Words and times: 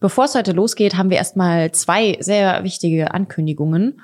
Bevor 0.00 0.24
es 0.24 0.34
heute 0.34 0.52
losgeht, 0.52 0.96
haben 0.96 1.10
wir 1.10 1.16
erstmal 1.16 1.72
zwei 1.72 2.16
sehr 2.20 2.62
wichtige 2.62 3.12
Ankündigungen. 3.14 4.00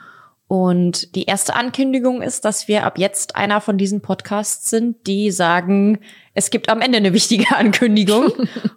Und 0.46 1.14
die 1.14 1.24
erste 1.24 1.54
Ankündigung 1.54 2.20
ist, 2.20 2.44
dass 2.44 2.68
wir 2.68 2.84
ab 2.84 2.98
jetzt 2.98 3.34
einer 3.34 3.60
von 3.60 3.78
diesen 3.78 4.02
Podcasts 4.02 4.68
sind, 4.70 5.06
die 5.06 5.30
sagen, 5.30 5.98
es 6.34 6.50
gibt 6.50 6.68
am 6.68 6.80
Ende 6.80 6.98
eine 6.98 7.12
wichtige 7.12 7.46
Ankündigung. 7.56 8.32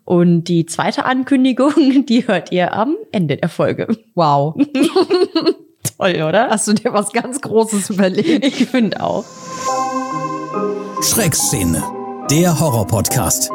Und 0.05 0.45
die 0.45 0.65
zweite 0.65 1.05
Ankündigung, 1.05 2.05
die 2.05 2.27
hört 2.27 2.51
ihr 2.51 2.73
am 2.73 2.95
Ende 3.11 3.37
der 3.37 3.49
Folge. 3.49 3.87
Wow. 4.15 4.55
Toll, 5.97 6.21
oder? 6.21 6.49
Hast 6.49 6.67
du 6.67 6.73
dir 6.73 6.93
was 6.93 7.11
ganz 7.11 7.41
Großes 7.41 7.89
überlegt? 7.89 8.45
Ich 8.45 8.67
finde 8.67 9.01
auch. 9.01 9.25
Schreckszene, 11.01 11.83
der 12.29 12.59
Horror-Podcast. 12.59 13.51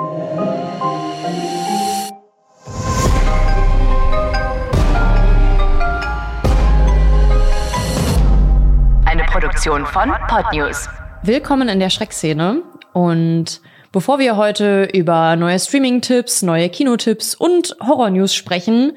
Produktion 9.33 9.87
von 9.87 10.13
Podnews. 10.29 10.91
Willkommen 11.23 11.71
in 11.71 11.81
der 11.81 11.89
Schreckszene. 11.89 12.63
Und 12.93 13.63
bevor 13.91 14.19
wir 14.19 14.37
heute 14.37 14.85
über 14.93 15.37
neue 15.37 15.59
Streaming-Tipps, 15.59 16.43
neue 16.43 16.69
Kinotipps 16.69 17.35
und 17.35 17.75
Horror-News 17.81 18.35
sprechen, 18.35 18.93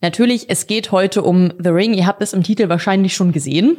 natürlich, 0.00 0.48
es 0.48 0.66
geht 0.66 0.92
heute 0.92 1.22
um 1.22 1.52
The 1.58 1.68
Ring. 1.68 1.92
Ihr 1.92 2.06
habt 2.06 2.22
es 2.22 2.32
im 2.32 2.42
Titel 2.42 2.70
wahrscheinlich 2.70 3.14
schon 3.14 3.32
gesehen. 3.32 3.76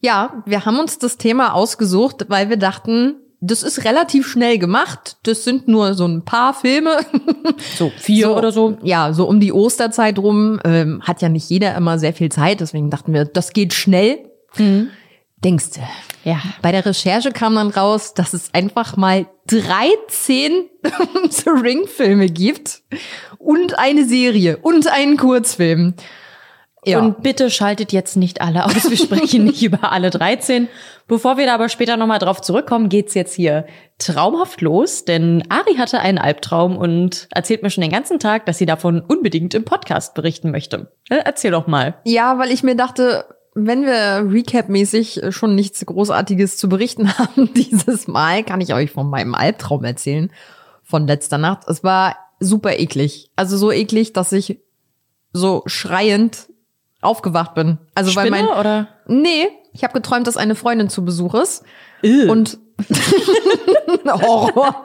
Ja, 0.00 0.42
wir 0.44 0.66
haben 0.66 0.78
uns 0.78 0.98
das 0.98 1.16
Thema 1.16 1.54
ausgesucht, 1.54 2.26
weil 2.28 2.50
wir 2.50 2.58
dachten, 2.58 3.14
das 3.40 3.62
ist 3.62 3.84
relativ 3.86 4.26
schnell 4.28 4.58
gemacht. 4.58 5.16
Das 5.22 5.42
sind 5.42 5.68
nur 5.68 5.94
so 5.94 6.06
ein 6.06 6.26
paar 6.26 6.52
Filme. 6.52 6.98
So 7.76 7.90
vier 7.96 8.34
oder 8.34 8.52
so. 8.52 8.78
Ja, 8.82 9.12
so 9.12 9.28
um 9.28 9.38
die 9.38 9.52
Osterzeit 9.52 10.18
rum. 10.18 10.60
Ähm, 10.64 11.02
hat 11.02 11.22
ja 11.22 11.28
nicht 11.28 11.48
jeder 11.50 11.74
immer 11.76 11.98
sehr 11.98 12.12
viel 12.12 12.30
Zeit. 12.30 12.60
Deswegen 12.60 12.90
dachten 12.90 13.12
wir, 13.12 13.24
das 13.24 13.52
geht 13.52 13.74
schnell. 13.74 14.30
Denkst 14.56 14.94
du? 15.44 15.80
Ja. 16.24 16.40
Bei 16.62 16.72
der 16.72 16.86
Recherche 16.86 17.30
kam 17.30 17.54
dann 17.54 17.68
raus, 17.68 18.14
dass 18.14 18.32
es 18.32 18.52
einfach 18.54 18.96
mal 18.96 19.26
13 19.48 20.70
The 21.30 21.50
Ring-Filme 21.50 22.26
gibt 22.28 22.82
und 23.38 23.78
eine 23.78 24.06
Serie 24.06 24.56
und 24.56 24.86
einen 24.86 25.16
Kurzfilm. 25.16 25.94
Ja. 26.86 26.98
Und 26.98 27.22
bitte 27.22 27.50
schaltet 27.50 27.92
jetzt 27.92 28.16
nicht 28.16 28.40
alle 28.40 28.64
aus. 28.64 28.90
Wir 28.90 28.96
sprechen 28.96 29.44
nicht 29.44 29.62
über 29.62 29.92
alle 29.92 30.10
13. 30.10 30.68
Bevor 31.06 31.36
wir 31.36 31.46
da 31.46 31.54
aber 31.54 31.68
später 31.68 31.96
nochmal 31.96 32.18
drauf 32.18 32.40
zurückkommen, 32.40 32.88
geht's 32.88 33.14
jetzt 33.14 33.34
hier 33.34 33.66
traumhaft 33.98 34.60
los, 34.60 35.04
denn 35.04 35.44
Ari 35.50 35.76
hatte 35.76 36.00
einen 36.00 36.18
Albtraum 36.18 36.76
und 36.76 37.28
erzählt 37.30 37.62
mir 37.62 37.70
schon 37.70 37.82
den 37.82 37.90
ganzen 37.90 38.18
Tag, 38.18 38.46
dass 38.46 38.58
sie 38.58 38.66
davon 38.66 39.00
unbedingt 39.00 39.54
im 39.54 39.64
Podcast 39.64 40.14
berichten 40.14 40.50
möchte. 40.50 40.92
Äh, 41.10 41.20
Erzähl 41.24 41.50
doch 41.50 41.66
mal. 41.66 41.94
Ja, 42.04 42.38
weil 42.38 42.50
ich 42.50 42.62
mir 42.62 42.74
dachte, 42.74 43.26
wenn 43.54 43.84
wir 43.84 44.30
Recap-mäßig 44.30 45.32
schon 45.32 45.54
nichts 45.54 45.84
Großartiges 45.84 46.56
zu 46.56 46.68
berichten 46.68 47.16
haben 47.18 47.52
dieses 47.54 48.08
Mal, 48.08 48.42
kann 48.44 48.60
ich 48.60 48.74
euch 48.74 48.90
von 48.90 49.08
meinem 49.08 49.34
Albtraum 49.34 49.84
erzählen 49.84 50.30
von 50.82 51.06
letzter 51.06 51.38
Nacht. 51.38 51.66
Es 51.68 51.82
war 51.82 52.16
super 52.40 52.78
eklig. 52.78 53.30
Also 53.36 53.56
so 53.56 53.72
eklig, 53.72 54.12
dass 54.12 54.32
ich 54.32 54.60
so 55.32 55.62
schreiend 55.66 56.48
aufgewacht 57.00 57.54
bin. 57.54 57.78
Also 57.94 58.10
Spinne 58.10 58.30
weil 58.30 58.42
mein 58.42 58.58
oder? 58.58 58.88
Nee, 59.06 59.48
ich 59.72 59.82
habe 59.82 59.94
geträumt, 59.94 60.26
dass 60.26 60.36
eine 60.36 60.54
Freundin 60.54 60.88
zu 60.88 61.04
Besuch 61.04 61.34
ist 61.34 61.64
Ew. 62.02 62.30
und 62.30 62.58
Horror. 64.06 64.82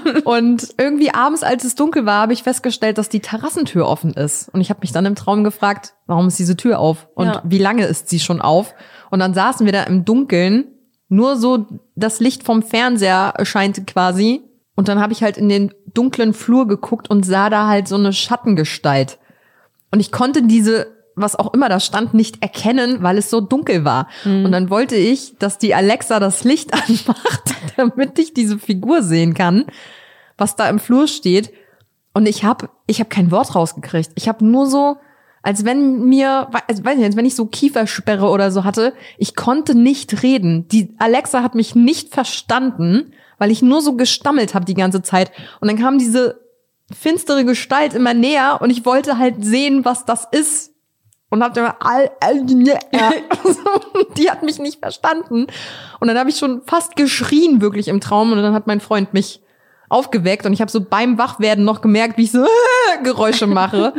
Und 0.24 0.74
irgendwie 0.78 1.12
abends, 1.12 1.42
als 1.42 1.64
es 1.64 1.74
dunkel 1.74 2.06
war, 2.06 2.22
habe 2.22 2.32
ich 2.32 2.42
festgestellt, 2.42 2.98
dass 2.98 3.08
die 3.08 3.20
Terrassentür 3.20 3.86
offen 3.86 4.12
ist. 4.14 4.48
Und 4.52 4.60
ich 4.60 4.70
habe 4.70 4.80
mich 4.82 4.92
dann 4.92 5.06
im 5.06 5.14
Traum 5.14 5.44
gefragt, 5.44 5.94
warum 6.06 6.28
ist 6.28 6.38
diese 6.38 6.56
Tür 6.56 6.78
auf? 6.78 7.08
Und 7.14 7.26
Ja. 7.26 7.42
wie 7.44 7.58
lange 7.58 7.84
ist 7.86 8.08
sie 8.08 8.20
schon 8.20 8.40
auf? 8.40 8.74
Und 9.10 9.18
dann 9.18 9.34
saßen 9.34 9.66
wir 9.66 9.72
da 9.72 9.82
im 9.84 10.04
Dunkeln, 10.04 10.66
nur 11.08 11.36
so 11.36 11.66
das 11.94 12.20
Licht 12.20 12.42
vom 12.42 12.62
Fernseher 12.62 13.34
scheinte 13.42 13.84
quasi. 13.84 14.42
Und 14.74 14.88
dann 14.88 15.00
habe 15.00 15.12
ich 15.12 15.22
halt 15.22 15.36
in 15.38 15.48
den 15.48 15.72
dunklen 15.94 16.34
Flur 16.34 16.66
geguckt 16.66 17.08
und 17.08 17.24
sah 17.24 17.48
da 17.48 17.66
halt 17.66 17.88
so 17.88 17.94
eine 17.94 18.12
Schattengestalt. 18.12 19.18
Und 19.90 20.00
ich 20.00 20.12
konnte 20.12 20.42
diese, 20.42 20.88
was 21.16 21.34
auch 21.34 21.54
immer 21.54 21.68
da 21.70 21.80
stand, 21.80 22.14
nicht 22.14 22.42
erkennen, 22.42 23.02
weil 23.02 23.16
es 23.18 23.30
so 23.30 23.40
dunkel 23.40 23.84
war. 23.84 24.06
Und 24.44 24.52
dann 24.52 24.70
wollte 24.70 24.96
ich, 24.96 25.36
dass 25.38 25.58
die 25.58 25.74
Alexa 25.74 26.20
das 26.20 26.44
Licht 26.44 26.74
anmacht, 26.74 27.54
damit 27.76 28.18
ich 28.18 28.34
diese 28.34 28.58
Figur 28.58 29.02
sehen 29.02 29.34
kann, 29.34 29.64
was 30.36 30.56
da 30.56 30.68
im 30.68 30.78
Flur 30.78 31.08
steht. 31.08 31.52
Und 32.12 32.26
ich 32.26 32.44
habe 32.44 32.68
ich 32.86 33.00
hab 33.00 33.10
kein 33.10 33.30
Wort 33.30 33.54
rausgekriegt. 33.54 34.10
Ich 34.14 34.28
habe 34.28 34.44
nur 34.44 34.66
so, 34.66 34.98
als 35.42 35.64
wenn 35.64 36.04
mir, 36.04 36.48
also 36.68 36.84
weiß 36.84 36.96
nicht, 36.96 37.06
als 37.06 37.16
wenn 37.16 37.26
ich 37.26 37.34
so 37.34 37.46
Kiefersperre 37.46 38.28
oder 38.28 38.50
so 38.50 38.64
hatte, 38.64 38.92
ich 39.16 39.34
konnte 39.34 39.74
nicht 39.74 40.22
reden. 40.22 40.68
Die 40.68 40.94
Alexa 40.98 41.42
hat 41.42 41.54
mich 41.54 41.74
nicht 41.74 42.12
verstanden, 42.12 43.12
weil 43.38 43.50
ich 43.50 43.62
nur 43.62 43.80
so 43.80 43.96
gestammelt 43.96 44.54
habe 44.54 44.66
die 44.66 44.74
ganze 44.74 45.02
Zeit. 45.02 45.30
Und 45.60 45.68
dann 45.68 45.78
kam 45.78 45.98
diese 45.98 46.40
finstere 46.92 47.44
Gestalt 47.44 47.94
immer 47.94 48.12
näher 48.12 48.58
und 48.60 48.70
ich 48.70 48.84
wollte 48.84 49.18
halt 49.18 49.44
sehen, 49.44 49.84
was 49.84 50.04
das 50.04 50.26
ist. 50.30 50.72
Und 51.36 51.44
hab 51.44 51.56
immer 51.56 51.76
all, 51.80 52.10
all 52.20 52.44
die 54.16 54.30
hat 54.30 54.42
mich 54.42 54.58
nicht 54.58 54.80
verstanden. 54.80 55.46
Und 56.00 56.08
dann 56.08 56.18
habe 56.18 56.30
ich 56.30 56.36
schon 56.36 56.62
fast 56.62 56.96
geschrien 56.96 57.60
wirklich 57.60 57.88
im 57.88 58.00
Traum 58.00 58.32
und 58.32 58.42
dann 58.42 58.54
hat 58.54 58.66
mein 58.66 58.80
Freund 58.80 59.12
mich 59.14 59.40
aufgeweckt 59.88 60.46
und 60.46 60.52
ich 60.52 60.60
habe 60.60 60.70
so 60.70 60.80
beim 60.80 61.18
Wachwerden 61.18 61.64
noch 61.64 61.80
gemerkt, 61.80 62.18
wie 62.18 62.24
ich 62.24 62.32
so 62.32 62.44
Geräusche 63.04 63.46
mache. 63.46 63.92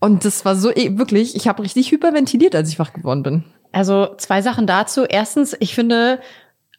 Und 0.00 0.24
das 0.24 0.44
war 0.44 0.56
so 0.56 0.70
eh, 0.70 0.98
wirklich, 0.98 1.36
ich 1.36 1.48
habe 1.48 1.62
richtig 1.62 1.90
hyperventiliert, 1.90 2.54
als 2.54 2.68
ich 2.68 2.78
wach 2.78 2.92
geworden 2.92 3.22
bin. 3.22 3.44
Also 3.72 4.14
zwei 4.18 4.42
Sachen 4.42 4.66
dazu. 4.66 5.04
Erstens, 5.04 5.56
ich 5.58 5.74
finde, 5.74 6.20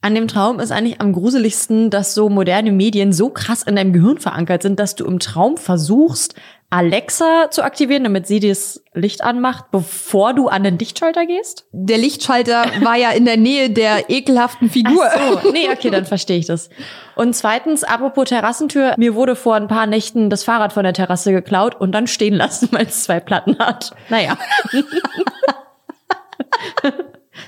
an 0.02 0.14
dem 0.14 0.28
Traum 0.28 0.60
ist 0.60 0.72
eigentlich 0.72 1.02
am 1.02 1.14
gruseligsten, 1.14 1.90
dass 1.90 2.14
so 2.14 2.30
moderne 2.30 2.72
Medien 2.72 3.12
so 3.14 3.30
krass 3.30 3.64
in 3.64 3.76
deinem 3.76 3.94
Gehirn 3.94 4.20
verankert 4.20 4.62
sind, 4.62 4.80
dass 4.80 4.96
du 4.96 5.06
im 5.06 5.20
Traum 5.20 5.58
versuchst, 5.58 6.36
Alexa 6.70 7.50
zu 7.50 7.64
aktivieren, 7.64 8.04
damit 8.04 8.28
sie 8.28 8.42
das 8.42 8.84
Licht 8.94 9.24
anmacht, 9.24 9.72
bevor 9.72 10.34
du 10.34 10.50
an 10.50 10.64
den 10.66 10.78
Lichtschalter 10.78 11.26
gehst. 11.26 11.66
Der 11.72 11.98
Lichtschalter 11.98 12.66
war 12.82 12.98
ja 12.98 13.12
in 13.12 13.24
der 13.24 13.38
Nähe 13.38 13.70
der 13.70 14.10
ekelhaften 14.10 14.70
Figur. 14.70 15.06
Ach 15.06 15.44
so, 15.44 15.52
nee, 15.52 15.70
okay, 15.72 15.90
dann 15.90 16.06
verstehe 16.06 16.38
ich 16.38 16.46
das. 16.46 16.70
Und 17.16 17.34
zweitens, 17.36 17.86
apropos 17.86 18.28
Terrassentür, 18.28 18.96
mir 18.98 19.16
wurde 19.16 19.38
vor 19.38 19.56
ein 19.56 19.70
paar 19.70 19.86
Nächten 19.88 20.30
das 20.30 20.44
Fahrrad 20.44 20.74
von 20.74 20.84
der 20.84 20.92
Terrasse 20.92 21.32
geklaut 21.32 21.76
und 21.76 21.94
dann 21.94 22.06
stehen 22.06 22.34
lassen, 22.34 22.68
weil 22.74 22.88
es 22.88 23.04
zwei 23.04 23.22
Platten 23.22 23.58
hat. 23.60 23.96
Naja. 24.10 24.38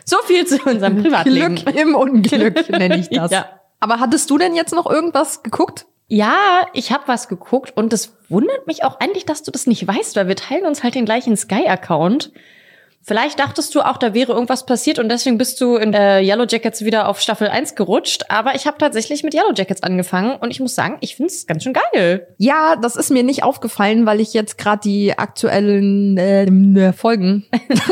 so 0.06 0.18
viel 0.24 0.48
zu 0.48 0.64
unserem 0.64 1.04
Privatleben. 1.04 1.56
Glück 1.56 1.76
im 1.76 1.94
Unglück 1.94 2.70
nenne 2.70 2.98
ich 2.98 3.10
das. 3.10 3.32
Ja. 3.40 3.48
Aber 3.82 4.00
hattest 4.00 4.30
du 4.30 4.38
denn 4.38 4.56
jetzt 4.56 4.74
noch 4.74 4.90
irgendwas 4.90 5.44
geguckt? 5.44 5.86
Ja, 6.10 6.36
ich 6.74 6.92
habe 6.92 7.04
was 7.08 7.28
geguckt 7.30 7.72
und 7.78 7.94
es 7.94 8.14
wundert 8.30 8.68
mich 8.68 8.84
auch 8.84 9.00
eigentlich, 9.00 9.26
dass 9.26 9.44
du 9.44 9.52
das 9.52 9.68
nicht 9.68 9.88
weißt, 9.88 10.16
weil 10.16 10.28
wir 10.28 10.36
teilen 10.36 10.66
uns 10.66 10.84
halt 10.84 10.96
den 10.96 11.06
gleichen 11.06 11.38
Sky-Account. 11.38 12.32
Vielleicht 13.02 13.40
dachtest 13.40 13.74
du 13.74 13.82
auch, 13.82 13.96
da 13.98 14.14
wäre 14.14 14.34
irgendwas 14.34 14.66
passiert 14.66 15.00
und 15.00 15.08
deswegen 15.10 15.38
bist 15.38 15.62
du 15.62 15.78
in 15.78 15.94
der 15.94 16.22
Yellow 16.22 16.46
Jackets 16.48 16.84
wieder 16.84 17.08
auf 17.08 17.22
Staffel 17.22 17.48
1 17.48 17.76
gerutscht. 17.76 18.26
Aber 18.28 18.56
ich 18.56 18.68
habe 18.68 18.78
tatsächlich 18.78 19.24
mit 19.24 19.34
Yellow 19.34 19.54
Jackets 19.56 19.82
angefangen 19.84 20.36
und 20.36 20.52
ich 20.52 20.60
muss 20.60 20.76
sagen, 20.76 20.98
ich 21.00 21.16
finde 21.16 21.32
es 21.32 21.48
ganz 21.48 21.64
schön 21.64 21.74
geil. 21.74 22.28
Ja, 22.38 22.76
das 22.76 22.98
ist 22.98 23.10
mir 23.10 23.24
nicht 23.24 23.44
aufgefallen, 23.44 24.06
weil 24.06 24.20
ich 24.20 24.34
jetzt 24.34 24.58
gerade 24.58 24.82
die 24.84 25.18
aktuellen 25.18 26.18
äh, 26.18 26.92
Folgen 26.92 27.46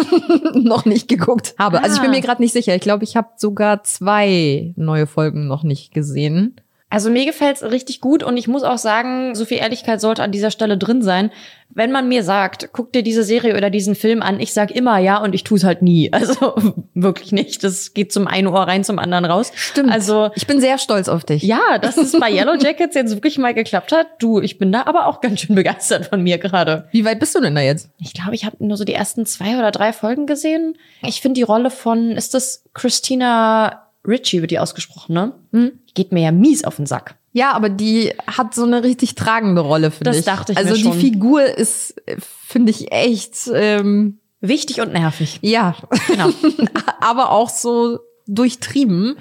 noch 0.54 0.86
nicht 0.86 1.08
geguckt 1.08 1.56
habe. 1.58 1.82
Also 1.84 1.96
ich 1.96 2.02
bin 2.02 2.12
Ah. 2.12 2.16
mir 2.16 2.22
gerade 2.22 2.42
nicht 2.42 2.54
sicher. 2.54 2.76
Ich 2.76 2.82
glaube, 2.82 3.04
ich 3.06 3.16
habe 3.16 3.30
sogar 3.38 3.84
zwei 3.84 4.74
neue 4.76 5.08
Folgen 5.08 5.48
noch 5.48 5.64
nicht 5.64 5.94
gesehen. 5.94 6.58
Also 6.90 7.10
mir 7.10 7.26
gefällt's 7.26 7.64
richtig 7.64 8.00
gut 8.00 8.24
und 8.24 8.38
ich 8.38 8.48
muss 8.48 8.64
auch 8.64 8.78
sagen, 8.78 9.36
so 9.36 9.44
viel 9.44 9.58
Ehrlichkeit 9.58 10.00
sollte 10.00 10.24
an 10.24 10.32
dieser 10.32 10.52
Stelle 10.52 10.78
drin 10.78 11.02
sein. 11.02 11.32
Wenn 11.70 11.92
man 11.92 12.08
mir 12.08 12.24
sagt, 12.24 12.70
guck 12.72 12.94
dir 12.94 13.04
diese 13.04 13.24
Serie 13.24 13.58
oder 13.58 13.70
diesen 13.70 13.94
Film 13.94 14.22
an, 14.22 14.40
ich 14.40 14.54
sag 14.54 14.72
immer 14.72 14.98
ja 14.98 15.18
und 15.18 15.36
ich 15.36 15.44
tu's 15.44 15.66
halt 15.66 15.82
nie. 15.82 16.10
Also 16.18 16.56
wirklich 16.94 17.32
nicht. 17.32 17.64
Das 17.64 17.94
geht 17.94 18.12
zum 18.12 18.26
einen 18.26 18.48
Ohr 18.48 18.62
rein, 18.62 18.84
zum 18.86 19.00
anderen 19.00 19.26
raus. 19.26 19.52
Stimmt. 19.54 19.92
Also 19.92 20.32
ich 20.36 20.48
bin 20.48 20.62
sehr 20.62 20.78
stolz 20.78 21.10
auf 21.10 21.26
dich. 21.26 21.44
ja, 21.44 21.78
dass 21.78 21.98
es 21.98 22.18
bei 22.18 22.32
Yellow 22.34 22.56
Jackets 22.56 22.96
jetzt 22.96 23.12
wirklich 23.12 23.38
mal 23.38 23.54
geklappt 23.54 23.92
hat. 23.92 24.08
Du, 24.20 24.40
ich 24.40 24.58
bin 24.58 24.72
da 24.72 24.84
aber 24.86 25.08
auch 25.08 25.20
ganz 25.20 25.42
schön 25.42 25.56
begeistert 25.56 26.08
von 26.08 26.24
mir 26.24 26.38
gerade. 26.38 26.88
Wie 26.92 27.04
weit 27.06 27.20
bist 27.20 27.36
du 27.36 27.42
denn 27.42 27.54
da 27.56 27.62
jetzt? 27.62 27.90
Ich 28.00 28.14
glaube, 28.14 28.34
ich 28.34 28.46
habe 28.46 28.56
nur 28.66 28.78
so 28.78 28.86
die 28.86 28.94
ersten 28.94 29.26
zwei 29.26 29.58
oder 29.60 29.72
drei 29.72 29.92
Folgen 29.92 30.26
gesehen. 30.26 30.78
Ich 31.04 31.22
finde 31.22 31.36
die 31.36 31.44
Rolle 31.44 31.70
von, 31.70 32.12
ist 32.12 32.34
das 32.34 32.64
Christina 32.74 33.88
Ritchie, 34.08 34.42
wird 34.42 34.52
die 34.52 34.60
ausgesprochen, 34.60 35.14
ne? 35.14 35.34
Hm? 35.52 35.80
Geht 35.98 36.12
mir 36.12 36.22
ja 36.22 36.32
mies 36.32 36.64
auf 36.64 36.76
den 36.76 36.86
Sack. 36.86 37.16
Ja, 37.34 37.54
aber 37.54 37.70
die 37.70 38.14
hat 38.28 38.54
so 38.54 38.64
eine 38.66 38.84
richtig 38.84 39.16
tragende 39.16 39.62
Rolle, 39.62 39.90
finde 39.90 40.12
Das 40.12 40.20
ich. 40.20 40.26
dachte 40.26 40.52
ich 40.52 40.58
Also 40.60 40.70
mir 40.72 40.76
die 40.78 40.84
schon. 40.84 40.94
Figur 40.94 41.44
ist, 41.44 41.96
finde 42.20 42.70
ich, 42.70 42.92
echt, 42.92 43.34
ähm, 43.52 44.20
Wichtig 44.40 44.80
und 44.82 44.94
nervig. 44.94 45.40
ja, 45.42 45.76
Genau. 46.06 46.30
aber 47.02 47.32
auch 47.32 47.50
so 47.50 47.98
durchtrieben. 48.28 49.18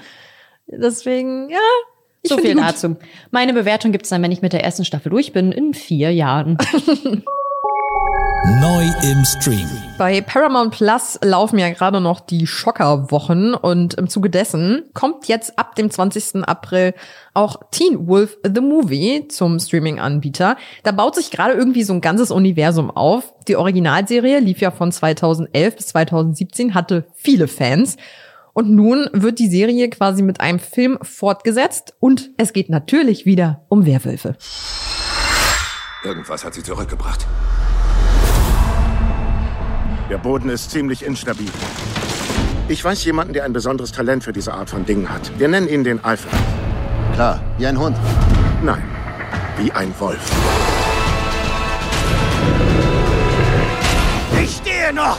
Deswegen, 0.67 1.49
ja, 1.49 1.57
Ich 2.23 2.29
so 2.31 2.37
viel 2.37 2.55
die 2.55 2.61
dazu. 2.61 2.97
Meine 3.31 3.55
Bewertung 3.55 3.93
gibt's 3.93 4.11
dann, 4.11 4.23
wenn 4.23 4.33
ich 4.33 4.43
mit 4.43 4.53
der 4.53 4.63
ersten 4.65 4.85
Staffel 4.85 5.09
durch 5.09 5.33
bin, 5.33 5.51
in 5.53 5.73
vier 5.73 6.13
Jahren. 6.13 6.59
Neu 8.49 8.85
im 9.03 9.25
Stream. 9.25 9.69
Bei 9.99 10.21
Paramount 10.21 10.73
Plus 10.73 11.19
laufen 11.21 11.59
ja 11.59 11.69
gerade 11.71 12.01
noch 12.01 12.21
die 12.21 12.47
Schockerwochen 12.47 13.55
und 13.55 13.95
im 13.95 14.09
Zuge 14.09 14.31
dessen 14.31 14.85
kommt 14.95 15.27
jetzt 15.27 15.59
ab 15.59 15.75
dem 15.75 15.91
20. 15.91 16.47
April 16.47 16.95
auch 17.35 17.57
Teen 17.73 18.07
Wolf 18.07 18.39
The 18.45 18.61
Movie 18.61 19.27
zum 19.27 19.59
Streaming-Anbieter. 19.59 20.57
Da 20.85 20.93
baut 20.93 21.17
sich 21.17 21.33
gerade 21.33 21.55
irgendwie 21.55 21.83
so 21.83 21.93
ein 21.93 22.01
ganzes 22.01 22.31
Universum 22.31 22.93
auf. 22.93 23.35
Die 23.49 23.57
Originalserie 23.57 24.39
lief 24.39 24.61
ja 24.61 24.71
von 24.71 24.93
2011 24.93 25.77
bis 25.77 25.87
2017, 25.89 26.75
hatte 26.75 27.05
viele 27.17 27.49
Fans. 27.49 27.97
Und 28.53 28.71
nun 28.71 29.11
wird 29.13 29.41
die 29.41 29.49
Serie 29.49 29.91
quasi 29.91 30.23
mit 30.23 30.41
einem 30.41 30.61
Film 30.61 30.99
fortgesetzt 31.03 31.95
und 31.99 32.31
es 32.37 32.53
geht 32.53 32.71
natürlich 32.71 33.27
wieder 33.27 33.65
um 33.69 33.87
Werwölfe. 33.87 34.37
Irgendwas 36.05 36.45
hat 36.45 36.55
sie 36.55 36.63
zurückgebracht. 36.63 37.27
Der 40.09 40.19
Boden 40.19 40.51
ist 40.51 40.71
ziemlich 40.71 41.05
instabil. 41.05 41.51
Ich 42.69 42.85
weiß 42.85 43.05
jemanden, 43.05 43.33
der 43.33 43.43
ein 43.43 43.53
besonderes 43.53 43.91
Talent 43.91 44.23
für 44.23 44.33
diese 44.33 44.55
Art 44.55 44.71
von 44.71 44.87
Dingen 44.87 45.11
hat. 45.11 45.37
Wir 45.37 45.49
nennen 45.49 45.69
ihn 45.69 45.83
den 45.83 46.05
Alpha. 46.05 46.29
Klar, 47.15 47.41
wie 47.59 47.67
ein 47.67 47.77
Hund. 47.77 47.97
Nein, 48.63 48.85
wie 49.59 49.73
ein 49.73 49.93
Wolf. 49.99 50.21
Ich 54.41 54.57
stehe 54.57 54.93
noch! 54.93 55.19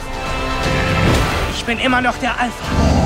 Ich 1.52 1.64
bin 1.66 1.78
immer 1.78 2.00
noch 2.00 2.16
der 2.18 2.40
Alpha. 2.40 2.98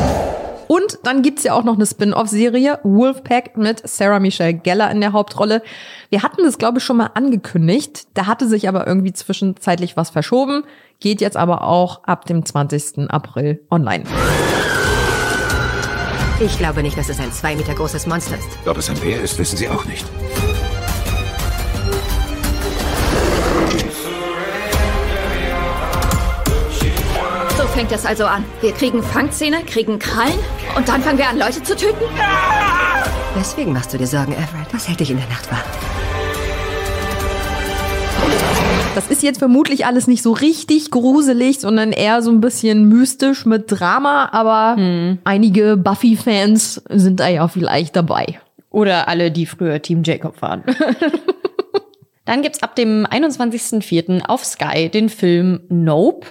Und 0.69 1.01
dann 1.03 1.21
gibt's 1.21 1.43
ja 1.43 1.53
auch 1.53 1.65
noch 1.65 1.75
eine 1.75 1.85
Spin-off-Serie, 1.85 2.79
Wolfpack, 2.83 3.59
mit 3.59 3.87
Sarah 3.87 4.21
Michelle 4.21 4.55
Gellar 4.55 4.91
in 4.91 5.01
der 5.03 5.13
Hauptrolle. 5.13 5.63
Wir 6.09 6.23
hatten 6.23 6.45
das, 6.45 6.57
glaube 6.57 6.79
ich, 6.79 6.85
schon 6.85 6.97
mal 6.97 7.11
angekündigt. 7.13 8.07
Da 8.15 8.27
hatte 8.27 8.49
sich 8.49 8.69
aber 8.69 8.87
irgendwie 8.87 9.13
zwischenzeitlich 9.13 9.97
was 9.99 10.11
verschoben. 10.11 10.65
Geht 11.03 11.21
jetzt 11.21 11.37
aber 11.37 11.65
auch 11.65 12.05
ab 12.05 12.27
dem 12.27 12.47
20. 12.47 13.11
April 13.11 13.67
online. 13.73 14.05
Ich 16.39 16.57
glaube 16.59 16.85
nicht, 16.85 16.97
dass 16.97 17.09
es 17.09 17.19
ein 17.19 17.33
zwei 17.33 17.57
Meter 17.57 17.75
großes 17.75 18.07
Monster 18.07 18.37
ist. 18.37 18.69
Ob 18.69 18.77
es 18.77 18.89
ein 18.89 18.97
Bär 19.01 19.21
ist, 19.21 19.37
wissen 19.37 19.57
Sie 19.57 19.69
auch 19.69 19.85
nicht. 19.85 20.07
So 27.59 27.67
fängt 27.75 27.91
es 27.91 28.07
also 28.07 28.27
an. 28.27 28.45
Wir 28.61 28.71
kriegen 28.71 29.03
Fangzähne, 29.03 29.65
kriegen 29.65 29.99
Krallen 29.99 30.39
und 30.77 30.89
dann 30.89 31.03
fangen 31.03 31.19
wir 31.19 31.29
an, 31.29 31.37
Leute 31.37 31.65
zu 31.65 31.75
töten? 31.75 32.05
Weswegen 33.35 33.73
machst 33.73 33.93
du 33.93 33.99
dir 33.99 34.07
Sorgen, 34.07 34.35
Everett? 34.35 34.73
Was 34.73 34.87
hält 34.87 35.01
dich 35.01 35.11
in 35.11 35.17
der 35.17 35.27
Nacht 35.27 35.51
wach? 35.51 35.65
Das 38.95 39.09
ist 39.09 39.23
jetzt 39.23 39.39
vermutlich 39.39 39.87
alles 39.87 40.07
nicht 40.07 40.23
so 40.23 40.33
richtig 40.33 40.91
gruselig, 40.91 41.61
sondern 41.61 41.93
eher 41.93 42.21
so 42.21 42.31
ein 42.31 42.43
bisschen 42.43 42.89
mystisch 42.89 43.47
mit 43.47 43.65
Drama, 43.69 44.29
aber 44.33 44.77
einige 45.25 45.79
Buffy-Fans 45.79 46.83
sind 46.91 47.19
da 47.19 47.29
ja 47.29 47.49
vielleicht 47.49 47.97
dabei. 47.97 48.39
Oder 48.71 49.09
alle, 49.09 49.31
die 49.31 49.47
früher 49.47 49.81
Team 49.81 50.03
Jacob 50.05 50.41
waren. 50.43 50.65
Dann 52.27 52.43
gibt's 52.43 52.63
ab 52.63 52.77
dem 52.77 53.07
21.04. 53.07 54.27
auf 54.27 54.45
Sky 54.45 54.91
den 54.91 55.09
Film 55.09 55.61
Nope. 55.69 56.29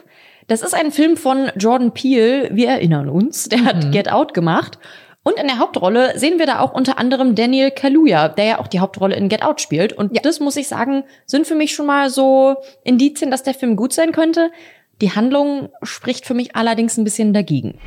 Das 0.47 0.61
ist 0.61 0.75
ein 0.75 0.91
Film 0.91 1.17
von 1.17 1.49
Jordan 1.57 1.93
Peele, 1.93 2.49
wir 2.53 2.69
erinnern 2.69 3.09
uns. 3.09 3.49
Der 3.49 3.63
hat 3.63 3.91
Get 3.91 4.11
Out 4.11 4.33
gemacht. 4.33 4.77
Und 5.23 5.37
in 5.37 5.47
der 5.47 5.59
Hauptrolle 5.59 6.17
sehen 6.17 6.39
wir 6.39 6.47
da 6.47 6.59
auch 6.59 6.73
unter 6.73 6.97
anderem 6.97 7.35
Daniel 7.35 7.69
Kaluuya, 7.69 8.27
der 8.27 8.45
ja 8.45 8.59
auch 8.59 8.67
die 8.67 8.79
Hauptrolle 8.79 9.15
in 9.15 9.29
Get 9.29 9.43
Out 9.43 9.61
spielt. 9.61 9.93
Und 9.93 10.25
das 10.25 10.39
muss 10.39 10.55
ich 10.55 10.67
sagen, 10.67 11.03
sind 11.27 11.45
für 11.45 11.53
mich 11.53 11.75
schon 11.75 11.85
mal 11.85 12.09
so 12.09 12.55
Indizien, 12.83 13.29
dass 13.29 13.43
der 13.43 13.53
Film 13.53 13.75
gut 13.75 13.93
sein 13.93 14.13
könnte. 14.13 14.51
Die 14.99 15.13
Handlung 15.13 15.69
spricht 15.83 16.25
für 16.25 16.33
mich 16.33 16.55
allerdings 16.55 16.97
ein 16.97 17.03
bisschen 17.03 17.33
dagegen. 17.33 17.79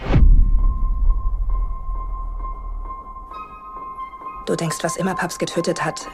Du 4.46 4.54
denkst, 4.54 4.78
was 4.82 4.96
immer 4.96 5.14
Paps 5.16 5.38
getötet 5.38 5.84
hat, 5.84 6.06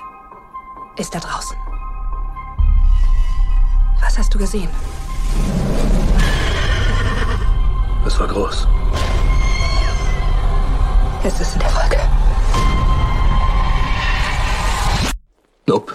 ist 0.97 1.15
da 1.15 1.19
draußen. 1.19 1.57
Was 4.01 4.19
hast 4.19 4.33
du 4.33 4.39
gesehen? 4.39 4.69
Es 8.07 8.19
war 8.19 8.29
groß. 8.29 8.67
Es 11.23 11.39
ist 11.39 11.53
in 11.53 11.61
der 11.61 11.69
Folge. 11.69 11.97
Nope. 15.67 15.95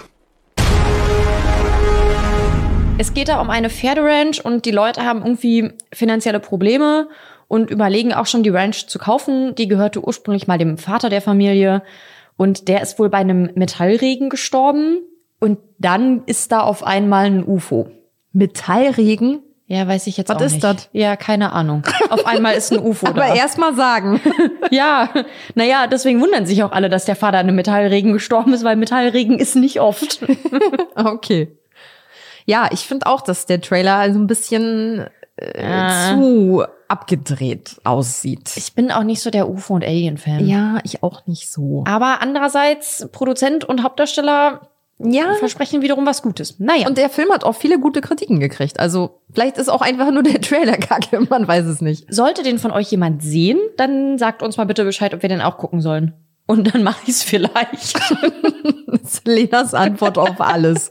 Es 2.96 3.12
geht 3.12 3.28
da 3.28 3.40
um 3.40 3.50
eine 3.50 3.68
Pferderanch 3.68 4.44
und 4.44 4.66
die 4.66 4.70
Leute 4.70 5.04
haben 5.04 5.22
irgendwie 5.22 5.72
finanzielle 5.92 6.38
Probleme 6.38 7.08
und 7.48 7.70
überlegen 7.70 8.14
auch 8.14 8.26
schon, 8.26 8.44
die 8.44 8.50
Ranch 8.50 8.86
zu 8.86 9.00
kaufen. 9.00 9.56
Die 9.56 9.66
gehörte 9.66 10.00
ursprünglich 10.00 10.46
mal 10.46 10.58
dem 10.58 10.78
Vater 10.78 11.10
der 11.10 11.20
Familie 11.20 11.82
und 12.36 12.68
der 12.68 12.80
ist 12.80 13.00
wohl 13.00 13.08
bei 13.08 13.18
einem 13.18 13.50
Metallregen 13.56 14.30
gestorben 14.30 15.00
und 15.40 15.58
dann 15.78 16.22
ist 16.26 16.52
da 16.52 16.60
auf 16.60 16.84
einmal 16.84 17.26
ein 17.26 17.44
UFO. 17.44 17.88
Metallregen? 18.32 19.42
Ja, 19.68 19.88
weiß 19.88 20.06
ich 20.06 20.16
jetzt 20.16 20.28
Was 20.28 20.36
auch 20.36 20.40
ist 20.42 20.52
nicht. 20.52 20.64
das? 20.64 20.88
Ja, 20.92 21.16
keine 21.16 21.52
Ahnung. 21.52 21.82
Auf 22.10 22.24
einmal 22.24 22.54
ist 22.54 22.72
ein 22.72 22.78
UFO 22.78 23.06
Aber 23.08 23.22
da. 23.22 23.34
erst 23.34 23.58
mal 23.58 23.74
sagen. 23.74 24.20
ja, 24.70 25.08
naja, 25.56 25.88
deswegen 25.88 26.20
wundern 26.20 26.46
sich 26.46 26.62
auch 26.62 26.70
alle, 26.70 26.88
dass 26.88 27.04
der 27.04 27.16
Vater 27.16 27.38
an 27.38 27.46
einem 27.48 27.56
Metallregen 27.56 28.12
gestorben 28.12 28.52
ist, 28.54 28.62
weil 28.62 28.76
Metallregen 28.76 29.38
ist 29.38 29.56
nicht 29.56 29.80
oft. 29.80 30.20
Okay. 30.94 31.48
Ja, 32.44 32.68
ich 32.70 32.86
finde 32.86 33.06
auch, 33.06 33.20
dass 33.22 33.46
der 33.46 33.60
Trailer 33.60 33.96
also 33.96 34.18
ein 34.20 34.28
bisschen 34.28 35.08
äh, 35.36 35.62
Ja. 35.62 36.14
zu 36.14 36.64
abgedreht 36.88 37.80
aussieht. 37.82 38.52
Ich 38.56 38.74
bin 38.74 38.92
auch 38.92 39.02
nicht 39.02 39.20
so 39.20 39.30
der 39.30 39.48
UFO- 39.48 39.74
und 39.74 39.84
Alien-Fan. 39.84 40.46
ja, 40.46 40.78
ich 40.84 41.02
auch 41.02 41.26
nicht 41.26 41.50
so. 41.50 41.82
Aber 41.88 42.18
andererseits, 42.22 43.08
Produzent 43.10 43.64
und 43.64 43.82
Hauptdarsteller 43.82 44.68
Ja. 44.98 45.34
versprechen 45.34 45.82
wiederum 45.82 46.06
was 46.06 46.22
Gutes. 46.22 46.58
Naja. 46.58 46.88
Und 46.88 46.96
der 46.96 47.10
Film 47.10 47.30
hat 47.30 47.44
auch 47.44 47.54
viele 47.54 47.78
gute 47.78 48.00
Kritiken 48.00 48.40
gekriegt. 48.40 48.80
Also 48.80 49.20
vielleicht 49.32 49.58
ist 49.58 49.68
auch 49.68 49.82
einfach 49.82 50.10
nur 50.10 50.22
der 50.22 50.40
Trailer 50.40 50.76
kacke, 50.78 51.20
man 51.28 51.46
weiß 51.46 51.66
es 51.66 51.80
nicht. 51.80 52.12
sollte 52.12 52.42
den 52.42 52.58
von 52.58 52.70
euch 52.70 52.90
jemand 52.90 53.22
sehen, 53.22 53.58
dann 53.76 54.18
sagt 54.18 54.42
uns 54.42 54.56
mal 54.56 54.64
bitte 54.64 54.84
Bescheid, 54.84 55.12
ob 55.12 55.22
wir 55.22 55.28
den 55.28 55.42
auch 55.42 55.58
gucken 55.58 55.80
sollen. 55.80 56.14
Und 56.46 56.72
dann 56.74 56.82
mache 56.84 57.02
ich 57.04 57.10
es 57.10 57.22
vielleicht. 57.22 58.00
Das 58.88 59.14
ist 59.14 59.26
Lenas 59.26 59.74
Antwort 59.74 60.16
auf 60.16 60.40
alles. 60.40 60.90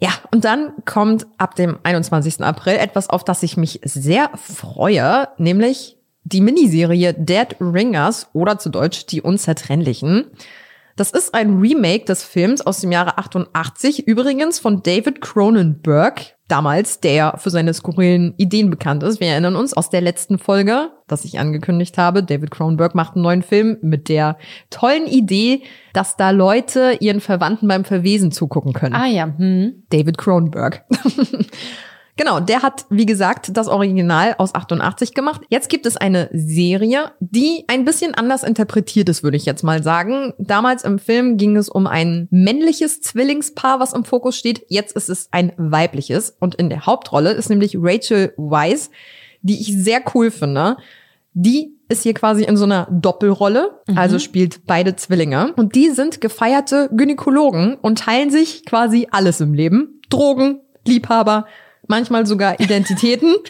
Ja, 0.00 0.10
und 0.32 0.44
dann 0.44 0.72
kommt 0.84 1.26
ab 1.38 1.54
dem 1.54 1.78
21. 1.82 2.42
April 2.42 2.76
etwas, 2.76 3.08
auf 3.08 3.24
das 3.24 3.42
ich 3.42 3.56
mich 3.56 3.80
sehr 3.84 4.30
freue, 4.34 5.28
nämlich 5.38 5.96
die 6.24 6.40
Miniserie 6.40 7.14
Dead 7.14 7.56
Ringers 7.60 8.28
oder 8.32 8.58
zu 8.58 8.68
Deutsch 8.70 9.06
Die 9.06 9.22
Unzertrennlichen. 9.22 10.26
Das 10.98 11.12
ist 11.12 11.32
ein 11.32 11.60
Remake 11.60 12.06
des 12.06 12.24
Films 12.24 12.60
aus 12.60 12.80
dem 12.80 12.90
Jahre 12.90 13.18
88, 13.18 14.08
übrigens 14.08 14.58
von 14.58 14.82
David 14.82 15.20
Cronenberg, 15.20 16.34
damals, 16.48 16.98
der 16.98 17.34
für 17.38 17.50
seine 17.50 17.72
skurrilen 17.72 18.34
Ideen 18.36 18.68
bekannt 18.68 19.04
ist. 19.04 19.20
Wir 19.20 19.28
erinnern 19.28 19.54
uns 19.54 19.74
aus 19.74 19.90
der 19.90 20.00
letzten 20.00 20.38
Folge, 20.38 20.90
dass 21.06 21.24
ich 21.24 21.38
angekündigt 21.38 21.98
habe, 21.98 22.24
David 22.24 22.50
Cronenberg 22.50 22.96
macht 22.96 23.14
einen 23.14 23.22
neuen 23.22 23.42
Film 23.42 23.76
mit 23.80 24.08
der 24.08 24.38
tollen 24.70 25.06
Idee, 25.06 25.62
dass 25.92 26.16
da 26.16 26.30
Leute 26.30 26.96
ihren 26.98 27.20
Verwandten 27.20 27.68
beim 27.68 27.84
Verwesen 27.84 28.32
zugucken 28.32 28.72
können. 28.72 28.96
ah 28.96 29.06
ja, 29.06 29.32
hm. 29.38 29.84
David 29.90 30.18
Cronenberg. 30.18 30.84
Genau, 32.18 32.40
der 32.40 32.62
hat, 32.62 32.84
wie 32.90 33.06
gesagt, 33.06 33.56
das 33.56 33.68
Original 33.68 34.34
aus 34.38 34.52
88 34.52 35.14
gemacht. 35.14 35.42
Jetzt 35.50 35.68
gibt 35.68 35.86
es 35.86 35.96
eine 35.96 36.28
Serie, 36.32 37.12
die 37.20 37.64
ein 37.68 37.84
bisschen 37.84 38.12
anders 38.12 38.42
interpretiert 38.42 39.08
ist, 39.08 39.22
würde 39.22 39.36
ich 39.36 39.46
jetzt 39.46 39.62
mal 39.62 39.84
sagen. 39.84 40.34
Damals 40.36 40.82
im 40.82 40.98
Film 40.98 41.36
ging 41.36 41.56
es 41.56 41.68
um 41.68 41.86
ein 41.86 42.26
männliches 42.32 43.02
Zwillingspaar, 43.02 43.78
was 43.78 43.92
im 43.92 44.04
Fokus 44.04 44.36
steht. 44.36 44.66
Jetzt 44.68 44.96
ist 44.96 45.08
es 45.08 45.28
ein 45.30 45.52
weibliches. 45.58 46.36
Und 46.40 46.56
in 46.56 46.70
der 46.70 46.86
Hauptrolle 46.86 47.30
ist 47.30 47.50
nämlich 47.50 47.76
Rachel 47.78 48.34
Weisz, 48.36 48.90
die 49.42 49.60
ich 49.60 49.72
sehr 49.76 50.02
cool 50.12 50.32
finde. 50.32 50.76
Die 51.34 51.76
ist 51.88 52.02
hier 52.02 52.14
quasi 52.14 52.42
in 52.42 52.56
so 52.56 52.64
einer 52.64 52.88
Doppelrolle, 52.90 53.80
also 53.94 54.18
spielt 54.18 54.66
beide 54.66 54.96
Zwillinge. 54.96 55.52
Und 55.54 55.76
die 55.76 55.90
sind 55.90 56.20
gefeierte 56.20 56.90
Gynäkologen 56.92 57.76
und 57.76 58.00
teilen 58.00 58.30
sich 58.30 58.66
quasi 58.66 59.06
alles 59.12 59.40
im 59.40 59.54
Leben. 59.54 60.00
Drogen, 60.10 60.62
Liebhaber, 60.84 61.46
manchmal 61.86 62.26
sogar 62.26 62.60
Identitäten. 62.60 63.34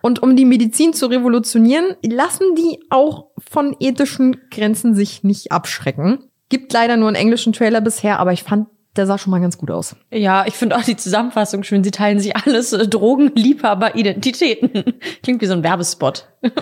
Und 0.00 0.22
um 0.22 0.36
die 0.36 0.44
Medizin 0.44 0.92
zu 0.92 1.06
revolutionieren, 1.06 1.96
lassen 2.02 2.54
die 2.56 2.78
auch 2.88 3.26
von 3.50 3.74
ethischen 3.80 4.36
Grenzen 4.50 4.94
sich 4.94 5.24
nicht 5.24 5.50
abschrecken. 5.50 6.24
Gibt 6.48 6.72
leider 6.72 6.96
nur 6.96 7.08
einen 7.08 7.16
englischen 7.16 7.52
Trailer 7.52 7.80
bisher, 7.80 8.20
aber 8.20 8.32
ich 8.32 8.44
fand, 8.44 8.68
der 8.96 9.06
sah 9.06 9.18
schon 9.18 9.32
mal 9.32 9.40
ganz 9.40 9.58
gut 9.58 9.72
aus. 9.72 9.96
Ja, 10.12 10.46
ich 10.46 10.54
finde 10.54 10.76
auch 10.76 10.82
die 10.82 10.96
Zusammenfassung 10.96 11.64
schön. 11.64 11.82
Sie 11.82 11.90
teilen 11.90 12.20
sich 12.20 12.36
alles, 12.36 12.72
äh, 12.72 12.86
Drogen, 12.86 13.32
Liebhaber, 13.34 13.96
Identitäten. 13.96 14.94
Klingt 15.24 15.42
wie 15.42 15.46
so 15.46 15.52
ein 15.54 15.64
Werbespot. 15.64 16.28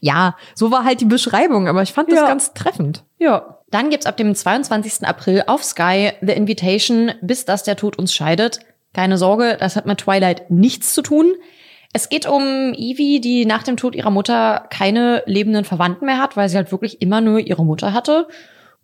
Ja, 0.00 0.36
so 0.54 0.70
war 0.70 0.84
halt 0.84 1.00
die 1.00 1.04
Beschreibung, 1.06 1.68
aber 1.68 1.82
ich 1.82 1.92
fand 1.92 2.10
das 2.10 2.18
Ja. 2.18 2.26
ganz 2.26 2.52
treffend. 2.54 3.04
Ja. 3.18 3.58
Dann 3.70 3.90
gibt's 3.90 4.06
ab 4.06 4.16
dem 4.16 4.34
22. 4.34 5.06
April 5.06 5.44
auf 5.46 5.62
Sky 5.62 6.12
The 6.20 6.32
Invitation, 6.32 7.12
bis 7.22 7.44
dass 7.44 7.62
der 7.64 7.76
Tod 7.76 7.98
uns 7.98 8.12
scheidet. 8.12 8.60
Keine 8.94 9.18
Sorge, 9.18 9.56
das 9.58 9.76
hat 9.76 9.86
mit 9.86 9.98
Twilight 9.98 10.50
nichts 10.50 10.94
zu 10.94 11.02
tun. 11.02 11.34
Es 11.92 12.08
geht 12.08 12.26
um 12.26 12.74
Evie, 12.74 13.20
die 13.20 13.46
nach 13.46 13.62
dem 13.62 13.76
Tod 13.76 13.94
ihrer 13.94 14.10
Mutter 14.10 14.66
keine 14.70 15.22
lebenden 15.26 15.64
Verwandten 15.64 16.06
mehr 16.06 16.18
hat, 16.18 16.36
weil 16.36 16.48
sie 16.48 16.56
halt 16.56 16.70
wirklich 16.70 17.00
immer 17.00 17.20
nur 17.20 17.38
ihre 17.38 17.64
Mutter 17.64 17.92
hatte. 17.92 18.28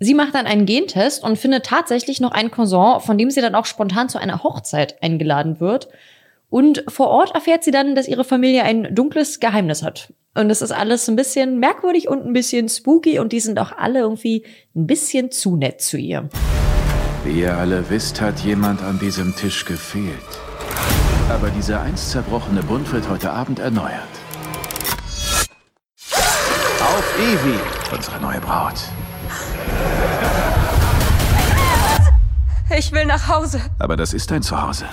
Sie 0.01 0.15
macht 0.15 0.35
dann 0.35 0.47
einen 0.47 0.67
Gentest 0.67 1.23
und 1.23 1.39
findet 1.39 1.67
tatsächlich 1.67 2.21
noch 2.21 2.33
einen 2.33 2.51
Cousin, 2.51 3.01
von 3.01 3.17
dem 3.17 3.31
sie 3.31 3.41
dann 3.41 3.55
auch 3.55 3.67
spontan 3.67 4.09
zu 4.09 4.19
einer 4.19 4.43
Hochzeit 4.43 5.03
eingeladen 5.03 5.61
wird. 5.61 5.89
Und 6.51 6.85
vor 6.89 7.09
Ort 7.09 7.35
erfährt 7.35 7.65
sie 7.65 7.71
dann, 7.71 7.95
dass 7.95 8.09
ihre 8.09 8.25
Familie 8.25 8.63
ein 8.65 8.95
dunkles 8.95 9.41
Geheimnis 9.41 9.83
hat. 9.83 10.13
Und 10.35 10.51
es 10.51 10.63
ist 10.63 10.73
alles 10.73 11.09
ein 11.09 11.17
bisschen 11.17 11.59
merkwürdig 11.59 12.09
und 12.09 12.27
ein 12.27 12.33
bisschen 12.33 12.69
spooky 12.69 13.19
und 13.19 13.33
die 13.33 13.41
sind 13.41 13.59
auch 13.59 13.73
alle 13.73 14.01
irgendwie 14.01 14.45
ein 14.75 14.87
bisschen 14.87 15.31
zu 15.31 15.57
nett 15.57 15.81
zu 15.81 15.97
ihr. 15.97 16.29
Wie 17.25 17.41
ihr 17.41 17.57
alle 17.57 17.89
wisst, 17.89 18.21
hat 18.21 18.41
jemand 18.41 18.83
an 18.83 18.99
diesem 18.99 19.35
Tisch 19.35 19.65
gefehlt. 19.65 20.21
Aber 21.31 21.49
dieser 21.49 21.81
einst 21.81 22.11
zerbrochene 22.11 22.63
Bund 22.63 22.93
wird 22.93 23.09
heute 23.09 23.31
Abend 23.31 23.59
erneuert. 23.59 24.03
Auf 26.81 27.19
Evie, 27.19 27.59
unsere 27.97 28.21
neue 28.21 28.41
Braut. 28.41 28.75
Ich 32.77 32.93
will 32.93 33.07
nach 33.07 33.27
Hause. 33.27 33.61
Aber 33.79 33.97
das 33.97 34.13
ist 34.13 34.31
dein 34.31 34.43
Zuhause. 34.43 34.85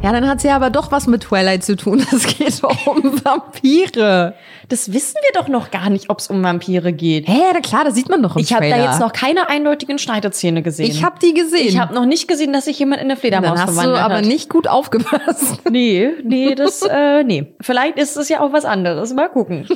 Ja, 0.00 0.12
dann 0.12 0.28
hat 0.28 0.40
sie 0.40 0.50
aber 0.50 0.70
doch 0.70 0.92
was 0.92 1.08
mit 1.08 1.22
Twilight 1.24 1.64
zu 1.64 1.76
tun. 1.76 2.04
Es 2.12 2.26
geht 2.26 2.62
doch 2.62 2.86
um 2.86 3.02
Vampire. 3.24 4.34
Das 4.68 4.92
wissen 4.92 5.14
wir 5.22 5.40
doch 5.40 5.48
noch 5.48 5.70
gar 5.70 5.90
nicht, 5.90 6.08
ob 6.08 6.18
es 6.20 6.28
um 6.28 6.42
Vampire 6.42 6.92
geht. 6.92 7.26
Hä, 7.26 7.38
na 7.52 7.60
klar, 7.60 7.84
das 7.84 7.94
sieht 7.94 8.08
man 8.08 8.22
doch 8.22 8.36
im 8.36 8.42
Ich 8.42 8.52
habe 8.52 8.68
da 8.68 8.76
jetzt 8.76 9.00
noch 9.00 9.12
keine 9.12 9.48
eindeutigen 9.48 9.98
Schneidezähne 9.98 10.62
gesehen. 10.62 10.90
Ich 10.90 11.02
habe 11.04 11.16
die 11.20 11.34
gesehen. 11.34 11.66
ich 11.66 11.78
habe 11.78 11.94
noch 11.94 12.04
nicht 12.06 12.28
gesehen, 12.28 12.52
dass 12.52 12.66
sich 12.66 12.78
jemand 12.78 13.00
in 13.00 13.06
eine 13.10 13.16
Fledermaus 13.16 13.58
dann 13.58 13.68
hast 13.68 13.84
du 13.84 13.98
aber 13.98 14.16
hat. 14.16 14.24
nicht 14.24 14.48
gut 14.48 14.68
aufgepasst. 14.68 15.58
Nee, 15.70 16.10
nee, 16.24 16.54
das, 16.54 16.82
äh, 16.82 17.24
nee. 17.24 17.54
Vielleicht 17.60 17.98
ist 17.98 18.16
es 18.16 18.28
ja 18.28 18.40
auch 18.40 18.52
was 18.52 18.64
anderes. 18.64 19.12
Mal 19.12 19.28
gucken. 19.28 19.68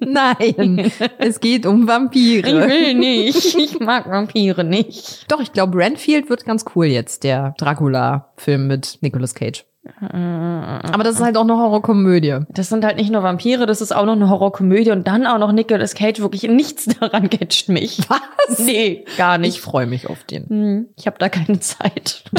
Nein, 0.00 0.90
es 1.18 1.40
geht 1.40 1.64
um 1.66 1.82
Ich 1.82 1.88
Vampire. 1.88 2.68
will 2.68 2.94
nicht. 2.94 3.54
Ich 3.56 3.80
mag 3.80 4.08
Vampire 4.10 4.64
nicht. 4.64 5.24
Doch, 5.30 5.40
ich 5.40 5.52
glaube, 5.52 5.78
Renfield 5.78 6.28
wird 6.28 6.44
ganz 6.44 6.64
cool 6.74 6.86
jetzt, 6.86 7.24
der 7.24 7.54
Dracula-Film 8.40 8.66
mit 8.66 8.98
Nicolas 9.00 9.34
Cage. 9.34 9.64
Aber 10.12 11.04
das 11.04 11.14
ist 11.16 11.22
halt 11.22 11.36
auch 11.38 11.42
eine 11.42 11.56
Horrorkomödie. 11.56 12.40
Das 12.50 12.68
sind 12.68 12.84
halt 12.84 12.96
nicht 12.96 13.10
nur 13.10 13.22
Vampire, 13.22 13.64
das 13.66 13.80
ist 13.80 13.92
auch 13.94 14.04
noch 14.04 14.12
eine 14.12 14.28
Horrorkomödie 14.28 14.90
und 14.90 15.06
dann 15.06 15.26
auch 15.26 15.38
noch 15.38 15.52
Nicolas 15.52 15.94
Cage. 15.94 16.20
Wirklich 16.20 16.42
nichts 16.42 16.84
daran 17.00 17.30
catcht 17.30 17.68
mich. 17.68 17.98
Was? 18.08 18.58
Nee, 18.58 19.04
gar 19.16 19.36
Ich 19.36 19.40
nicht. 19.40 19.60
freue 19.60 19.86
mich 19.86 20.08
auf 20.08 20.24
den. 20.24 20.48
Hm, 20.48 20.86
Ich 20.96 21.06
habe 21.06 21.16
da 21.18 21.28
keine 21.28 21.60
Zeit. 21.60 22.24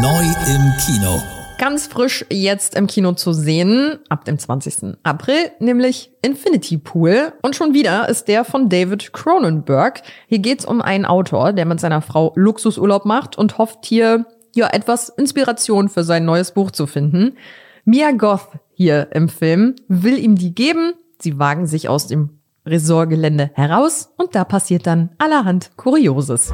Neu 0.00 0.24
im 0.54 0.72
Kino. 0.84 1.22
Ganz 1.58 1.88
frisch 1.88 2.24
jetzt 2.30 2.76
im 2.76 2.86
Kino 2.86 3.12
zu 3.12 3.32
sehen, 3.32 3.98
ab 4.08 4.24
dem 4.24 4.38
20. 4.38 4.96
April, 5.02 5.50
nämlich 5.58 6.12
Infinity 6.22 6.78
Pool. 6.78 7.32
Und 7.42 7.56
schon 7.56 7.74
wieder 7.74 8.08
ist 8.08 8.28
der 8.28 8.44
von 8.44 8.68
David 8.68 9.12
Cronenberg. 9.12 10.02
Hier 10.28 10.38
geht's 10.38 10.64
um 10.64 10.80
einen 10.80 11.04
Autor, 11.04 11.52
der 11.52 11.66
mit 11.66 11.80
seiner 11.80 12.00
Frau 12.00 12.32
Luxusurlaub 12.36 13.04
macht 13.04 13.36
und 13.36 13.58
hofft 13.58 13.84
hier, 13.84 14.24
ja, 14.54 14.68
etwas 14.68 15.08
Inspiration 15.08 15.88
für 15.88 16.04
sein 16.04 16.24
neues 16.24 16.52
Buch 16.52 16.70
zu 16.70 16.86
finden. 16.86 17.36
Mia 17.84 18.12
Goth 18.12 18.50
hier 18.72 19.08
im 19.12 19.28
Film 19.28 19.74
will 19.88 20.16
ihm 20.16 20.36
die 20.36 20.54
geben. 20.54 20.92
Sie 21.20 21.40
wagen 21.40 21.66
sich 21.66 21.88
aus 21.88 22.06
dem 22.06 22.38
Resortgelände 22.66 23.50
heraus 23.54 24.12
und 24.16 24.36
da 24.36 24.44
passiert 24.44 24.86
dann 24.86 25.10
allerhand 25.18 25.72
Kurioses. 25.76 26.52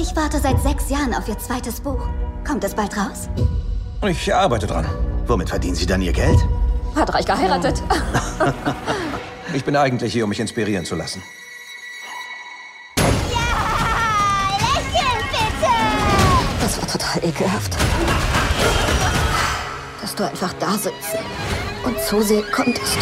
Ich 0.00 0.16
warte 0.16 0.38
seit 0.38 0.60
sechs 0.62 0.88
Jahren 0.88 1.12
auf 1.12 1.28
Ihr 1.28 1.38
zweites 1.38 1.80
Buch. 1.80 2.08
Kommt 2.46 2.64
es 2.64 2.74
bald 2.74 2.96
raus? 2.96 3.28
Ich 4.02 4.34
arbeite 4.34 4.66
dran. 4.66 4.86
Womit 5.26 5.48
verdienen 5.48 5.74
Sie 5.74 5.86
dann 5.86 6.02
Ihr 6.02 6.12
Geld? 6.12 6.38
Hat 6.94 7.12
reich 7.12 7.26
geheiratet. 7.26 7.82
Ich 9.54 9.64
bin 9.64 9.76
eigentlich 9.76 10.12
hier, 10.12 10.24
um 10.24 10.30
mich 10.30 10.40
inspirieren 10.40 10.84
zu 10.84 10.96
lassen. 10.96 11.22
Das 16.60 16.80
war 16.80 16.88
total 16.88 17.24
ekelhaft. 17.24 17.76
Dass 20.00 20.14
du 20.16 20.24
einfach 20.24 20.52
da 20.54 20.72
sitzen 20.72 21.18
und 21.84 22.00
zusehen 22.00 22.44
konntest. 22.52 22.98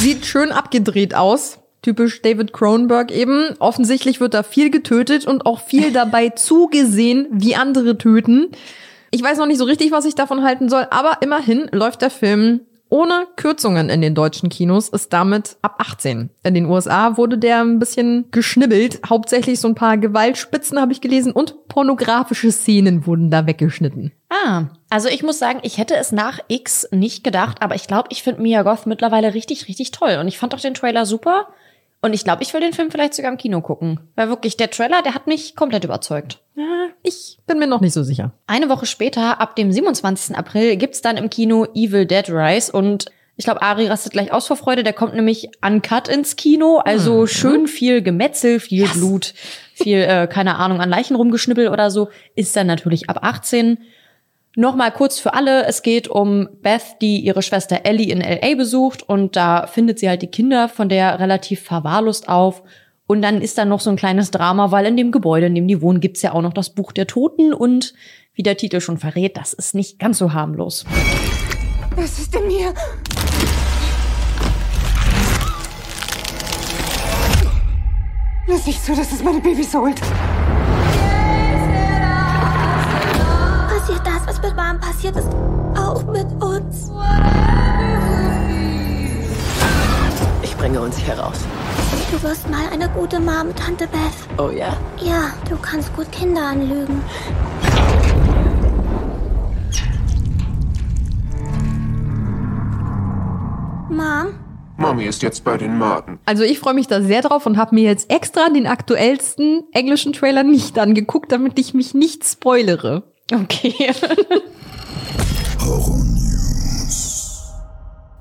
Sieht 0.00 0.24
schön 0.24 0.50
abgedreht 0.50 1.14
aus. 1.14 1.58
Typisch 1.84 2.22
David 2.22 2.54
Cronenberg 2.54 3.10
eben. 3.10 3.50
Offensichtlich 3.58 4.18
wird 4.18 4.32
da 4.32 4.42
viel 4.42 4.70
getötet 4.70 5.26
und 5.26 5.44
auch 5.44 5.60
viel 5.60 5.92
dabei 5.92 6.30
zugesehen, 6.30 7.26
wie 7.30 7.56
andere 7.56 7.98
töten. 7.98 8.48
Ich 9.10 9.22
weiß 9.22 9.36
noch 9.36 9.44
nicht 9.44 9.58
so 9.58 9.64
richtig, 9.64 9.92
was 9.92 10.06
ich 10.06 10.14
davon 10.14 10.42
halten 10.42 10.70
soll, 10.70 10.86
aber 10.90 11.18
immerhin 11.20 11.68
läuft 11.72 12.00
der 12.00 12.08
Film 12.08 12.60
ohne 12.88 13.26
Kürzungen 13.36 13.90
in 13.90 14.00
den 14.00 14.14
deutschen 14.14 14.48
Kinos, 14.48 14.88
ist 14.88 15.12
damit 15.12 15.58
ab 15.60 15.74
18. 15.78 16.30
In 16.42 16.54
den 16.54 16.64
USA 16.64 17.18
wurde 17.18 17.36
der 17.36 17.60
ein 17.60 17.78
bisschen 17.78 18.30
geschnibbelt. 18.30 19.00
Hauptsächlich 19.06 19.60
so 19.60 19.68
ein 19.68 19.74
paar 19.74 19.98
Gewaltspitzen 19.98 20.80
habe 20.80 20.92
ich 20.92 21.02
gelesen 21.02 21.32
und 21.32 21.68
pornografische 21.68 22.50
Szenen 22.50 23.06
wurden 23.06 23.30
da 23.30 23.46
weggeschnitten. 23.46 24.12
Ah, 24.30 24.68
also 24.88 25.08
ich 25.10 25.22
muss 25.22 25.38
sagen, 25.38 25.58
ich 25.62 25.76
hätte 25.76 25.96
es 25.96 26.12
nach 26.12 26.38
X 26.48 26.88
nicht 26.92 27.24
gedacht, 27.24 27.60
aber 27.60 27.74
ich 27.74 27.86
glaube, 27.86 28.08
ich 28.10 28.22
finde 28.22 28.40
Mia 28.40 28.62
Goth 28.62 28.86
mittlerweile 28.86 29.34
richtig, 29.34 29.68
richtig 29.68 29.90
toll. 29.90 30.16
Und 30.18 30.28
ich 30.28 30.38
fand 30.38 30.54
auch 30.54 30.60
den 30.60 30.74
Trailer 30.74 31.04
super. 31.04 31.48
Und 32.04 32.12
ich 32.12 32.22
glaube, 32.22 32.42
ich 32.42 32.52
will 32.52 32.60
den 32.60 32.74
Film 32.74 32.90
vielleicht 32.90 33.14
sogar 33.14 33.32
im 33.32 33.38
Kino 33.38 33.62
gucken. 33.62 33.98
Weil 34.14 34.28
wirklich, 34.28 34.58
der 34.58 34.70
Trailer, 34.70 35.00
der 35.00 35.14
hat 35.14 35.26
mich 35.26 35.56
komplett 35.56 35.84
überzeugt. 35.84 36.38
Ich 37.02 37.38
bin 37.46 37.58
mir 37.58 37.66
noch 37.66 37.80
nicht 37.80 37.94
so 37.94 38.02
sicher. 38.02 38.32
Eine 38.46 38.68
Woche 38.68 38.84
später, 38.84 39.40
ab 39.40 39.56
dem 39.56 39.72
27. 39.72 40.36
April, 40.36 40.76
gibt's 40.76 41.00
dann 41.00 41.16
im 41.16 41.30
Kino 41.30 41.66
Evil 41.74 42.04
Dead 42.04 42.28
Rise 42.28 42.72
und 42.72 43.06
ich 43.36 43.46
glaube, 43.46 43.62
Ari 43.62 43.86
rastet 43.86 44.12
gleich 44.12 44.34
aus 44.34 44.46
vor 44.46 44.58
Freude. 44.58 44.82
Der 44.82 44.92
kommt 44.92 45.14
nämlich 45.14 45.48
uncut 45.66 46.08
ins 46.08 46.36
Kino. 46.36 46.76
Also 46.84 47.26
schön 47.26 47.68
viel 47.68 48.02
Gemetzel, 48.02 48.60
viel 48.60 48.86
Blut, 48.86 49.32
viel, 49.72 50.00
äh, 50.00 50.26
keine 50.26 50.56
Ahnung, 50.56 50.82
an 50.82 50.90
Leichen 50.90 51.16
rumgeschnippelt 51.16 51.70
oder 51.70 51.90
so. 51.90 52.10
Ist 52.36 52.54
dann 52.54 52.66
natürlich 52.66 53.08
ab 53.08 53.20
18. 53.22 53.78
Nochmal 54.56 54.92
kurz 54.92 55.18
für 55.18 55.34
alle. 55.34 55.64
Es 55.64 55.82
geht 55.82 56.06
um 56.06 56.48
Beth, 56.62 56.96
die 57.00 57.18
ihre 57.18 57.42
Schwester 57.42 57.80
Ellie 57.84 58.12
in 58.12 58.20
L.A. 58.20 58.54
besucht 58.54 59.02
und 59.02 59.34
da 59.34 59.66
findet 59.66 59.98
sie 59.98 60.08
halt 60.08 60.22
die 60.22 60.28
Kinder 60.28 60.68
von 60.68 60.88
der 60.88 61.18
relativ 61.18 61.62
verwahrlost 61.62 62.28
auf. 62.28 62.62
Und 63.06 63.20
dann 63.20 63.42
ist 63.42 63.58
da 63.58 63.64
noch 63.64 63.80
so 63.80 63.90
ein 63.90 63.96
kleines 63.96 64.30
Drama, 64.30 64.70
weil 64.70 64.86
in 64.86 64.96
dem 64.96 65.10
Gebäude, 65.10 65.46
in 65.46 65.56
dem 65.56 65.66
die 65.66 65.82
wohnen, 65.82 66.00
gibt's 66.00 66.22
ja 66.22 66.32
auch 66.32 66.40
noch 66.40 66.52
das 66.52 66.70
Buch 66.70 66.92
der 66.92 67.08
Toten 67.08 67.52
und 67.52 67.94
wie 68.34 68.44
der 68.44 68.56
Titel 68.56 68.80
schon 68.80 68.96
verrät, 68.96 69.36
das 69.36 69.52
ist 69.52 69.74
nicht 69.74 69.98
ganz 69.98 70.18
so 70.18 70.32
harmlos. 70.32 70.84
Es 71.96 72.18
ist 72.20 72.34
in 72.34 72.46
mir. 72.46 72.72
Lass 78.46 78.66
nicht 78.66 78.84
zu, 78.84 78.94
dass 78.94 79.10
es 79.10 79.22
meine 79.22 79.40
Babys 79.40 79.74
holt. 79.74 80.00
Das, 84.26 84.36
was 84.36 84.42
mit 84.42 84.56
Mom 84.56 84.80
passiert 84.80 85.16
ist, 85.16 85.28
auch 85.76 86.04
mit 86.06 86.26
uns? 86.42 86.90
Ich 90.42 90.56
bringe 90.56 90.80
uns 90.80 90.96
hier 90.98 91.14
raus. 91.14 91.40
Du 92.10 92.22
wirst 92.22 92.48
mal 92.50 92.68
eine 92.72 92.88
gute 92.90 93.20
Mom, 93.20 93.54
Tante 93.54 93.86
Beth. 93.88 94.38
Oh 94.38 94.50
ja? 94.50 94.76
Ja, 95.02 95.32
du 95.48 95.56
kannst 95.56 95.94
gut 95.96 96.10
Kinder 96.12 96.42
anlügen. 96.42 97.02
Mom? 103.90 104.34
Mami 104.76 105.04
ist 105.04 105.22
jetzt 105.22 105.44
bei 105.44 105.56
den 105.56 105.78
Maten. 105.78 106.18
Also 106.26 106.42
ich 106.42 106.58
freue 106.58 106.74
mich 106.74 106.88
da 106.88 107.00
sehr 107.00 107.22
drauf 107.22 107.46
und 107.46 107.56
habe 107.56 107.76
mir 107.76 107.84
jetzt 107.84 108.10
extra 108.10 108.48
den 108.48 108.66
aktuellsten 108.66 109.62
englischen 109.72 110.12
Trailer 110.12 110.42
nicht 110.42 110.78
angeguckt, 110.78 111.30
damit 111.30 111.58
ich 111.60 111.74
mich 111.74 111.94
nicht 111.94 112.24
spoilere. 112.24 113.13
Okay. 113.32 113.74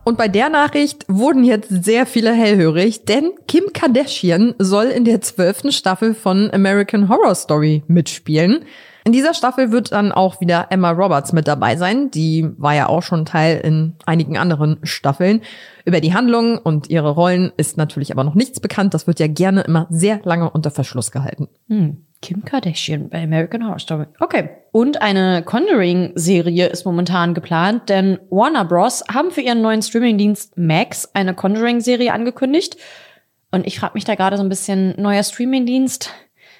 Und 0.05 0.17
bei 0.17 0.27
der 0.27 0.49
Nachricht 0.49 1.05
wurden 1.07 1.45
jetzt 1.45 1.69
sehr 1.69 2.05
viele 2.05 2.33
hellhörig, 2.33 3.05
denn 3.05 3.31
Kim 3.47 3.71
Kardashian 3.73 4.53
soll 4.59 4.87
in 4.87 5.05
der 5.05 5.21
zwölften 5.21 5.71
Staffel 5.71 6.13
von 6.13 6.51
American 6.51 7.07
Horror 7.07 7.35
Story 7.35 7.83
mitspielen. 7.87 8.65
In 9.05 9.11
dieser 9.11 9.33
Staffel 9.33 9.71
wird 9.71 9.91
dann 9.91 10.11
auch 10.11 10.39
wieder 10.39 10.67
Emma 10.69 10.91
Roberts 10.91 11.33
mit 11.33 11.47
dabei 11.47 11.75
sein. 11.75 12.09
Die 12.11 12.49
war 12.57 12.73
ja 12.73 12.87
auch 12.87 13.03
schon 13.03 13.25
Teil 13.25 13.59
in 13.61 13.95
einigen 14.05 14.37
anderen 14.37 14.79
Staffeln. 14.83 15.41
Über 15.85 15.99
die 15.99 16.13
Handlung 16.13 16.57
und 16.57 16.89
ihre 16.89 17.09
Rollen 17.09 17.51
ist 17.57 17.77
natürlich 17.77 18.11
aber 18.11 18.23
noch 18.23 18.35
nichts 18.35 18.59
bekannt. 18.59 18.93
Das 18.93 19.07
wird 19.07 19.19
ja 19.19 19.27
gerne 19.27 19.61
immer 19.61 19.87
sehr 19.89 20.21
lange 20.23 20.49
unter 20.49 20.71
Verschluss 20.71 21.11
gehalten. 21.11 21.49
Hm. 21.67 22.05
Kim 22.23 22.45
Kardashian 22.45 23.09
bei 23.09 23.21
American 23.21 23.65
Horror 23.65 23.79
Story. 23.79 24.05
Okay. 24.19 24.49
Und 24.71 25.01
eine 25.01 25.43
Conjuring-Serie 25.43 26.67
ist 26.67 26.85
momentan 26.85 27.33
geplant, 27.33 27.89
denn 27.89 28.17
Warner 28.29 28.65
Bros. 28.65 29.03
haben 29.13 29.29
für 29.29 29.41
ihren 29.41 29.61
neuen 29.61 29.81
Streamingdienst 29.81 30.57
Max 30.57 31.09
eine 31.13 31.35
Conjuring-Serie 31.35 32.13
angekündigt. 32.13 32.77
Und 33.51 33.67
ich 33.67 33.77
frage 33.77 33.93
mich 33.95 34.05
da 34.05 34.15
gerade 34.15 34.37
so 34.37 34.43
ein 34.43 34.49
bisschen, 34.49 34.99
neuer 34.99 35.21
Streamingdienst, 35.21 36.11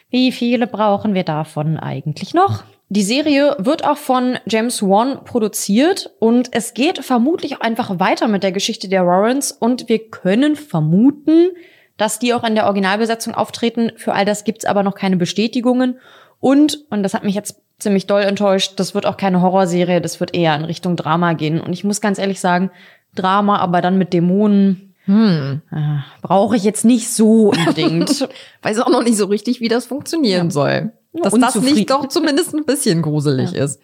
wie 0.10 0.32
viele 0.32 0.67
brauchen 0.67 1.15
wir 1.15 1.24
davon 1.24 1.77
eigentlich 1.77 2.34
noch? 2.34 2.63
Die 2.89 3.01
Serie 3.01 3.55
wird 3.58 3.86
auch 3.86 3.98
von 3.98 4.38
James 4.46 4.84
Wan 4.84 5.24
produziert 5.24 6.12
und 6.20 6.50
es 6.51 6.74
geht 6.75 7.00
vermutlich 7.00 7.55
auch 7.55 7.62
einfach 7.62 8.00
weiter 8.00 8.27
mit 8.27 8.43
der 8.43 8.51
Geschichte 8.51 8.89
der 8.89 9.08
Warrens 9.08 9.53
und 9.53 9.88
wir 9.89 10.10
können 10.10 10.55
vermuten, 10.55 11.51
dass 11.97 12.19
die 12.19 12.33
auch 12.33 12.43
in 12.43 12.55
der 12.55 12.65
Originalbesetzung 12.65 13.35
auftreten. 13.35 13.91
Für 13.97 14.13
all 14.13 14.25
das 14.25 14.43
gibt's 14.43 14.65
aber 14.65 14.83
noch 14.83 14.95
keine 14.95 15.17
Bestätigungen. 15.17 16.00
Und, 16.39 16.79
und 16.89 17.03
das 17.03 17.13
hat 17.13 17.23
mich 17.23 17.35
jetzt 17.35 17.62
ziemlich 17.79 18.07
doll 18.07 18.21
enttäuscht, 18.21 18.73
das 18.77 18.95
wird 18.95 19.05
auch 19.05 19.17
keine 19.17 19.41
Horrorserie, 19.41 20.01
das 20.01 20.19
wird 20.19 20.35
eher 20.35 20.55
in 20.55 20.65
Richtung 20.65 20.95
Drama 20.95 21.33
gehen. 21.33 21.62
Und 21.62 21.73
ich 21.73 21.83
muss 21.83 22.01
ganz 22.01 22.17
ehrlich 22.17 22.39
sagen, 22.39 22.71
Drama, 23.15 23.57
aber 23.57 23.81
dann 23.81 23.97
mit 23.97 24.13
Dämonen, 24.13 24.93
hm. 25.05 25.62
Äh, 25.69 26.00
brauche 26.21 26.55
ich 26.55 26.63
jetzt 26.63 26.85
nicht 26.85 27.12
so 27.12 27.50
unbedingt. 27.57 28.27
Weiß 28.62 28.79
auch 28.79 28.89
noch 28.89 29.03
nicht 29.03 29.17
so 29.17 29.25
richtig, 29.25 29.59
wie 29.59 29.67
das 29.67 29.85
funktionieren 29.85 30.47
ja. 30.47 30.51
soll. 30.51 30.91
Dass 31.12 31.33
das 31.33 31.55
nicht 31.62 31.89
doch 31.89 32.07
zumindest 32.07 32.55
ein 32.55 32.65
bisschen 32.65 33.01
gruselig 33.01 33.51
ja. 33.51 33.65
ist. 33.65 33.79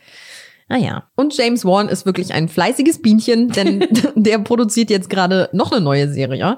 Naja. 0.69 1.09
Und 1.15 1.35
James 1.35 1.65
Wan 1.65 1.89
ist 1.89 2.05
wirklich 2.05 2.33
ein 2.33 2.47
fleißiges 2.47 3.01
Bienchen, 3.01 3.49
denn 3.49 3.85
der 4.15 4.39
produziert 4.39 4.89
jetzt 4.89 5.09
gerade 5.09 5.49
noch 5.51 5.71
eine 5.71 5.81
neue 5.81 6.11
Serie. 6.11 6.57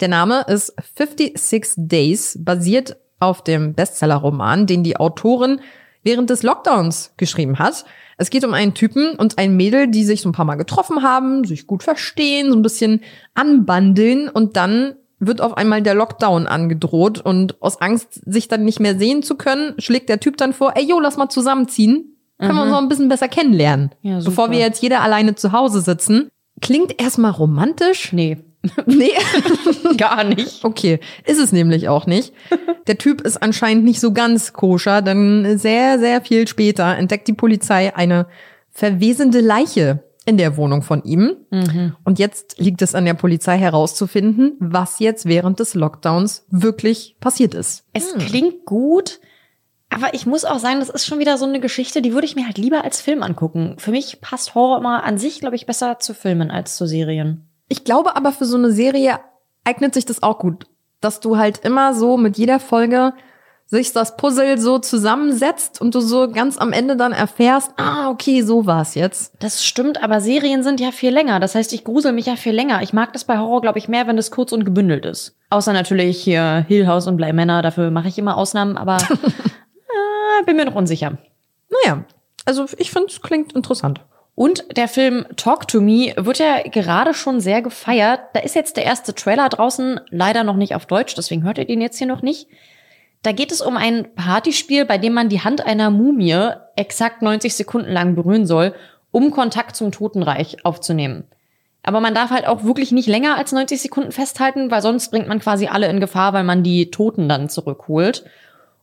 Der 0.00 0.08
Name 0.08 0.44
ist 0.46 0.74
56 0.96 1.74
Days, 1.76 2.38
basiert 2.40 2.96
auf 3.18 3.42
dem 3.42 3.74
Bestseller-Roman, 3.74 4.66
den 4.66 4.84
die 4.84 4.96
Autorin 4.96 5.60
während 6.04 6.30
des 6.30 6.42
Lockdowns 6.42 7.14
geschrieben 7.16 7.58
hat. 7.58 7.84
Es 8.16 8.30
geht 8.30 8.44
um 8.44 8.54
einen 8.54 8.74
Typen 8.74 9.16
und 9.16 9.38
ein 9.38 9.56
Mädel, 9.56 9.88
die 9.88 10.04
sich 10.04 10.22
so 10.22 10.28
ein 10.28 10.32
paar 10.32 10.44
Mal 10.44 10.54
getroffen 10.54 11.02
haben, 11.02 11.44
sich 11.44 11.66
gut 11.66 11.82
verstehen, 11.82 12.50
so 12.50 12.56
ein 12.56 12.62
bisschen 12.62 13.02
anbandeln 13.34 14.28
und 14.28 14.56
dann 14.56 14.94
wird 15.20 15.40
auf 15.40 15.56
einmal 15.56 15.82
der 15.82 15.94
Lockdown 15.94 16.46
angedroht 16.46 17.20
und 17.20 17.60
aus 17.60 17.80
Angst, 17.80 18.20
sich 18.24 18.46
dann 18.46 18.64
nicht 18.64 18.78
mehr 18.78 18.96
sehen 18.96 19.24
zu 19.24 19.36
können, 19.36 19.74
schlägt 19.78 20.08
der 20.08 20.20
Typ 20.20 20.36
dann 20.36 20.52
vor, 20.52 20.74
ey, 20.76 20.88
jo, 20.88 21.00
lass 21.00 21.16
mal 21.16 21.28
zusammenziehen. 21.28 22.16
Können 22.38 22.52
mhm. 22.52 22.56
wir 22.56 22.62
uns 22.62 22.70
noch 22.70 22.82
ein 22.82 22.88
bisschen 22.88 23.08
besser 23.08 23.26
kennenlernen. 23.26 23.90
Ja, 24.02 24.20
Bevor 24.20 24.52
wir 24.52 24.58
jetzt 24.58 24.80
jeder 24.80 25.02
alleine 25.02 25.34
zu 25.34 25.50
Hause 25.50 25.80
sitzen. 25.80 26.28
Klingt 26.60 27.00
erstmal 27.00 27.32
romantisch. 27.32 28.12
Nee. 28.12 28.38
Nee, 28.86 29.12
gar 29.96 30.24
nicht. 30.24 30.64
Okay, 30.64 31.00
ist 31.24 31.38
es 31.38 31.52
nämlich 31.52 31.88
auch 31.88 32.06
nicht. 32.06 32.32
Der 32.86 32.98
Typ 32.98 33.20
ist 33.20 33.42
anscheinend 33.42 33.84
nicht 33.84 34.00
so 34.00 34.12
ganz 34.12 34.52
koscher, 34.52 35.02
denn 35.02 35.58
sehr, 35.58 35.98
sehr 35.98 36.20
viel 36.20 36.48
später 36.48 36.96
entdeckt 36.96 37.28
die 37.28 37.34
Polizei 37.34 37.94
eine 37.94 38.26
verwesende 38.70 39.40
Leiche 39.40 40.02
in 40.24 40.36
der 40.36 40.56
Wohnung 40.56 40.82
von 40.82 41.02
ihm. 41.04 41.36
Mhm. 41.50 41.96
Und 42.04 42.18
jetzt 42.18 42.58
liegt 42.58 42.82
es 42.82 42.94
an 42.94 43.06
der 43.06 43.14
Polizei 43.14 43.56
herauszufinden, 43.56 44.56
was 44.60 44.98
jetzt 44.98 45.24
während 45.24 45.58
des 45.58 45.74
Lockdowns 45.74 46.44
wirklich 46.50 47.16
passiert 47.18 47.54
ist. 47.54 47.86
Es 47.94 48.12
hm. 48.12 48.20
klingt 48.20 48.66
gut, 48.66 49.20
aber 49.88 50.12
ich 50.12 50.26
muss 50.26 50.44
auch 50.44 50.58
sagen, 50.58 50.80
das 50.80 50.90
ist 50.90 51.06
schon 51.06 51.18
wieder 51.18 51.38
so 51.38 51.46
eine 51.46 51.60
Geschichte, 51.60 52.02
die 52.02 52.12
würde 52.12 52.26
ich 52.26 52.36
mir 52.36 52.44
halt 52.44 52.58
lieber 52.58 52.84
als 52.84 53.00
Film 53.00 53.22
angucken. 53.22 53.76
Für 53.78 53.90
mich 53.90 54.20
passt 54.20 54.54
Horror 54.54 54.78
immer 54.78 55.02
an 55.02 55.16
sich, 55.16 55.40
glaube 55.40 55.56
ich, 55.56 55.64
besser 55.64 55.98
zu 55.98 56.12
Filmen 56.12 56.50
als 56.50 56.76
zu 56.76 56.86
Serien. 56.86 57.47
Ich 57.68 57.84
glaube 57.84 58.16
aber 58.16 58.32
für 58.32 58.44
so 58.44 58.56
eine 58.56 58.72
Serie 58.72 59.20
eignet 59.64 59.94
sich 59.94 60.06
das 60.06 60.22
auch 60.22 60.38
gut, 60.38 60.66
dass 61.00 61.20
du 61.20 61.36
halt 61.36 61.58
immer 61.64 61.94
so 61.94 62.16
mit 62.16 62.38
jeder 62.38 62.60
Folge 62.60 63.12
sich 63.70 63.92
das 63.92 64.16
Puzzle 64.16 64.56
so 64.56 64.78
zusammensetzt 64.78 65.82
und 65.82 65.94
du 65.94 66.00
so 66.00 66.30
ganz 66.30 66.56
am 66.56 66.72
Ende 66.72 66.96
dann 66.96 67.12
erfährst, 67.12 67.72
ah, 67.76 68.08
okay, 68.08 68.40
so 68.40 68.64
war's 68.64 68.94
jetzt. 68.94 69.34
Das 69.40 69.62
stimmt, 69.62 70.02
aber 70.02 70.22
Serien 70.22 70.62
sind 70.62 70.80
ja 70.80 70.90
viel 70.90 71.12
länger. 71.12 71.38
Das 71.38 71.54
heißt, 71.54 71.74
ich 71.74 71.84
grusel 71.84 72.12
mich 72.12 72.24
ja 72.24 72.36
viel 72.36 72.54
länger. 72.54 72.80
Ich 72.80 72.94
mag 72.94 73.12
das 73.12 73.24
bei 73.24 73.36
Horror, 73.36 73.60
glaube 73.60 73.78
ich, 73.78 73.86
mehr, 73.86 74.06
wenn 74.06 74.16
es 74.16 74.30
kurz 74.30 74.52
und 74.52 74.64
gebündelt 74.64 75.04
ist. 75.04 75.36
Außer 75.50 75.74
natürlich 75.74 76.18
hier 76.22 76.64
Hill 76.66 76.86
House 76.86 77.06
und 77.06 77.18
Blei 77.18 77.34
Männer, 77.34 77.60
dafür 77.60 77.90
mache 77.90 78.08
ich 78.08 78.16
immer 78.16 78.38
Ausnahmen, 78.38 78.78
aber 78.78 78.96
äh, 79.10 80.44
bin 80.46 80.56
mir 80.56 80.64
noch 80.64 80.74
unsicher. 80.74 81.18
Naja, 81.84 82.04
also 82.46 82.64
ich 82.78 82.90
finde, 82.90 83.08
es 83.08 83.20
klingt 83.20 83.52
interessant. 83.52 84.00
Und 84.38 84.76
der 84.76 84.86
Film 84.86 85.26
Talk 85.34 85.66
to 85.66 85.80
Me 85.80 86.12
wird 86.16 86.38
ja 86.38 86.62
gerade 86.62 87.12
schon 87.12 87.40
sehr 87.40 87.60
gefeiert. 87.60 88.20
Da 88.34 88.38
ist 88.38 88.54
jetzt 88.54 88.76
der 88.76 88.84
erste 88.84 89.12
Trailer 89.12 89.48
draußen, 89.48 89.98
leider 90.10 90.44
noch 90.44 90.54
nicht 90.54 90.76
auf 90.76 90.86
Deutsch, 90.86 91.16
deswegen 91.16 91.42
hört 91.42 91.58
ihr 91.58 91.64
den 91.64 91.80
jetzt 91.80 91.98
hier 91.98 92.06
noch 92.06 92.22
nicht. 92.22 92.46
Da 93.24 93.32
geht 93.32 93.50
es 93.50 93.60
um 93.60 93.76
ein 93.76 94.14
Partyspiel, 94.14 94.84
bei 94.84 94.96
dem 94.96 95.12
man 95.12 95.28
die 95.28 95.40
Hand 95.40 95.66
einer 95.66 95.90
Mumie 95.90 96.52
exakt 96.76 97.20
90 97.20 97.56
Sekunden 97.56 97.90
lang 97.90 98.14
berühren 98.14 98.46
soll, 98.46 98.76
um 99.10 99.32
Kontakt 99.32 99.74
zum 99.74 99.90
Totenreich 99.90 100.64
aufzunehmen. 100.64 101.24
Aber 101.82 101.98
man 101.98 102.14
darf 102.14 102.30
halt 102.30 102.46
auch 102.46 102.62
wirklich 102.62 102.92
nicht 102.92 103.08
länger 103.08 103.36
als 103.36 103.50
90 103.50 103.82
Sekunden 103.82 104.12
festhalten, 104.12 104.70
weil 104.70 104.82
sonst 104.82 105.10
bringt 105.10 105.26
man 105.26 105.40
quasi 105.40 105.66
alle 105.66 105.88
in 105.88 105.98
Gefahr, 105.98 106.32
weil 106.32 106.44
man 106.44 106.62
die 106.62 106.92
Toten 106.92 107.28
dann 107.28 107.48
zurückholt. 107.48 108.22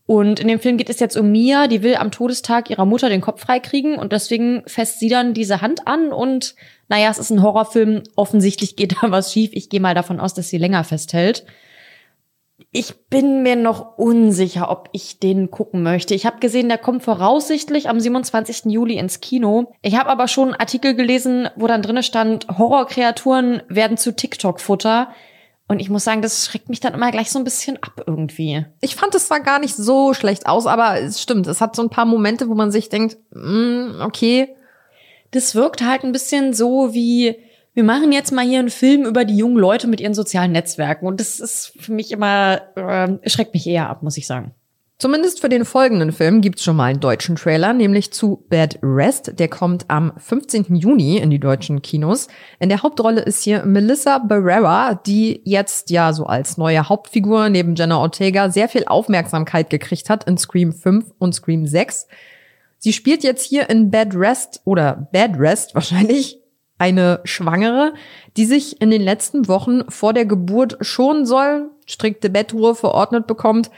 Und 0.08 0.40
in 0.40 0.48
dem 0.48 0.60
Film 0.60 0.78
geht 0.78 0.90
es 0.90 1.00
jetzt 1.00 1.18
um 1.18 1.32
Mia, 1.32 1.68
die 1.68 1.82
will 1.82 1.96
am 1.96 2.12
Todestag 2.12 2.70
ihrer 2.70 2.86
Mutter 2.86 3.10
den 3.10 3.22
Kopf 3.22 3.42
freikriegen 3.42 3.98
und 3.98 4.12
deswegen 4.12 4.62
fässt 4.68 5.00
sie 5.00 5.10
dann 5.10 5.34
diese 5.34 5.62
Hand 5.62 5.88
an 5.88 6.12
und 6.12 6.56
naja, 6.88 7.10
es 7.10 7.18
ist 7.18 7.32
ein 7.32 7.42
Horrorfilm, 7.42 8.04
offensichtlich 8.16 8.76
geht 8.76 9.02
da 9.02 9.10
was 9.10 9.34
schief. 9.34 9.50
Ich 9.54 9.70
gehe 9.70 9.80
mal 9.80 9.96
davon 9.96 10.20
aus, 10.20 10.36
dass 10.36 10.50
sie 10.50 10.60
länger 10.60 10.84
festhält. 10.84 11.46
Ich 12.72 13.08
bin 13.10 13.42
mir 13.42 13.56
noch 13.56 13.98
unsicher, 13.98 14.70
ob 14.70 14.90
ich 14.92 15.20
den 15.20 15.50
gucken 15.50 15.82
möchte. 15.82 16.14
Ich 16.14 16.26
habe 16.26 16.40
gesehen, 16.40 16.70
der 16.70 16.78
kommt 16.78 17.04
voraussichtlich 17.04 17.90
am 17.90 18.00
27. 18.00 18.66
Juli 18.66 18.98
ins 18.98 19.22
Kino. 19.22 19.74
Ich 19.82 19.98
habe 19.98 20.10
aber 20.10 20.28
schon 20.28 20.54
Artikel 20.54 20.94
gelesen, 20.94 21.50
wo 21.56 21.68
dann 21.68 21.82
drinne 21.82 22.04
stand, 22.04 22.48
Horrorkreaturen 22.48 23.64
werden 23.70 23.98
zu 23.98 24.16
TikTok-Futter. 24.16 25.10
Und 25.68 25.80
ich 25.80 25.90
muss 25.90 26.04
sagen, 26.04 26.22
das 26.22 26.46
schreckt 26.46 26.70
mich 26.70 26.80
dann 26.80 26.94
immer 26.94 27.10
gleich 27.12 27.32
so 27.32 27.40
ein 27.40 27.44
bisschen 27.44 27.78
ab 27.82 28.04
irgendwie. 28.06 28.66
Ich 28.82 28.96
fand 28.96 29.16
es 29.16 29.28
zwar 29.28 29.40
gar 29.40 29.60
nicht 29.60 29.76
so 29.76 30.14
schlecht 30.14 30.46
aus, 30.46 30.68
aber 30.68 31.00
es 31.02 31.22
stimmt, 31.22 31.48
es 31.48 31.60
hat 31.60 31.76
so 31.76 31.82
ein 31.82 31.90
paar 31.90 32.06
Momente, 32.06 32.50
wo 32.50 32.54
man 32.54 32.72
sich 32.72 32.90
denkt, 32.90 33.18
mm, 33.32 34.02
okay. 34.02 34.56
Das 35.32 35.56
wirkt 35.56 35.82
halt 35.82 36.04
ein 36.04 36.12
bisschen 36.12 36.54
so 36.54 36.94
wie, 36.94 37.36
wir 37.74 37.84
machen 37.84 38.12
jetzt 38.12 38.32
mal 38.32 38.46
hier 38.46 38.60
einen 38.60 38.70
Film 38.70 39.06
über 39.06 39.26
die 39.26 39.36
jungen 39.36 39.58
Leute 39.58 39.88
mit 39.88 40.00
ihren 40.00 40.14
sozialen 40.14 40.52
Netzwerken. 40.52 41.08
Und 41.08 41.20
das 41.20 41.40
ist 41.40 41.74
für 41.80 41.94
mich 41.94 42.12
immer, 42.12 42.62
äh, 42.76 43.30
schreckt 43.30 43.54
mich 43.54 43.66
eher 43.66 43.90
ab, 43.90 44.04
muss 44.04 44.18
ich 44.18 44.28
sagen. 44.28 44.54
Zumindest 44.98 45.42
für 45.42 45.50
den 45.50 45.66
folgenden 45.66 46.14
Film 46.14 46.40
gibt's 46.40 46.64
schon 46.64 46.78
mal 46.78 46.86
einen 46.86 47.02
deutschen 47.02 47.36
Trailer, 47.36 47.74
nämlich 47.74 48.14
zu 48.14 48.46
Bad 48.48 48.80
Rest. 48.82 49.38
Der 49.40 49.50
kommt 49.50 49.84
am 49.90 50.14
15. 50.16 50.74
Juni 50.74 51.18
in 51.18 51.30
die 51.30 51.40
deutschen 51.40 51.82
Kinos. 51.82 52.30
In 52.60 52.70
der 52.70 52.82
Hauptrolle 52.82 53.20
ist 53.20 53.44
hier 53.44 53.66
Melissa 53.66 54.20
Barrera, 54.20 54.96
die 54.96 55.42
jetzt 55.44 55.90
ja 55.90 56.14
so 56.14 56.26
als 56.28 56.56
neue 56.56 56.88
Hauptfigur 56.88 57.50
neben 57.50 57.76
Jenna 57.76 57.98
Ortega 57.98 58.50
sehr 58.50 58.70
viel 58.70 58.86
Aufmerksamkeit 58.86 59.70
gekriegt 59.70 60.10
hat 60.10 60.24
in 60.30 60.38
Scream 60.38 60.72
5 60.72 61.12
und 61.20 61.36
Scream 61.36 61.66
6. 61.66 62.08
Sie 62.78 62.94
spielt 62.94 63.26
jetzt 63.26 63.44
hier 63.44 63.70
in 63.70 63.92
Bad 63.92 64.16
Rest 64.16 64.62
oder 64.64 65.10
Bad 65.12 65.38
Rest 65.38 65.76
wahrscheinlich 65.76 66.40
eine 66.78 67.20
Schwangere, 67.26 67.94
die 68.38 68.46
sich 68.46 68.82
in 68.82 68.92
den 68.92 69.02
letzten 69.02 69.50
Wochen 69.50 69.90
vor 69.90 70.14
der 70.14 70.26
Geburt 70.26 70.78
schonen 70.80 71.26
soll, 71.26 71.70
strikte 71.86 72.30
Bettruhe 72.30 72.76
verordnet 72.76 73.28
bekommt 73.28 73.70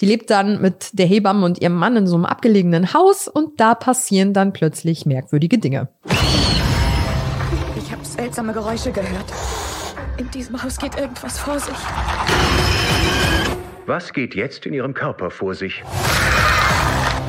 die 0.00 0.06
lebt 0.06 0.30
dann 0.30 0.60
mit 0.60 0.98
der 0.98 1.06
Hebamme 1.06 1.44
und 1.44 1.60
ihrem 1.60 1.74
Mann 1.74 1.96
in 1.96 2.06
so 2.06 2.16
einem 2.16 2.24
abgelegenen 2.24 2.94
Haus 2.94 3.28
und 3.28 3.60
da 3.60 3.74
passieren 3.74 4.32
dann 4.32 4.52
plötzlich 4.52 5.04
merkwürdige 5.04 5.58
Dinge. 5.58 5.88
Ich 7.76 7.92
habe 7.92 8.04
seltsame 8.04 8.52
Geräusche 8.52 8.92
gehört. 8.92 9.26
In 10.16 10.30
diesem 10.30 10.62
Haus 10.62 10.78
geht 10.78 10.98
irgendwas 10.98 11.38
vor 11.38 11.58
sich. 11.58 11.74
Was 13.86 14.12
geht 14.12 14.34
jetzt 14.34 14.66
in 14.66 14.74
Ihrem 14.74 14.94
Körper 14.94 15.30
vor 15.30 15.54
sich? 15.54 15.82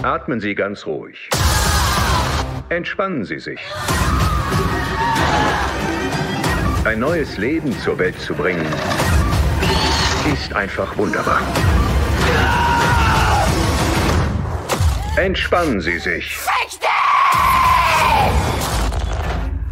Atmen 0.03 0.39
Sie 0.39 0.55
ganz 0.55 0.85
ruhig. 0.85 1.29
Entspannen 2.69 3.25
Sie 3.25 3.39
sich. 3.39 3.59
Ein 6.83 6.99
neues 6.99 7.37
Leben 7.37 7.77
zur 7.79 7.97
Welt 7.99 8.19
zu 8.19 8.33
bringen, 8.33 8.65
ist 10.33 10.53
einfach 10.53 10.97
wunderbar. 10.97 11.41
Entspannen 15.21 15.79
Sie 15.81 15.99
sich. 15.99 16.35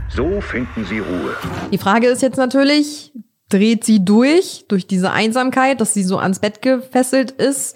So 0.09 0.41
finden 0.41 0.85
Sie 0.85 0.99
Ruhe. 0.99 1.35
Die 1.71 1.79
Frage 1.79 2.05
ist 2.05 2.21
jetzt 2.21 2.37
natürlich, 2.37 3.11
dreht 3.49 3.83
sie 3.83 4.05
durch, 4.05 4.65
durch 4.67 4.85
diese 4.85 5.09
Einsamkeit, 5.09 5.81
dass 5.81 5.95
sie 5.95 6.03
so 6.03 6.19
ans 6.19 6.37
Bett 6.37 6.61
gefesselt 6.61 7.31
ist? 7.31 7.75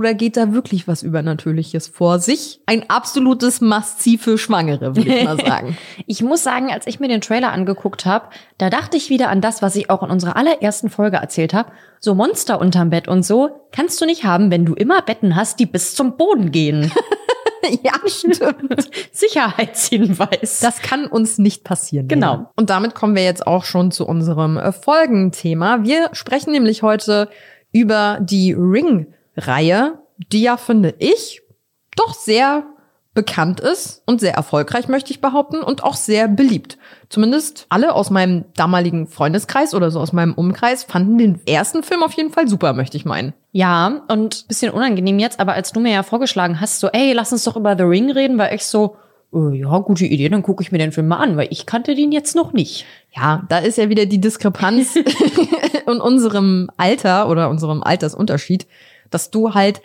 Oder 0.00 0.14
geht 0.14 0.36
da 0.36 0.52
wirklich 0.52 0.88
was 0.88 1.02
Übernatürliches 1.02 1.88
vor 1.88 2.18
sich? 2.18 2.60
Ein 2.66 2.88
absolutes 2.88 3.60
Must-See 3.60 4.18
für 4.18 4.38
Schwangere, 4.38 4.96
würde 4.96 5.14
ich 5.14 5.24
mal 5.24 5.38
sagen. 5.46 5.76
ich 6.06 6.22
muss 6.22 6.42
sagen, 6.42 6.70
als 6.70 6.86
ich 6.86 7.00
mir 7.00 7.08
den 7.08 7.20
Trailer 7.20 7.52
angeguckt 7.52 8.06
habe, 8.06 8.28
da 8.58 8.70
dachte 8.70 8.96
ich 8.96 9.10
wieder 9.10 9.28
an 9.28 9.40
das, 9.40 9.62
was 9.62 9.76
ich 9.76 9.90
auch 9.90 10.02
in 10.02 10.10
unserer 10.10 10.36
allerersten 10.36 10.90
Folge 10.90 11.18
erzählt 11.18 11.54
habe. 11.54 11.72
So 12.00 12.14
Monster 12.14 12.60
unterm 12.60 12.90
Bett 12.90 13.08
und 13.08 13.24
so 13.24 13.68
kannst 13.72 14.00
du 14.00 14.06
nicht 14.06 14.24
haben, 14.24 14.50
wenn 14.50 14.64
du 14.64 14.74
immer 14.74 15.02
Betten 15.02 15.36
hast, 15.36 15.58
die 15.60 15.66
bis 15.66 15.94
zum 15.94 16.16
Boden 16.16 16.50
gehen. 16.50 16.92
ja, 17.82 17.92
stimmt. 18.06 18.90
Sicherheitshinweis. 19.12 20.60
Das 20.60 20.82
kann 20.82 21.06
uns 21.06 21.38
nicht 21.38 21.64
passieren. 21.64 22.08
Genau. 22.08 22.32
Lena. 22.32 22.50
Und 22.56 22.70
damit 22.70 22.94
kommen 22.94 23.14
wir 23.14 23.24
jetzt 23.24 23.46
auch 23.46 23.64
schon 23.64 23.90
zu 23.90 24.06
unserem 24.06 24.56
äh, 24.56 24.72
Folgenthema. 24.72 25.82
Wir 25.82 26.10
sprechen 26.12 26.52
nämlich 26.52 26.82
heute 26.82 27.28
über 27.72 28.18
die 28.20 28.52
Ring-Reihe, 29.36 29.98
die 30.32 30.42
ja, 30.42 30.56
finde 30.56 30.94
ich, 30.98 31.42
doch 31.96 32.14
sehr 32.14 32.64
bekannt 33.14 33.60
ist 33.60 34.02
und 34.06 34.20
sehr 34.20 34.34
erfolgreich, 34.34 34.88
möchte 34.88 35.12
ich 35.12 35.20
behaupten, 35.20 35.58
und 35.58 35.84
auch 35.84 35.94
sehr 35.94 36.26
beliebt. 36.26 36.78
Zumindest 37.08 37.66
alle 37.68 37.94
aus 37.94 38.10
meinem 38.10 38.46
damaligen 38.56 39.06
Freundeskreis 39.06 39.72
oder 39.72 39.92
so 39.92 40.00
aus 40.00 40.12
meinem 40.12 40.34
Umkreis 40.34 40.82
fanden 40.82 41.18
den 41.18 41.40
ersten 41.46 41.84
Film 41.84 42.02
auf 42.02 42.12
jeden 42.14 42.32
Fall 42.32 42.48
super, 42.48 42.72
möchte 42.72 42.96
ich 42.96 43.04
meinen. 43.04 43.32
Ja, 43.52 44.02
und 44.08 44.48
bisschen 44.48 44.72
unangenehm 44.72 45.20
jetzt, 45.20 45.38
aber 45.38 45.52
als 45.52 45.70
du 45.70 45.78
mir 45.78 45.92
ja 45.92 46.02
vorgeschlagen 46.02 46.60
hast, 46.60 46.80
so, 46.80 46.88
ey, 46.88 47.12
lass 47.12 47.32
uns 47.32 47.44
doch 47.44 47.56
über 47.56 47.76
The 47.76 47.84
Ring 47.84 48.10
reden, 48.10 48.36
war 48.36 48.52
ich 48.52 48.66
so, 48.66 48.96
äh, 49.32 49.58
ja, 49.58 49.78
gute 49.78 50.06
Idee, 50.06 50.28
dann 50.28 50.42
gucke 50.42 50.64
ich 50.64 50.72
mir 50.72 50.78
den 50.78 50.90
Film 50.90 51.06
mal 51.06 51.18
an, 51.18 51.36
weil 51.36 51.48
ich 51.50 51.66
kannte 51.66 51.94
den 51.94 52.10
jetzt 52.10 52.34
noch 52.34 52.52
nicht. 52.52 52.84
Ja, 53.14 53.44
da 53.48 53.58
ist 53.58 53.78
ja 53.78 53.88
wieder 53.88 54.06
die 54.06 54.20
Diskrepanz 54.20 54.96
in 55.86 56.00
unserem 56.00 56.68
Alter 56.76 57.28
oder 57.28 57.48
unserem 57.48 57.84
Altersunterschied, 57.84 58.66
dass 59.14 59.30
du 59.30 59.54
halt 59.54 59.80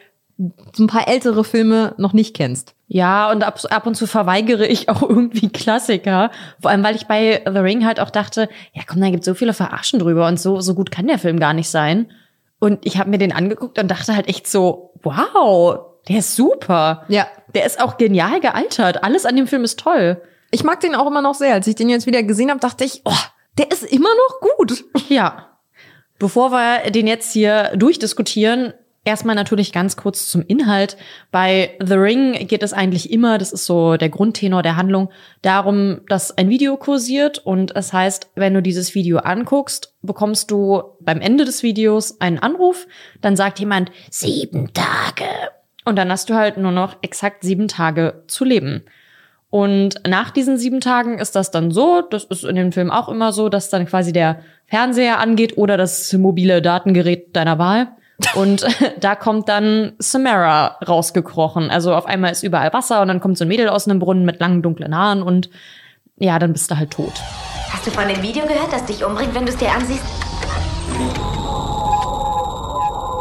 so 0.74 0.84
ein 0.84 0.88
paar 0.88 1.08
ältere 1.08 1.44
Filme 1.44 1.94
noch 1.98 2.14
nicht 2.14 2.36
kennst. 2.36 2.74
Ja, 2.88 3.30
und 3.30 3.44
ab, 3.44 3.60
ab 3.70 3.86
und 3.86 3.96
zu 3.96 4.08
verweigere 4.08 4.66
ich 4.66 4.90
auch 4.90 5.02
irgendwie 5.08 5.50
Klassiker. 5.50 6.32
Vor 6.62 6.72
allem, 6.72 6.84
weil 6.84 6.96
ich 6.96 7.08
bei 7.08 7.42
The 7.46 7.60
Ring 7.60 7.86
halt 7.86 8.00
auch 8.00 8.10
dachte, 8.10 8.50
ja 8.74 8.82
komm, 8.88 9.02
da 9.02 9.10
gibt 9.10 9.24
so 9.24 9.34
viele 9.34 9.54
Verarschen 9.54 10.00
drüber 10.00 10.28
und 10.28 10.40
so, 10.40 10.62
so 10.62 10.74
gut 10.74 10.92
kann 10.92 11.08
der 11.08 11.20
Film 11.20 11.40
gar 11.40 11.54
nicht 11.54 11.70
sein. 11.70 12.12
Und 12.60 12.86
ich 12.86 12.98
habe 12.98 13.10
mir 13.10 13.18
den 13.18 13.32
angeguckt 13.32 13.80
und 13.80 13.90
dachte 13.90 14.16
halt 14.16 14.28
echt 14.28 14.48
so, 14.48 14.94
wow, 15.04 15.80
der 16.08 16.20
ist 16.20 16.36
super. 16.36 17.06
Ja. 17.08 17.28
Der 17.54 17.66
ist 17.66 17.82
auch 17.82 17.98
genial 17.98 18.40
gealtert. 18.40 19.04
Alles 19.04 19.26
an 19.26 19.36
dem 19.36 19.48
Film 19.48 19.64
ist 19.64 19.80
toll. 19.80 20.22
Ich 20.52 20.64
mag 20.64 20.80
den 20.80 20.96
auch 20.96 21.08
immer 21.08 21.22
noch 21.22 21.36
sehr. 21.36 21.54
Als 21.54 21.68
ich 21.68 21.76
den 21.76 21.90
jetzt 21.90 22.08
wieder 22.08 22.24
gesehen 22.24 22.50
habe, 22.50 22.60
dachte 22.60 22.84
ich, 22.84 23.02
oh, 23.06 23.14
der 23.58 23.72
ist 23.72 23.84
immer 23.84 24.10
noch 24.10 24.56
gut. 24.56 24.84
Ja. 25.10 25.48
Bevor 26.18 26.52
wir 26.52 26.92
den 26.92 27.08
jetzt 27.08 27.32
hier 27.32 27.72
durchdiskutieren, 27.76 28.74
Erstmal 29.10 29.34
natürlich 29.34 29.72
ganz 29.72 29.98
kurz 29.98 30.30
zum 30.30 30.44
Inhalt. 30.46 30.96
Bei 31.32 31.72
The 31.84 31.96
Ring 31.96 32.34
geht 32.48 32.62
es 32.62 32.74
eigentlich 32.74 33.12
immer, 33.12 33.40
das 33.40 33.52
ist 33.52 33.66
so 33.66 33.98
der 33.98 34.10
Grundtenor 34.10 34.62
der 34.62 34.76
Handlung, 34.76 35.10
darum, 35.42 36.02
dass 36.10 36.38
ein 36.38 36.48
Video 36.52 36.78
kursiert 36.78 37.40
und 37.40 37.76
es 37.76 37.92
heißt, 37.92 38.30
wenn 38.36 38.54
du 38.54 38.62
dieses 38.62 38.94
Video 38.94 39.18
anguckst, 39.18 39.96
bekommst 40.04 40.52
du 40.52 40.84
beim 41.00 41.22
Ende 41.22 41.44
des 41.44 41.64
Videos 41.64 42.22
einen 42.22 42.38
Anruf, 42.38 42.86
dann 43.20 43.36
sagt 43.36 43.58
jemand 43.58 43.92
sieben 44.12 44.74
Tage 44.76 45.26
und 45.86 45.96
dann 45.96 46.12
hast 46.12 46.30
du 46.30 46.36
halt 46.36 46.58
nur 46.58 46.72
noch 46.72 46.98
exakt 47.02 47.44
sieben 47.44 47.68
Tage 47.68 48.22
zu 48.28 48.46
leben. 48.46 48.84
Und 49.50 50.08
nach 50.08 50.30
diesen 50.30 50.60
sieben 50.60 50.82
Tagen 50.82 51.18
ist 51.18 51.36
das 51.36 51.50
dann 51.50 51.72
so, 51.72 52.04
das 52.04 52.26
ist 52.26 52.44
in 52.44 52.56
dem 52.56 52.72
Film 52.72 52.92
auch 52.92 53.10
immer 53.10 53.34
so, 53.34 53.50
dass 53.50 53.72
dann 53.72 53.88
quasi 53.88 54.14
der 54.14 54.44
Fernseher 54.68 55.18
angeht 55.18 55.58
oder 55.58 55.78
das 55.78 56.14
mobile 56.14 56.62
Datengerät 56.62 57.36
deiner 57.36 57.58
Wahl. 57.58 57.88
Und 58.36 58.66
da 59.00 59.16
kommt 59.16 59.50
dann 59.50 59.94
Samara 60.00 60.78
rausgekrochen. 60.88 61.70
Also 61.70 61.94
auf 61.94 62.06
einmal 62.06 62.32
ist 62.32 62.44
überall 62.44 62.74
Wasser 62.74 63.02
und 63.02 63.08
dann 63.08 63.20
kommt 63.20 63.38
so 63.38 63.46
ein 63.46 63.48
Mädel 63.48 63.70
aus 63.70 63.88
einem 63.88 64.00
Brunnen 64.00 64.26
mit 64.26 64.40
langen 64.40 64.62
dunklen 64.62 64.96
Haaren 64.96 65.22
und 65.24 65.50
ja, 66.18 66.38
dann 66.38 66.52
bist 66.52 66.70
du 66.70 66.78
halt 66.78 66.92
tot. 66.92 67.14
Hast 67.72 67.88
du 67.88 67.92
von 67.92 68.08
dem 68.08 68.22
Video 68.22 68.46
gehört, 68.46 68.74
das 68.74 68.86
dich 68.86 69.06
umbringt, 69.06 69.34
wenn 69.34 69.46
du 69.46 69.52
es 69.52 69.58
dir 69.58 69.72
ansiehst? 69.72 70.04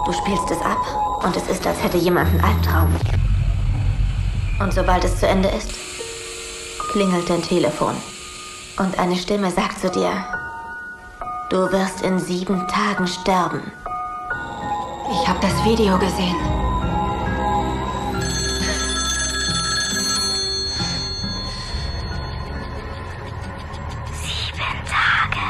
Du 0.04 0.12
spielst 0.12 0.50
es 0.50 0.60
ab 0.62 1.22
und 1.24 1.36
es 1.36 1.48
ist, 1.48 1.66
als 1.66 1.82
hätte 1.82 1.98
jemand 1.98 2.28
einen 2.30 2.40
Albtraum. 2.40 2.96
Und 4.58 4.72
sobald 4.72 5.04
es 5.04 5.20
zu 5.20 5.28
Ende 5.28 5.48
ist, 5.50 5.70
klingelt 6.90 7.30
dein 7.30 7.42
Telefon. 7.42 7.94
Und 8.78 8.98
eine 8.98 9.16
Stimme 9.16 9.50
sagt 9.50 9.80
zu 9.80 9.90
dir, 9.90 10.10
du 11.50 11.70
wirst 11.70 12.02
in 12.02 12.18
sieben 12.18 12.66
Tagen 12.66 13.06
sterben. 13.06 13.60
Ich 15.10 15.26
habe 15.26 15.40
das 15.40 15.64
Video 15.64 15.98
gesehen. 15.98 16.36
Sieben 24.12 24.58
Tage. 24.86 25.40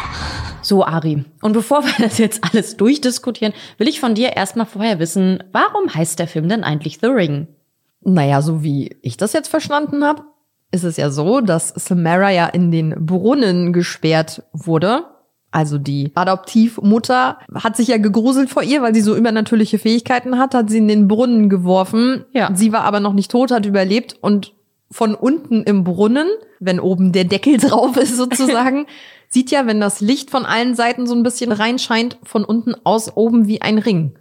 So, 0.62 0.84
Ari. 0.84 1.24
Und 1.42 1.54
bevor 1.54 1.82
wir 1.84 1.92
das 1.98 2.18
jetzt 2.18 2.44
alles 2.44 2.76
durchdiskutieren, 2.76 3.52
will 3.78 3.88
ich 3.88 3.98
von 3.98 4.14
dir 4.14 4.36
erstmal 4.36 4.66
vorher 4.66 5.00
wissen, 5.00 5.42
warum 5.50 5.92
heißt 5.92 6.20
der 6.20 6.28
Film 6.28 6.48
denn 6.48 6.62
eigentlich 6.62 6.98
The 7.00 7.08
Ring? 7.08 7.48
Naja, 8.02 8.42
so 8.42 8.62
wie 8.62 8.96
ich 9.02 9.16
das 9.16 9.32
jetzt 9.32 9.48
verstanden 9.48 10.04
habe, 10.04 10.22
ist 10.70 10.84
es 10.84 10.96
ja 10.96 11.10
so, 11.10 11.40
dass 11.40 11.70
Samara 11.70 12.30
ja 12.30 12.46
in 12.46 12.70
den 12.70 12.94
Brunnen 13.06 13.72
gesperrt 13.72 14.44
wurde 14.52 15.04
also 15.50 15.78
die 15.78 16.12
Adoptivmutter 16.14 17.38
hat 17.54 17.76
sich 17.76 17.88
ja 17.88 17.96
gegruselt 17.96 18.50
vor 18.50 18.62
ihr, 18.62 18.82
weil 18.82 18.94
sie 18.94 19.00
so 19.00 19.16
übernatürliche 19.16 19.78
Fähigkeiten 19.78 20.38
hat, 20.38 20.54
hat 20.54 20.68
sie 20.68 20.78
in 20.78 20.88
den 20.88 21.08
Brunnen 21.08 21.48
geworfen. 21.48 22.24
Ja. 22.32 22.50
Sie 22.54 22.72
war 22.72 22.82
aber 22.82 23.00
noch 23.00 23.14
nicht 23.14 23.30
tot, 23.30 23.50
hat 23.50 23.64
überlebt 23.64 24.16
und 24.20 24.52
von 24.90 25.14
unten 25.14 25.62
im 25.62 25.84
Brunnen, 25.84 26.28
wenn 26.60 26.80
oben 26.80 27.12
der 27.12 27.24
Deckel 27.24 27.56
drauf 27.58 27.96
ist 27.96 28.16
sozusagen, 28.16 28.86
sieht 29.28 29.50
ja, 29.50 29.66
wenn 29.66 29.80
das 29.80 30.00
Licht 30.00 30.30
von 30.30 30.44
allen 30.44 30.74
Seiten 30.74 31.06
so 31.06 31.14
ein 31.14 31.22
bisschen 31.22 31.52
reinscheint, 31.52 32.18
von 32.22 32.44
unten 32.44 32.74
aus 32.84 33.16
oben 33.16 33.46
wie 33.46 33.62
ein 33.62 33.78
Ring. 33.78 34.18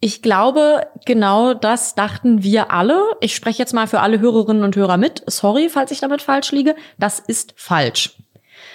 Ich 0.00 0.20
glaube, 0.20 0.86
genau 1.06 1.54
das 1.54 1.94
dachten 1.94 2.42
wir 2.42 2.72
alle. 2.72 3.00
Ich 3.20 3.36
spreche 3.36 3.60
jetzt 3.60 3.72
mal 3.72 3.86
für 3.86 4.00
alle 4.00 4.18
Hörerinnen 4.18 4.64
und 4.64 4.74
Hörer 4.74 4.96
mit. 4.96 5.22
Sorry, 5.28 5.68
falls 5.68 5.92
ich 5.92 6.00
damit 6.00 6.22
falsch 6.22 6.50
liege. 6.50 6.74
Das 6.98 7.20
ist 7.20 7.54
falsch. 7.56 8.16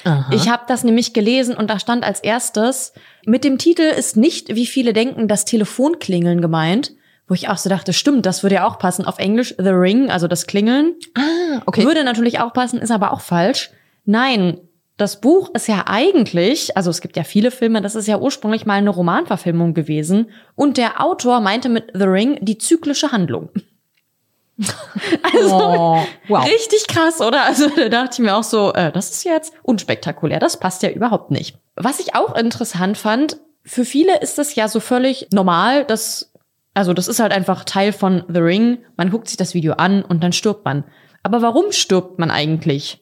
Aha. 0.03 0.29
Ich 0.33 0.49
habe 0.49 0.63
das 0.67 0.83
nämlich 0.83 1.13
gelesen 1.13 1.55
und 1.55 1.69
da 1.69 1.79
stand 1.79 2.03
als 2.03 2.19
erstes, 2.19 2.93
mit 3.25 3.43
dem 3.43 3.57
Titel 3.57 3.81
ist 3.81 4.17
nicht, 4.17 4.55
wie 4.55 4.65
viele 4.65 4.93
denken, 4.93 5.27
das 5.27 5.45
Telefonklingeln 5.45 6.41
gemeint. 6.41 6.93
Wo 7.29 7.33
ich 7.33 7.49
auch 7.49 7.57
so 7.57 7.69
dachte, 7.69 7.91
stimmt, 7.91 8.25
das 8.25 8.41
würde 8.41 8.55
ja 8.55 8.67
auch 8.67 8.79
passen. 8.79 9.03
Auf 9.03 9.19
Englisch 9.19 9.53
The 9.57 9.69
Ring, 9.69 10.09
also 10.09 10.29
das 10.29 10.47
Klingeln. 10.47 10.95
Ah, 11.13 11.61
okay. 11.65 11.83
Würde 11.83 12.05
natürlich 12.05 12.39
auch 12.39 12.53
passen, 12.53 12.79
ist 12.79 12.91
aber 12.91 13.11
auch 13.11 13.19
falsch. 13.19 13.71
Nein, 14.05 14.61
das 14.97 15.21
Buch 15.21 15.51
ist 15.53 15.67
ja 15.67 15.83
eigentlich, 15.85 16.75
also 16.75 16.89
es 16.89 17.01
gibt 17.01 17.17
ja 17.17 17.23
viele 17.23 17.51
Filme, 17.51 17.81
das 17.81 17.95
ist 17.95 18.07
ja 18.07 18.17
ursprünglich 18.17 18.65
mal 18.65 18.75
eine 18.75 18.89
Romanverfilmung 18.89 19.73
gewesen. 19.73 20.29
Und 20.55 20.77
der 20.77 21.03
Autor 21.03 21.39
meinte 21.39 21.69
mit 21.69 21.91
The 21.93 22.05
Ring 22.05 22.39
die 22.41 22.57
zyklische 22.57 23.11
Handlung. 23.11 23.49
Also 25.23 25.55
Oh, 25.55 25.99
wow. 26.27 26.45
richtig 26.45 26.87
krass, 26.87 27.21
oder? 27.21 27.43
Also 27.43 27.69
da 27.69 27.89
dachte 27.89 28.13
ich 28.13 28.19
mir 28.19 28.35
auch 28.35 28.43
so, 28.43 28.73
äh, 28.73 28.91
das 28.91 29.09
ist 29.11 29.23
jetzt 29.23 29.53
unspektakulär, 29.63 30.39
das 30.39 30.59
passt 30.59 30.83
ja 30.83 30.89
überhaupt 30.89 31.31
nicht. 31.31 31.57
Was 31.75 31.99
ich 31.99 32.15
auch 32.15 32.35
interessant 32.35 32.97
fand, 32.97 33.37
für 33.63 33.85
viele 33.85 34.19
ist 34.19 34.37
das 34.37 34.55
ja 34.55 34.67
so 34.67 34.79
völlig 34.79 35.27
normal, 35.31 35.85
dass 35.85 36.31
also 36.73 36.93
das 36.93 37.07
ist 37.07 37.19
halt 37.19 37.31
einfach 37.31 37.63
Teil 37.65 37.91
von 37.91 38.23
The 38.27 38.39
Ring. 38.39 38.77
Man 38.97 39.09
guckt 39.09 39.27
sich 39.27 39.37
das 39.37 39.55
Video 39.55 39.73
an 39.73 40.03
und 40.03 40.23
dann 40.23 40.31
stirbt 40.31 40.63
man. 40.63 40.83
Aber 41.23 41.41
warum 41.41 41.71
stirbt 41.71 42.19
man 42.19 42.29
eigentlich? 42.29 43.01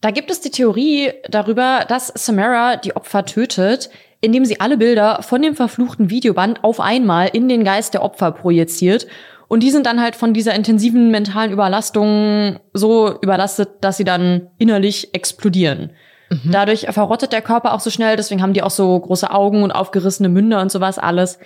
Da 0.00 0.10
gibt 0.10 0.30
es 0.30 0.40
die 0.40 0.50
Theorie 0.50 1.12
darüber, 1.28 1.84
dass 1.86 2.08
Samara 2.14 2.76
die 2.76 2.96
Opfer 2.96 3.26
tötet, 3.26 3.90
indem 4.22 4.46
sie 4.46 4.60
alle 4.60 4.78
Bilder 4.78 5.22
von 5.22 5.42
dem 5.42 5.54
verfluchten 5.54 6.08
Videoband 6.08 6.64
auf 6.64 6.80
einmal 6.80 7.28
in 7.28 7.48
den 7.50 7.64
Geist 7.64 7.92
der 7.92 8.02
Opfer 8.02 8.32
projiziert. 8.32 9.06
Und 9.52 9.62
die 9.62 9.70
sind 9.70 9.84
dann 9.84 10.00
halt 10.00 10.16
von 10.16 10.32
dieser 10.32 10.54
intensiven 10.54 11.10
mentalen 11.10 11.52
Überlastung 11.52 12.58
so 12.72 13.20
überlastet, 13.20 13.68
dass 13.82 13.98
sie 13.98 14.04
dann 14.04 14.48
innerlich 14.56 15.12
explodieren. 15.12 15.90
Dadurch 16.50 16.86
verrottet 16.88 17.32
der 17.32 17.42
Körper 17.42 17.74
auch 17.74 17.80
so 17.80 17.90
schnell, 17.90 18.16
deswegen 18.16 18.40
haben 18.40 18.54
die 18.54 18.62
auch 18.62 18.70
so 18.70 18.98
große 18.98 19.30
Augen 19.30 19.62
und 19.62 19.70
aufgerissene 19.70 20.30
Münder 20.30 20.62
und 20.62 20.72
sowas 20.72 20.98
alles. 20.98 21.38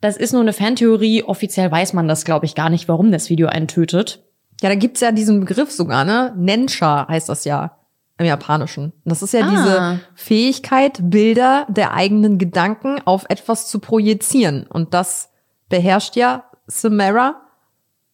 Das 0.00 0.16
ist 0.16 0.32
nur 0.32 0.42
eine 0.42 0.52
Fantheorie. 0.52 1.24
Offiziell 1.24 1.68
weiß 1.72 1.94
man 1.94 2.06
das, 2.06 2.24
glaube 2.24 2.46
ich, 2.46 2.54
gar 2.54 2.70
nicht, 2.70 2.86
warum 2.86 3.10
das 3.10 3.28
Video 3.28 3.48
einen 3.48 3.66
tötet. 3.66 4.22
Ja, 4.62 4.68
da 4.68 4.76
gibt's 4.76 5.00
ja 5.00 5.10
diesen 5.10 5.40
Begriff 5.40 5.72
sogar, 5.72 6.04
ne? 6.04 6.32
Nensha 6.36 7.08
heißt 7.08 7.28
das 7.28 7.44
ja 7.44 7.76
im 8.18 8.26
Japanischen. 8.26 8.92
Das 9.04 9.20
ist 9.20 9.34
ja 9.34 9.40
Ah. 9.44 9.50
diese 9.50 10.00
Fähigkeit, 10.14 11.00
Bilder 11.02 11.66
der 11.68 11.92
eigenen 11.92 12.38
Gedanken 12.38 13.00
auf 13.04 13.26
etwas 13.28 13.66
zu 13.66 13.80
projizieren. 13.80 14.64
Und 14.68 14.94
das 14.94 15.30
beherrscht 15.68 16.14
ja 16.14 16.44
Samara. 16.68 17.42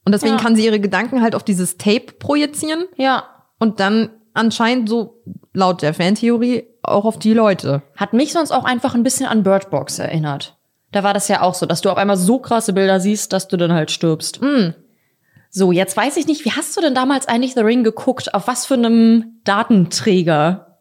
Und 0.05 0.13
deswegen 0.13 0.35
Ja. 0.37 0.41
kann 0.41 0.55
sie 0.57 0.65
ihre 0.67 0.81
Gedanken 0.81 1.23
halt 1.23 1.35
auf 1.35 1.43
dieses 1.45 1.79
Tape 1.79 2.13
projizieren 2.19 2.85
Ja. 2.97 3.25
und 3.59 3.81
dann 3.81 4.11
anscheinend 4.35 4.89
so 4.89 5.23
laut 5.53 5.83
der 5.83 5.95
Fantheorie 5.95 6.65
auch 6.83 7.05
auf 7.05 7.19
die 7.19 7.33
Leute. 7.33 7.83
Hat 7.97 8.13
mich 8.13 8.33
sonst 8.33 8.51
auch 8.51 8.65
einfach 8.65 8.95
ein 8.95 9.03
bisschen 9.03 9.27
an 9.27 9.43
Bird 9.43 9.71
Box 9.71 9.99
erinnert. 9.99 10.57
Da 10.93 11.03
war 11.03 11.15
das 11.15 11.29
ja 11.29 11.41
auch 11.41 11.55
so, 11.55 11.67
dass 11.67 11.81
du 11.81 11.91
auf 11.91 11.97
einmal 11.97 12.17
so 12.17 12.39
krasse 12.39 12.73
Bilder 12.73 13.01
siehst, 13.01 13.33
dass 13.33 13.49
du 13.49 13.57
dann 13.57 13.73
halt 13.73 13.91
stirbst. 13.91 14.43
Mm. 14.43 14.75
So, 15.51 15.71
jetzt 15.73 15.97
weiß 15.97 16.17
ich 16.17 16.27
nicht, 16.27 16.45
wie 16.45 16.51
hast 16.53 16.77
du 16.77 16.81
denn 16.81 16.95
damals 16.95 17.27
eigentlich 17.29 17.55
The 17.55 17.61
Ring 17.61 17.85
geguckt? 17.85 18.35
Auf 18.35 18.47
was 18.49 18.67
für 18.67 18.75
einem 18.75 19.41
Datenträger? 19.45 20.74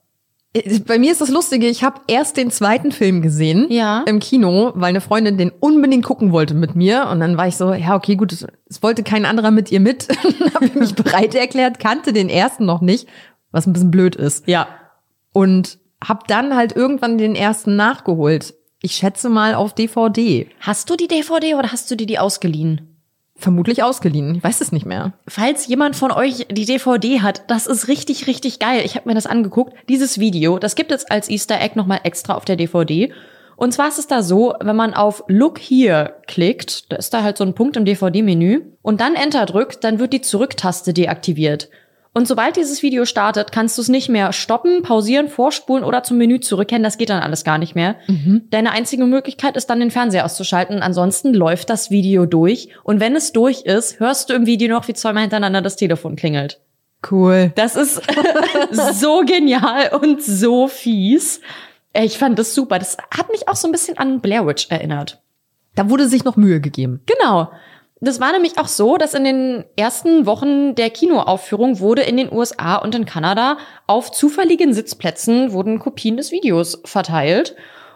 Äh, 0.54 0.80
Bei 0.80 0.98
mir 1.00 1.12
ist 1.12 1.22
das 1.22 1.30
Lustige, 1.30 1.68
ich 1.68 1.84
habe 1.84 2.02
erst 2.08 2.38
den 2.38 2.52
zweiten 2.52 2.92
Film 2.92 3.22
gesehen 3.22 3.68
Ja. 3.70 4.04
im 4.08 4.20
Kino, 4.20 4.72
weil 4.76 4.89
eine 4.89 5.02
Freundin 5.02 5.38
den 5.38 5.50
unbedingt 5.52 6.06
gucken 6.06 6.32
wollte 6.32 6.54
mit 6.54 6.76
mir. 6.76 7.08
Und 7.12 7.20
dann 7.20 7.38
war 7.38 7.48
ich 7.48 7.56
so, 7.58 7.74
ja, 7.74 7.96
okay, 7.96 8.16
gut, 8.16 8.32
es, 8.32 8.46
wollte 8.82 9.04
kein 9.04 9.26
anderer 9.26 9.52
mit 9.52 9.72
ihr 9.72 9.80
mit. 9.80 10.08
Dann 10.24 10.54
habe 10.54 10.66
ich 10.66 10.76
mich 10.76 10.96
bereit 10.96 11.36
erklärt, 11.36 11.80
kannte 11.80 12.13
den 12.13 12.30
ersten 12.30 12.66
noch 12.66 12.82
nicht, 12.82 13.08
was 13.52 13.66
ein 13.68 13.74
bisschen 13.74 13.92
blöd 13.92 14.16
ist. 14.16 14.48
Ja. 14.48 14.68
Und 15.32 15.80
hab 16.04 16.28
dann 16.28 16.56
halt 16.56 16.76
irgendwann 16.76 17.18
den 17.18 17.34
ersten 17.36 17.76
nachgeholt. 17.76 18.54
Ich 18.82 18.92
schätze 18.94 19.30
mal 19.30 19.56
auf 19.56 19.74
DVD. 19.74 20.50
Hast 20.60 20.89
du 20.89 20.96
die 20.98 21.08
DVD 21.08 21.56
oder 21.56 21.72
hast 21.72 21.89
du 21.89 21.96
dir 21.96 22.06
die 22.06 22.20
ausgeliehen? 22.20 22.92
Vermutlich 23.36 23.84
ausgeliehen. 23.84 24.36
Ich 24.36 24.43
weiß 24.43 24.62
es 24.62 24.72
nicht 24.72 24.86
mehr. 24.86 25.13
Falls 25.28 25.67
jemand 25.67 25.96
von 25.96 26.12
euch 26.12 26.48
die 26.52 26.65
DVD 26.65 27.22
hat, 27.22 27.50
das 27.50 27.67
ist 27.67 27.88
richtig, 27.88 28.28
richtig 28.28 28.60
geil. 28.60 28.84
Ich 28.86 28.96
habe 28.96 29.10
mir 29.10 29.15
das 29.15 29.26
angeguckt. 29.26 29.74
Dieses 29.89 30.19
Video, 30.19 30.60
das 30.60 30.76
gibt 30.76 30.91
es 30.91 31.06
als 31.06 31.30
Easter 31.30 31.60
Egg 31.60 31.74
nochmal 31.76 32.02
extra 32.04 32.36
auf 32.36 32.46
der 32.46 32.56
DVD. 32.56 33.12
Und 33.56 33.74
zwar 33.74 33.88
ist 33.88 34.00
es 34.00 34.08
da 34.08 34.24
so, 34.24 34.54
wenn 34.62 34.76
man 34.76 34.93
auf 34.93 35.24
Look 35.28 35.60
Here 35.60 36.15
klickt, 36.28 36.91
da 36.91 36.98
ist 36.98 37.13
da 37.13 37.24
halt 37.24 37.38
so 37.38 37.43
ein 37.43 37.56
Punkt 37.56 37.78
im 37.78 37.86
DVD-Menü 37.86 38.62
und 38.82 39.00
dann 39.00 39.15
Enter 39.15 39.46
drückt, 39.46 39.84
dann 39.84 40.00
wird 40.00 40.13
die 40.13 40.22
Zurücktaste 40.22 40.93
deaktiviert. 40.93 41.69
Und 42.15 42.28
sobald 42.28 42.56
dieses 42.56 42.84
Video 42.84 43.06
startet, 43.06 43.52
kannst 43.52 43.78
du 43.78 43.82
es 43.82 43.89
nicht 43.89 44.08
mehr 44.08 44.34
stoppen, 44.34 44.84
pausieren, 44.84 45.30
vorspulen 45.30 45.84
oder 45.84 46.04
zum 46.04 46.17
Menü 46.17 46.39
zurückkehren. 46.39 46.84
Das 46.84 46.99
geht 46.99 47.10
dann 47.10 47.23
alles 47.23 47.43
gar 47.43 47.58
nicht 47.58 47.73
mehr. 47.73 47.95
Deine 48.52 48.71
einzige 48.71 49.06
Möglichkeit 49.06 49.58
ist 49.58 49.67
dann, 49.69 49.80
den 49.80 49.89
Fernseher 49.89 50.23
auszuschalten. 50.26 50.84
Ansonsten 50.84 51.34
läuft 51.34 51.71
das 51.71 51.89
Video 51.89 52.28
durch. 52.28 52.69
Und 52.84 52.99
wenn 52.99 53.15
es 53.15 53.32
durch 53.32 53.62
ist, 53.62 53.99
hörst 53.99 54.30
du 54.30 54.36
im 54.36 54.45
Video 54.45 54.69
noch, 54.69 54.88
wie 54.88 54.93
zweimal 54.93 55.21
hintereinander 55.23 55.62
das 55.63 55.76
Telefon 55.76 56.15
klingelt. 56.15 56.60
Cool. 57.10 57.52
Das 57.56 57.76
ist 57.76 58.02
so 58.93 59.23
genial 59.26 59.89
und 59.99 60.21
so 60.23 60.67
fies. 60.67 61.41
Ich 61.93 62.17
fand 62.17 62.38
das 62.38 62.54
super. 62.54 62.78
Das 62.78 62.97
hat 63.12 63.30
mich 63.32 63.47
auch 63.47 63.56
so 63.56 63.67
ein 63.67 63.71
bisschen 63.71 63.97
an 63.97 64.21
Blair 64.21 64.45
Witch 64.45 64.67
erinnert. 64.69 65.21
Da 65.76 65.89
wurde 65.89 66.08
sich 66.08 66.23
noch 66.23 66.36
Mühe 66.36 66.62
gegeben. 66.62 67.02
Genau. 67.06 67.49
Das 68.04 68.20
war 68.20 68.34
nämlich 68.34 68.58
auch 68.58 68.68
so, 68.68 68.98
dass 68.98 69.13
in 69.13 69.24
den 69.24 69.63
ersten 69.78 70.26
Wochen 70.26 70.76
der 70.76 70.89
Kinoaufführung 70.89 71.80
wurde 71.80 72.02
in 72.02 72.18
den 72.18 72.34
USA 72.34 72.76
und 72.76 72.94
in 72.96 73.06
Kanada 73.06 73.58
auf 73.88 74.12
zufälligen 74.12 74.74
Sitzplätzen 74.74 75.54
wurden 75.54 75.80
Kopien 75.80 76.18
des 76.18 76.34
Videos 76.34 76.82
verteilt. 76.84 77.56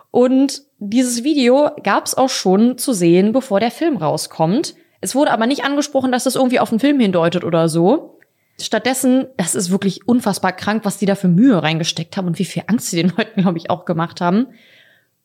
Und 0.10 0.62
dieses 0.80 1.26
Video 1.26 1.72
gab 1.84 2.06
es 2.06 2.16
auch 2.16 2.30
schon 2.30 2.78
zu 2.78 2.94
sehen, 2.94 3.34
bevor 3.34 3.60
der 3.60 3.70
Film 3.70 3.98
rauskommt. 3.98 4.76
Es 5.02 5.14
wurde 5.14 5.32
aber 5.32 5.46
nicht 5.46 5.66
angesprochen, 5.66 6.14
dass 6.14 6.24
das 6.24 6.36
irgendwie 6.36 6.62
auf 6.62 6.70
den 6.70 6.80
Film 6.80 7.02
hindeutet 7.02 7.44
oder 7.44 7.68
so. 7.68 8.18
Stattdessen, 8.62 9.28
das 9.36 9.56
ist 9.56 9.72
wirklich 9.72 10.08
unfassbar 10.08 10.54
krank, 10.54 10.86
was 10.86 10.98
die 10.98 11.06
da 11.06 11.16
für 11.16 11.28
Mühe 11.28 11.62
reingesteckt 11.62 12.16
haben 12.16 12.28
und 12.28 12.40
wie 12.40 12.46
viel 12.46 12.64
Angst 12.68 12.92
sie 12.92 13.04
den 13.04 13.12
Leuten, 13.18 13.42
glaube 13.42 13.58
ich, 13.58 13.70
auch 13.70 13.84
gemacht 13.84 14.22
haben. 14.22 14.48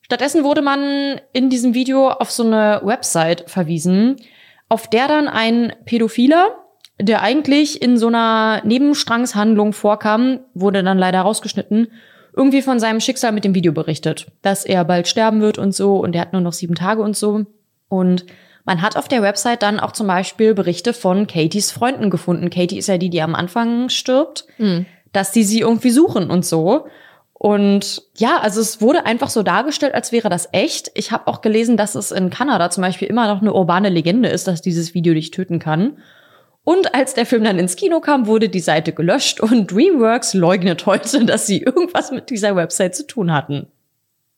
Stattdessen 0.01 0.43
wurde 0.43 0.61
man 0.61 1.21
in 1.31 1.49
diesem 1.49 1.73
Video 1.73 2.09
auf 2.09 2.29
so 2.29 2.43
eine 2.43 2.81
Website 2.83 3.49
verwiesen, 3.49 4.17
auf 4.73 4.87
der 4.87 5.07
dann 5.07 5.27
ein 5.27 5.71
Pädophiler, 5.85 6.55
der 6.99 7.21
eigentlich 7.21 7.79
in 7.83 7.95
so 7.95 8.07
einer 8.07 8.63
Nebenstrangshandlung 8.65 9.71
vorkam, 9.71 10.39
wurde 10.55 10.81
dann 10.81 10.97
leider 10.97 11.21
rausgeschnitten, 11.21 11.89
irgendwie 12.35 12.63
von 12.63 12.79
seinem 12.79 12.99
Schicksal 12.99 13.33
mit 13.33 13.45
dem 13.45 13.53
Video 13.53 13.71
berichtet, 13.71 14.31
dass 14.41 14.65
er 14.65 14.83
bald 14.83 15.07
sterben 15.07 15.41
wird 15.41 15.59
und 15.59 15.75
so 15.75 15.97
und 15.97 16.15
er 16.15 16.21
hat 16.21 16.33
nur 16.33 16.41
noch 16.41 16.53
sieben 16.53 16.73
Tage 16.73 17.03
und 17.03 17.15
so. 17.15 17.45
Und 17.87 18.25
man 18.65 18.81
hat 18.81 18.97
auf 18.97 19.07
der 19.07 19.21
Website 19.21 19.61
dann 19.61 19.79
auch 19.79 19.91
zum 19.91 20.07
Beispiel 20.07 20.55
Berichte 20.55 20.93
von 20.93 21.27
Katies 21.27 21.69
Freunden 21.69 22.09
gefunden. 22.09 22.49
Katie 22.49 22.79
ist 22.79 22.87
ja 22.87 22.97
die, 22.97 23.11
die 23.11 23.21
am 23.21 23.35
Anfang 23.35 23.89
stirbt, 23.89 24.47
dass 25.11 25.31
die 25.31 25.43
sie 25.43 25.59
irgendwie 25.59 25.91
suchen 25.91 26.31
und 26.31 26.43
so. 26.47 26.87
Und 27.43 28.03
ja, 28.15 28.37
also 28.37 28.61
es 28.61 28.79
wurde 28.79 29.05
einfach 29.05 29.29
so 29.29 29.43
dargestellt, 29.43 29.93
als 29.93 30.13
wäre 30.13 30.29
das 30.29 30.47
echt. 30.53 30.91
Ich 30.93 31.11
habe 31.11 31.27
auch 31.27 31.41
gelesen, 31.41 31.75
dass 31.75 31.93
es 31.93 32.11
in 32.11 32.29
Kanada 32.29 32.69
zum 32.69 32.83
Beispiel 32.83 33.09
immer 33.09 33.27
noch 33.27 33.41
eine 33.41 33.51
urbane 33.51 33.89
Legende 33.89 34.29
ist, 34.29 34.47
dass 34.47 34.61
dieses 34.61 34.93
Video 34.93 35.13
dich 35.13 35.31
töten 35.31 35.59
kann. 35.59 35.97
Und 36.63 36.95
als 36.95 37.15
der 37.15 37.25
Film 37.25 37.43
dann 37.43 37.59
ins 37.59 37.75
Kino 37.75 37.99
kam, 37.99 38.27
wurde 38.27 38.47
die 38.47 38.61
Seite 38.61 38.93
gelöscht 38.93 39.41
und 39.41 39.69
DreamWorks 39.69 40.35
leugnet 40.35 40.85
heute, 40.85 41.25
dass 41.25 41.45
sie 41.45 41.61
irgendwas 41.61 42.11
mit 42.11 42.29
dieser 42.29 42.55
Website 42.55 42.95
zu 42.95 43.05
tun 43.05 43.33
hatten. 43.33 43.67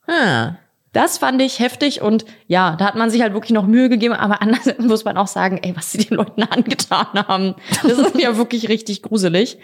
Ah. 0.07 0.55
Das 0.91 1.19
fand 1.19 1.39
ich 1.43 1.59
heftig 1.59 2.01
und 2.01 2.25
ja, 2.47 2.75
da 2.75 2.85
hat 2.85 2.95
man 2.95 3.11
sich 3.11 3.21
halt 3.21 3.33
wirklich 3.33 3.53
noch 3.53 3.67
Mühe 3.67 3.87
gegeben, 3.87 4.15
aber 4.15 4.41
andererseits 4.41 4.79
muss 4.79 5.05
man 5.05 5.17
auch 5.17 5.27
sagen, 5.27 5.59
ey, 5.61 5.75
was 5.77 5.91
sie 5.91 5.99
den 5.99 6.17
Leuten 6.17 6.41
angetan 6.49 7.05
haben. 7.13 7.53
Das 7.83 7.99
ist 7.99 8.17
ja 8.17 8.35
wirklich 8.35 8.67
richtig 8.67 9.03
gruselig. 9.03 9.59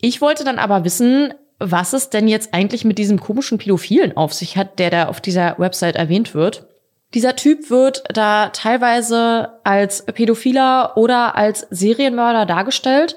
Ich 0.00 0.20
wollte 0.20 0.42
dann 0.42 0.58
aber 0.58 0.84
wissen, 0.84 1.32
was 1.70 1.92
es 1.92 2.10
denn 2.10 2.28
jetzt 2.28 2.54
eigentlich 2.54 2.84
mit 2.84 2.98
diesem 2.98 3.20
komischen 3.20 3.58
Pädophilen 3.58 4.16
auf 4.16 4.32
sich 4.32 4.56
hat, 4.56 4.78
der 4.78 4.90
da 4.90 5.06
auf 5.06 5.20
dieser 5.20 5.58
Website 5.58 5.96
erwähnt 5.96 6.34
wird. 6.34 6.66
Dieser 7.14 7.36
Typ 7.36 7.70
wird 7.70 8.04
da 8.12 8.48
teilweise 8.48 9.50
als 9.64 10.04
Pädophiler 10.06 10.96
oder 10.96 11.36
als 11.36 11.66
Serienmörder 11.70 12.46
dargestellt 12.46 13.16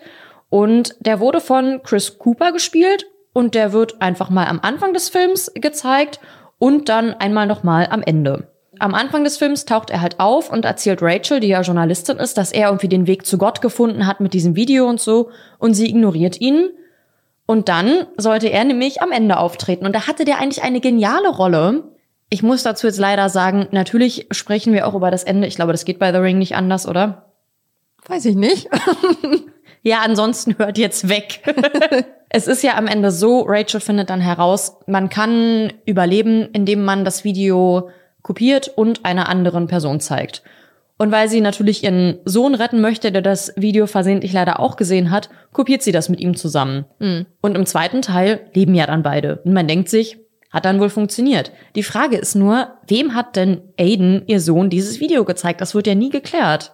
und 0.49 0.95
der 0.99 1.19
wurde 1.19 1.39
von 1.41 1.81
Chris 1.83 2.17
Cooper 2.17 2.51
gespielt 2.51 3.05
und 3.33 3.55
der 3.55 3.73
wird 3.73 4.01
einfach 4.01 4.29
mal 4.29 4.47
am 4.47 4.59
Anfang 4.61 4.93
des 4.93 5.09
Films 5.09 5.51
gezeigt 5.55 6.19
und 6.59 6.89
dann 6.89 7.13
einmal 7.13 7.47
noch 7.47 7.63
mal 7.63 7.87
am 7.89 8.01
Ende. 8.01 8.47
Am 8.79 8.93
Anfang 8.93 9.23
des 9.23 9.37
Films 9.37 9.65
taucht 9.65 9.89
er 9.89 10.01
halt 10.01 10.19
auf 10.19 10.51
und 10.51 10.65
erzählt 10.65 11.01
Rachel, 11.01 11.39
die 11.39 11.47
ja 11.47 11.61
Journalistin 11.61 12.17
ist, 12.17 12.37
dass 12.37 12.51
er 12.51 12.67
irgendwie 12.67 12.89
den 12.89 13.07
Weg 13.07 13.25
zu 13.25 13.37
Gott 13.37 13.61
gefunden 13.61 14.05
hat 14.05 14.19
mit 14.19 14.33
diesem 14.33 14.55
Video 14.55 14.87
und 14.87 14.99
so 14.99 15.29
und 15.59 15.73
sie 15.73 15.89
ignoriert 15.89 16.41
ihn. 16.41 16.69
Und 17.45 17.69
dann 17.69 18.07
sollte 18.17 18.49
er 18.49 18.63
nämlich 18.63 19.01
am 19.01 19.11
Ende 19.11 19.37
auftreten. 19.37 19.85
Und 19.85 19.93
da 19.93 20.07
hatte 20.07 20.25
der 20.25 20.39
eigentlich 20.39 20.63
eine 20.63 20.81
geniale 20.81 21.29
Rolle. 21.29 21.83
Ich 22.29 22.41
muss 22.41 22.63
dazu 22.63 22.87
jetzt 22.87 22.99
leider 22.99 23.29
sagen, 23.29 23.67
natürlich 23.71 24.27
sprechen 24.31 24.73
wir 24.73 24.87
auch 24.87 24.95
über 24.95 25.11
das 25.11 25.23
Ende. 25.23 25.47
Ich 25.47 25.55
glaube, 25.55 25.71
das 25.71 25.85
geht 25.85 25.99
bei 25.99 26.11
The 26.11 26.17
Ring 26.17 26.39
nicht 26.39 26.55
anders, 26.55 26.87
oder? 26.87 27.31
Weiß 28.07 28.25
ich 28.25 28.35
nicht. 28.35 28.69
Ja, 29.85 29.99
ansonsten 30.03 30.57
hört 30.57 30.79
jetzt 30.79 31.09
weg. 31.09 31.41
es 32.29 32.47
ist 32.47 32.63
ja 32.63 32.75
am 32.75 32.87
Ende 32.87 33.11
so, 33.11 33.41
Rachel 33.41 33.79
findet 33.79 34.09
dann 34.09 34.19
heraus, 34.19 34.77
man 34.87 35.09
kann 35.09 35.71
überleben, 35.85 36.49
indem 36.53 36.83
man 36.83 37.05
das 37.05 37.23
Video 37.23 37.91
kopiert 38.23 38.67
und 38.67 39.05
einer 39.05 39.29
anderen 39.29 39.67
Person 39.67 39.99
zeigt. 39.99 40.41
Und 40.97 41.11
weil 41.11 41.27
sie 41.27 41.41
natürlich 41.41 41.83
ihren 41.83 42.19
Sohn 42.23 42.55
retten 42.55 42.79
möchte, 42.79 43.11
der 43.11 43.21
das 43.21 43.51
Video 43.57 43.85
versehentlich 43.85 44.31
leider 44.31 44.59
auch 44.61 44.77
gesehen 44.77 45.11
hat, 45.11 45.29
kopiert 45.51 45.81
sie 45.81 45.91
das 45.91 46.07
mit 46.07 46.21
ihm 46.21 46.35
zusammen. 46.35 46.85
Und 47.41 47.55
im 47.55 47.65
zweiten 47.65 48.01
Teil 48.01 48.39
leben 48.53 48.73
ja 48.75 48.85
dann 48.87 49.03
beide. 49.03 49.41
Und 49.43 49.53
man 49.53 49.67
denkt 49.67 49.89
sich, 49.89 50.17
hat 50.51 50.63
dann 50.63 50.79
wohl 50.79 50.89
funktioniert. 50.89 51.51
Die 51.75 51.83
Frage 51.83 52.15
ist 52.15 52.35
nur, 52.35 52.69
wem 52.87 53.13
hat 53.13 53.35
denn 53.35 53.61
Aiden, 53.77 54.23
ihr 54.27 54.39
Sohn, 54.39 54.69
dieses 54.69 55.01
Video 55.01 55.25
gezeigt? 55.25 55.59
Das 55.59 55.75
wird 55.75 55.85
ja 55.85 55.95
nie 55.95 56.09
geklärt. 56.09 56.71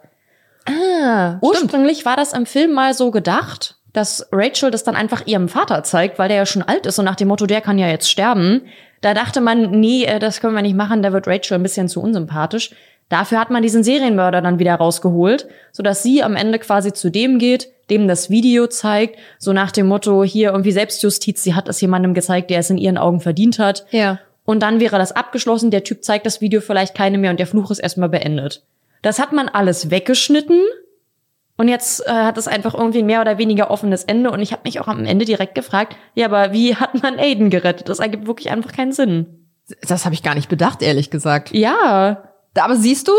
Ah, 0.66 1.40
Ursprünglich 1.42 2.06
war 2.06 2.16
das 2.16 2.34
im 2.34 2.46
Film 2.46 2.74
mal 2.74 2.94
so 2.94 3.10
gedacht, 3.10 3.78
dass 3.94 4.28
Rachel 4.32 4.70
das 4.70 4.84
dann 4.84 4.96
einfach 4.96 5.26
ihrem 5.26 5.50
Vater 5.50 5.84
zeigt, 5.84 6.20
weil 6.20 6.28
der 6.28 6.38
ja 6.38 6.46
schon 6.46 6.62
alt 6.62 6.86
ist 6.86 7.00
und 7.00 7.06
nach 7.06 7.16
dem 7.16 7.28
Motto, 7.28 7.48
der 7.48 7.62
kann 7.62 7.80
ja 7.80 7.88
jetzt 7.88 8.10
sterben. 8.10 8.62
Da 9.02 9.16
dachte 9.16 9.42
man, 9.42 9.72
nee, 9.72 10.04
äh, 10.04 10.20
das 10.20 10.40
können 10.42 10.56
wir 10.56 10.62
nicht 10.62 10.76
machen, 10.76 11.02
da 11.02 11.12
wird 11.12 11.28
Rachel 11.28 11.56
ein 11.56 11.64
bisschen 11.64 11.90
zu 11.90 12.02
unsympathisch. 12.02 12.72
Dafür 13.12 13.42
hat 13.42 13.50
man 13.50 13.62
diesen 13.62 13.84
Serienmörder 13.84 14.42
dann 14.42 14.58
wieder 14.58 14.74
rausgeholt, 14.76 15.46
sodass 15.74 16.02
sie 16.02 16.24
am 16.24 16.38
Ende 16.38 16.60
quasi 16.60 16.94
zu 16.94 17.12
dem 17.12 17.40
geht, 17.40 17.68
dem 17.90 18.08
das 18.08 18.30
Video 18.30 18.68
zeigt, 18.68 19.20
so 19.38 19.52
nach 19.52 19.72
dem 19.72 19.88
Motto, 19.88 20.24
hier 20.24 20.52
irgendwie 20.52 20.72
Selbstjustiz, 20.72 21.44
sie 21.44 21.54
hat 21.54 21.68
es 21.68 21.82
jemandem 21.82 22.14
gezeigt, 22.14 22.50
der 22.50 22.60
es 22.60 22.70
in 22.70 22.78
ihren 22.78 22.98
Augen 22.98 23.20
verdient 23.20 23.60
hat. 23.60 23.86
Ja. 23.92 24.20
Und 24.46 24.64
dann 24.64 24.80
wäre 24.80 24.98
das 24.98 25.12
abgeschlossen, 25.12 25.72
der 25.72 25.84
Typ 25.84 26.06
zeigt 26.06 26.26
das 26.26 26.40
Video 26.40 26.62
vielleicht 26.62 26.96
keine 26.96 27.18
mehr 27.18 27.32
und 27.32 27.40
der 27.42 27.48
Fluch 27.48 27.70
ist 27.70 27.80
erstmal 27.80 28.08
beendet. 28.08 28.64
Das 29.02 29.20
hat 29.20 29.34
man 29.34 29.50
alles 29.50 29.92
weggeschnitten 29.92 30.62
und 31.58 31.68
jetzt 31.68 32.08
äh, 32.08 32.12
hat 32.12 32.38
es 32.38 32.48
einfach 32.48 32.76
irgendwie 32.76 33.00
ein 33.00 33.08
mehr 33.08 33.20
oder 33.20 33.38
weniger 33.38 33.72
offenes 33.72 34.06
Ende 34.06 34.32
und 34.32 34.40
ich 34.40 34.54
habe 34.54 34.62
mich 34.64 34.80
auch 34.80 34.88
am 34.88 35.04
Ende 35.04 35.26
direkt 35.26 35.56
gefragt, 35.56 35.98
ja, 36.16 36.28
aber 36.28 36.54
wie 36.54 36.78
hat 36.78 37.04
man 37.04 37.20
Aiden 37.20 37.50
gerettet? 37.50 37.90
Das 37.90 38.00
ergibt 38.00 38.26
wirklich 38.26 38.52
einfach 38.52 38.72
keinen 38.72 38.94
Sinn. 38.94 39.50
Das 39.86 40.06
habe 40.06 40.16
ich 40.16 40.24
gar 40.24 40.36
nicht 40.36 40.48
bedacht, 40.48 40.82
ehrlich 40.82 41.10
gesagt. 41.10 41.52
Ja, 41.52 42.31
Aber 42.56 42.76
siehst 42.76 43.08
du, 43.08 43.14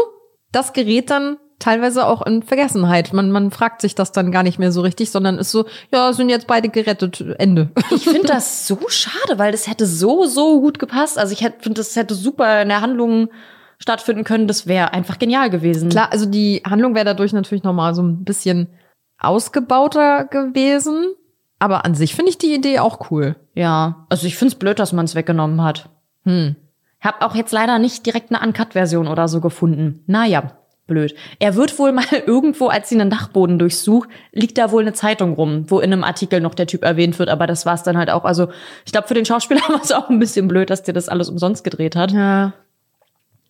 das 0.52 0.72
gerät 0.72 1.10
dann 1.10 1.38
teilweise 1.62 2.06
auch 2.06 2.22
in 2.26 2.42
Vergessenheit. 2.42 3.12
Man, 3.12 3.30
man 3.30 3.50
fragt 3.50 3.80
sich 3.80 3.94
das 3.94 4.12
dann 4.12 4.32
gar 4.32 4.42
nicht 4.42 4.58
mehr 4.58 4.72
so 4.72 4.80
richtig, 4.80 5.10
sondern 5.10 5.38
ist 5.38 5.52
so, 5.52 5.64
ja, 5.92 6.12
sind 6.12 6.28
jetzt 6.28 6.46
beide 6.46 6.68
gerettet, 6.68 7.24
Ende. 7.38 7.70
ich 7.90 8.04
finde 8.04 8.26
das 8.26 8.66
so 8.66 8.78
schade, 8.88 9.38
weil 9.38 9.52
das 9.52 9.68
hätte 9.68 9.86
so, 9.86 10.26
so 10.26 10.60
gut 10.60 10.78
gepasst. 10.78 11.18
Also 11.18 11.32
ich 11.32 11.40
finde, 11.40 11.74
das 11.74 11.94
hätte 11.96 12.14
super 12.14 12.62
in 12.62 12.68
der 12.68 12.80
Handlung 12.80 13.28
stattfinden 13.78 14.24
können. 14.24 14.48
Das 14.48 14.66
wäre 14.66 14.92
einfach 14.92 15.18
genial 15.18 15.50
gewesen. 15.50 15.90
Klar, 15.90 16.12
also 16.12 16.26
die 16.26 16.62
Handlung 16.68 16.94
wäre 16.94 17.04
dadurch 17.04 17.32
natürlich 17.32 17.64
noch 17.64 17.72
mal 17.72 17.94
so 17.94 18.02
ein 18.02 18.24
bisschen 18.24 18.68
ausgebauter 19.18 20.24
gewesen. 20.24 21.14
Aber 21.58 21.84
an 21.84 21.94
sich 21.94 22.16
finde 22.16 22.30
ich 22.30 22.38
die 22.38 22.54
Idee 22.54 22.80
auch 22.80 23.10
cool. 23.10 23.36
Ja, 23.54 24.06
also 24.08 24.26
ich 24.26 24.36
find's 24.36 24.56
blöd, 24.56 24.80
dass 24.80 24.92
man 24.92 25.04
es 25.04 25.14
weggenommen 25.14 25.62
hat. 25.62 25.90
Hm. 26.24 26.56
Hab 27.02 27.22
auch 27.22 27.34
jetzt 27.34 27.52
leider 27.52 27.78
nicht 27.78 28.06
direkt 28.06 28.32
eine 28.32 28.46
Uncut-Version 28.46 29.08
oder 29.08 29.28
so 29.28 29.40
gefunden. 29.40 30.04
Naja, 30.06 30.52
blöd. 30.86 31.14
Er 31.38 31.56
wird 31.56 31.78
wohl 31.78 31.92
mal 31.92 32.04
irgendwo, 32.26 32.68
als 32.68 32.88
sie 32.88 33.00
einen 33.00 33.10
Dachboden 33.10 33.58
durchsucht, 33.58 34.08
liegt 34.32 34.56
da 34.56 34.70
wohl 34.70 34.82
eine 34.82 34.92
Zeitung 34.92 35.34
rum, 35.34 35.64
wo 35.68 35.80
in 35.80 35.92
einem 35.92 36.04
Artikel 36.04 36.40
noch 36.40 36.54
der 36.54 36.66
Typ 36.66 36.84
erwähnt 36.84 37.18
wird, 37.18 37.28
aber 37.28 37.46
das 37.46 37.66
war's 37.66 37.82
dann 37.82 37.98
halt 37.98 38.10
auch. 38.10 38.24
Also 38.24 38.48
ich 38.86 38.92
glaube, 38.92 39.08
für 39.08 39.14
den 39.14 39.24
Schauspieler 39.24 39.60
war 39.68 39.82
es 39.82 39.92
auch 39.92 40.08
ein 40.08 40.18
bisschen 40.18 40.48
blöd, 40.48 40.70
dass 40.70 40.82
der 40.82 40.94
das 40.94 41.08
alles 41.08 41.28
umsonst 41.28 41.64
gedreht 41.64 41.96
hat. 41.96 42.12
Ja. 42.12 42.52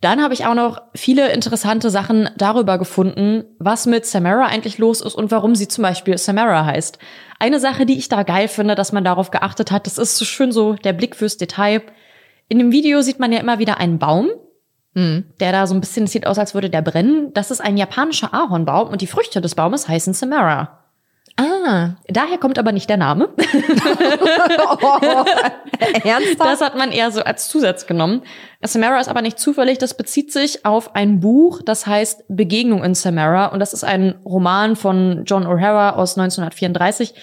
Dann 0.00 0.20
habe 0.20 0.34
ich 0.34 0.46
auch 0.46 0.54
noch 0.54 0.82
viele 0.96 1.30
interessante 1.30 1.88
Sachen 1.88 2.28
darüber 2.36 2.76
gefunden, 2.76 3.44
was 3.60 3.86
mit 3.86 4.04
Samara 4.04 4.46
eigentlich 4.46 4.78
los 4.78 5.00
ist 5.00 5.14
und 5.14 5.30
warum 5.30 5.54
sie 5.54 5.68
zum 5.68 5.82
Beispiel 5.82 6.18
Samara 6.18 6.64
heißt. 6.64 6.98
Eine 7.38 7.60
Sache, 7.60 7.86
die 7.86 7.98
ich 7.98 8.08
da 8.08 8.24
geil 8.24 8.48
finde, 8.48 8.74
dass 8.74 8.90
man 8.90 9.04
darauf 9.04 9.30
geachtet 9.30 9.70
hat, 9.70 9.86
das 9.86 9.98
ist 9.98 10.16
so 10.16 10.24
schön 10.24 10.50
so 10.50 10.72
der 10.72 10.92
Blick 10.92 11.14
fürs 11.14 11.36
Detail. 11.36 11.82
In 12.48 12.59
dem 12.59 12.72
Video 12.72 13.00
sieht 13.02 13.18
man 13.18 13.33
ja 13.33 13.40
immer 13.40 13.59
wieder 13.59 13.78
einen 13.78 13.98
Baum, 13.98 14.28
Mhm. 14.94 15.24
der 15.40 15.52
da 15.52 15.66
so 15.66 15.74
ein 15.74 15.81
bisschen 15.81 16.07
sieht 16.07 16.26
aus, 16.26 16.38
als 16.38 16.52
würde 16.52 16.68
der 16.68 16.83
brennen. 16.83 17.33
Das 17.33 17.50
ist 17.50 17.62
ein 17.62 17.78
japanischer 17.78 18.35
Ahornbaum 18.35 18.88
und 18.88 19.00
die 19.00 19.07
Früchte 19.07 19.40
des 19.40 19.55
Baumes 19.55 19.88
heißen 19.88 20.12
Samara. 20.12 20.81
Ah. 21.38 21.94
Daher 22.09 22.37
kommt 22.37 22.59
aber 22.59 22.72
nicht 22.72 22.90
der 22.90 22.98
Name. 22.98 23.31
Ernsthaft? 26.05 26.40
Das 26.40 26.61
hat 26.61 26.76
man 26.76 26.92
eher 26.92 27.11
so 27.11 27.22
als 27.22 27.48
Zusatz 27.48 27.87
genommen. 27.87 28.20
Samara 28.62 29.00
ist 29.00 29.09
aber 29.09 29.22
nicht 29.22 29.38
zufällig, 29.38 29.78
das 29.78 29.96
bezieht 29.96 30.31
sich 30.31 30.66
auf 30.66 30.94
ein 30.94 31.20
Buch, 31.20 31.62
das 31.64 31.87
heißt 31.87 32.24
Begegnung 32.28 32.85
in 32.85 32.94
Samara 32.94 33.46
und 33.46 33.61
das 33.61 33.72
ist 33.72 33.85
ein 33.85 34.16
Roman 34.26 34.76
von 34.76 35.22
John 35.24 35.46
O'Hara 35.46 35.94
aus 35.94 36.18
1934. 36.18 37.14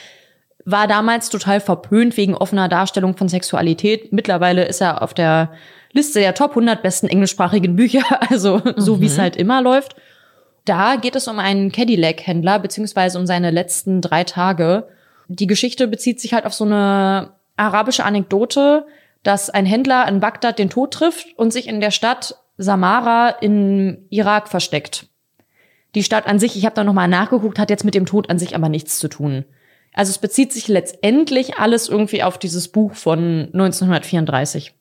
War 0.72 0.88
damals 0.88 1.30
total 1.30 1.60
verpönt 1.60 2.16
wegen 2.18 2.36
offener 2.36 2.70
Darstellung 2.70 3.18
von 3.18 3.28
Sexualität. 3.28 4.14
Mittlerweile 4.14 4.66
ist 4.66 4.82
er 4.82 5.02
auf 5.02 5.14
der 5.14 5.52
Liste 5.94 6.20
der 6.20 6.36
Top 6.36 6.52
100 6.52 6.84
besten 6.84 7.08
englischsprachigen 7.08 7.76
Bücher, 7.76 8.04
also 8.30 8.62
so 8.76 9.02
wie 9.02 9.08
es 9.08 9.18
halt 9.18 9.36
immer 9.36 9.62
läuft. 9.62 9.96
Da 10.66 10.98
geht 10.98 11.16
es 11.16 11.28
um 11.28 11.40
einen 11.40 11.72
Cadillac-Händler, 11.72 12.60
beziehungsweise 12.60 13.18
um 13.18 13.26
seine 13.26 13.50
letzten 13.50 14.02
drei 14.02 14.24
Tage. 14.24 14.88
Die 15.28 15.48
Geschichte 15.48 15.88
bezieht 15.88 16.20
sich 16.20 16.34
halt 16.34 16.46
auf 16.46 16.54
so 16.54 16.66
eine 16.66 17.32
arabische 17.58 18.04
Anekdote, 18.04 18.86
dass 19.24 19.50
ein 19.50 19.66
Händler 19.66 20.08
in 20.08 20.20
Bagdad 20.20 20.60
den 20.60 20.70
Tod 20.70 20.94
trifft 20.94 21.38
und 21.38 21.52
sich 21.52 21.68
in 21.68 21.82
der 21.82 21.92
Stadt 21.92 22.36
Samara 22.58 23.30
im 23.42 24.06
Irak 24.10 24.50
versteckt. 24.50 25.08
Die 25.96 26.04
Stadt 26.04 26.28
an 26.28 26.38
sich, 26.38 26.56
ich 26.56 26.66
habe 26.66 26.76
da 26.76 26.84
nochmal 26.84 27.08
nachgeguckt, 27.08 27.58
hat 27.58 27.70
jetzt 27.70 27.86
mit 27.86 27.96
dem 27.96 28.06
Tod 28.06 28.30
an 28.30 28.38
sich 28.38 28.56
aber 28.56 28.70
nichts 28.70 29.00
zu 29.00 29.08
tun. 29.08 29.46
Also 29.94 30.12
es 30.12 30.18
bezieht 30.18 30.54
sich 30.54 30.68
letztendlich 30.68 31.58
alles 31.58 31.90
irgendwie 31.90 32.24
auf 32.24 32.38
dieses 32.38 32.68
Buch 32.68 32.94
von 32.94 33.50
1934. 33.54 34.74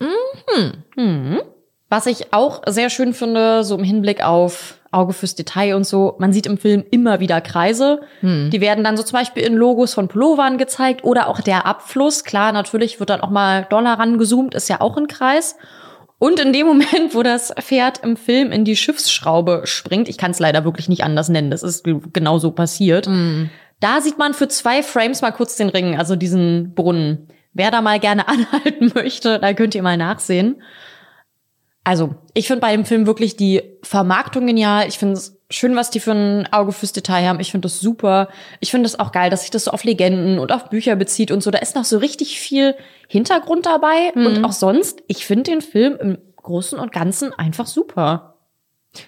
Mhm. 0.00 0.72
Mhm. 0.96 1.40
Was 1.90 2.06
ich 2.06 2.32
auch 2.32 2.62
sehr 2.66 2.90
schön 2.90 3.14
finde, 3.14 3.62
so 3.62 3.76
im 3.76 3.84
Hinblick 3.84 4.24
auf 4.24 4.80
Auge 4.90 5.12
fürs 5.12 5.34
Detail 5.34 5.74
und 5.74 5.84
so, 5.84 6.16
man 6.18 6.32
sieht 6.32 6.46
im 6.46 6.56
Film 6.58 6.84
immer 6.90 7.20
wieder 7.20 7.40
Kreise. 7.40 8.00
Die 8.50 8.60
werden 8.60 8.84
dann 8.84 8.96
so 8.96 9.02
zum 9.02 9.18
Beispiel 9.18 9.42
in 9.42 9.54
Logos 9.54 9.94
von 9.94 10.08
Pullovern 10.08 10.56
gezeigt 10.56 11.04
oder 11.04 11.28
auch 11.28 11.40
der 11.40 11.66
Abfluss. 11.66 12.24
Klar, 12.24 12.52
natürlich 12.52 13.00
wird 13.00 13.10
dann 13.10 13.20
auch 13.20 13.30
mal 13.30 13.66
Dollar 13.70 13.98
rangezoomt, 13.98 14.54
ist 14.54 14.68
ja 14.68 14.80
auch 14.80 14.96
ein 14.96 15.08
Kreis. 15.08 15.56
Und 16.18 16.40
in 16.40 16.52
dem 16.52 16.66
Moment, 16.66 17.14
wo 17.14 17.22
das 17.22 17.52
Pferd 17.60 18.02
im 18.02 18.16
Film 18.16 18.50
in 18.50 18.64
die 18.64 18.76
Schiffsschraube 18.76 19.62
springt, 19.64 20.08
ich 20.08 20.16
kann 20.16 20.30
es 20.30 20.38
leider 20.38 20.64
wirklich 20.64 20.88
nicht 20.88 21.04
anders 21.04 21.28
nennen, 21.28 21.50
das 21.50 21.62
ist 21.62 21.84
genau 22.12 22.38
so 22.38 22.52
passiert. 22.52 23.06
Da 23.84 24.00
sieht 24.00 24.16
man 24.16 24.32
für 24.32 24.48
zwei 24.48 24.82
Frames 24.82 25.20
mal 25.20 25.30
kurz 25.30 25.56
den 25.56 25.68
Ring, 25.68 25.98
also 25.98 26.16
diesen 26.16 26.74
Brunnen. 26.74 27.28
Wer 27.52 27.70
da 27.70 27.82
mal 27.82 28.00
gerne 28.00 28.26
anhalten 28.28 28.90
möchte, 28.94 29.38
da 29.38 29.52
könnt 29.52 29.74
ihr 29.74 29.82
mal 29.82 29.98
nachsehen. 29.98 30.62
Also, 31.86 32.14
ich 32.32 32.46
finde 32.46 32.62
bei 32.62 32.74
dem 32.74 32.86
Film 32.86 33.06
wirklich 33.06 33.36
die 33.36 33.60
Vermarktung 33.82 34.46
genial. 34.46 34.88
Ich 34.88 34.96
finde 34.96 35.16
es 35.16 35.36
schön, 35.50 35.76
was 35.76 35.90
die 35.90 36.00
für 36.00 36.12
ein 36.12 36.50
Auge 36.50 36.72
fürs 36.72 36.94
Detail 36.94 37.28
haben. 37.28 37.40
Ich 37.40 37.50
finde 37.50 37.66
das 37.66 37.78
super. 37.78 38.30
Ich 38.60 38.70
finde 38.70 38.86
es 38.86 38.98
auch 38.98 39.12
geil, 39.12 39.28
dass 39.28 39.42
sich 39.42 39.50
das 39.50 39.64
so 39.64 39.72
auf 39.72 39.84
Legenden 39.84 40.38
und 40.38 40.50
auf 40.50 40.70
Bücher 40.70 40.96
bezieht 40.96 41.30
und 41.30 41.42
so. 41.42 41.50
Da 41.50 41.58
ist 41.58 41.76
noch 41.76 41.84
so 41.84 41.98
richtig 41.98 42.40
viel 42.40 42.74
Hintergrund 43.06 43.66
dabei. 43.66 44.12
Und 44.14 44.46
auch 44.46 44.52
sonst, 44.52 45.02
ich 45.08 45.26
finde 45.26 45.50
den 45.50 45.60
Film 45.60 45.98
im 46.00 46.18
Großen 46.36 46.78
und 46.78 46.90
Ganzen 46.90 47.34
einfach 47.34 47.66
super. 47.66 48.36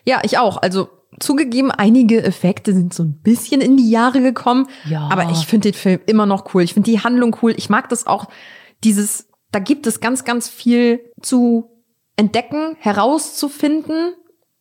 Ja, 0.04 0.20
ich 0.22 0.36
auch. 0.36 0.58
Also 0.58 0.90
zugegeben, 1.20 1.70
einige 1.70 2.22
Effekte 2.22 2.72
sind 2.72 2.94
so 2.94 3.02
ein 3.02 3.20
bisschen 3.22 3.60
in 3.60 3.76
die 3.76 3.90
Jahre 3.90 4.20
gekommen. 4.20 4.66
Ja. 4.88 5.08
Aber 5.10 5.30
ich 5.30 5.46
finde 5.46 5.70
den 5.72 5.78
Film 5.78 6.00
immer 6.06 6.26
noch 6.26 6.54
cool. 6.54 6.62
Ich 6.62 6.74
finde 6.74 6.90
die 6.90 7.00
Handlung 7.00 7.36
cool. 7.42 7.54
Ich 7.56 7.70
mag 7.70 7.88
das 7.88 8.06
auch, 8.06 8.26
dieses, 8.84 9.28
da 9.52 9.58
gibt 9.58 9.86
es 9.86 10.00
ganz, 10.00 10.24
ganz 10.24 10.48
viel 10.48 11.00
zu 11.22 11.70
entdecken, 12.16 12.76
herauszufinden, 12.78 14.14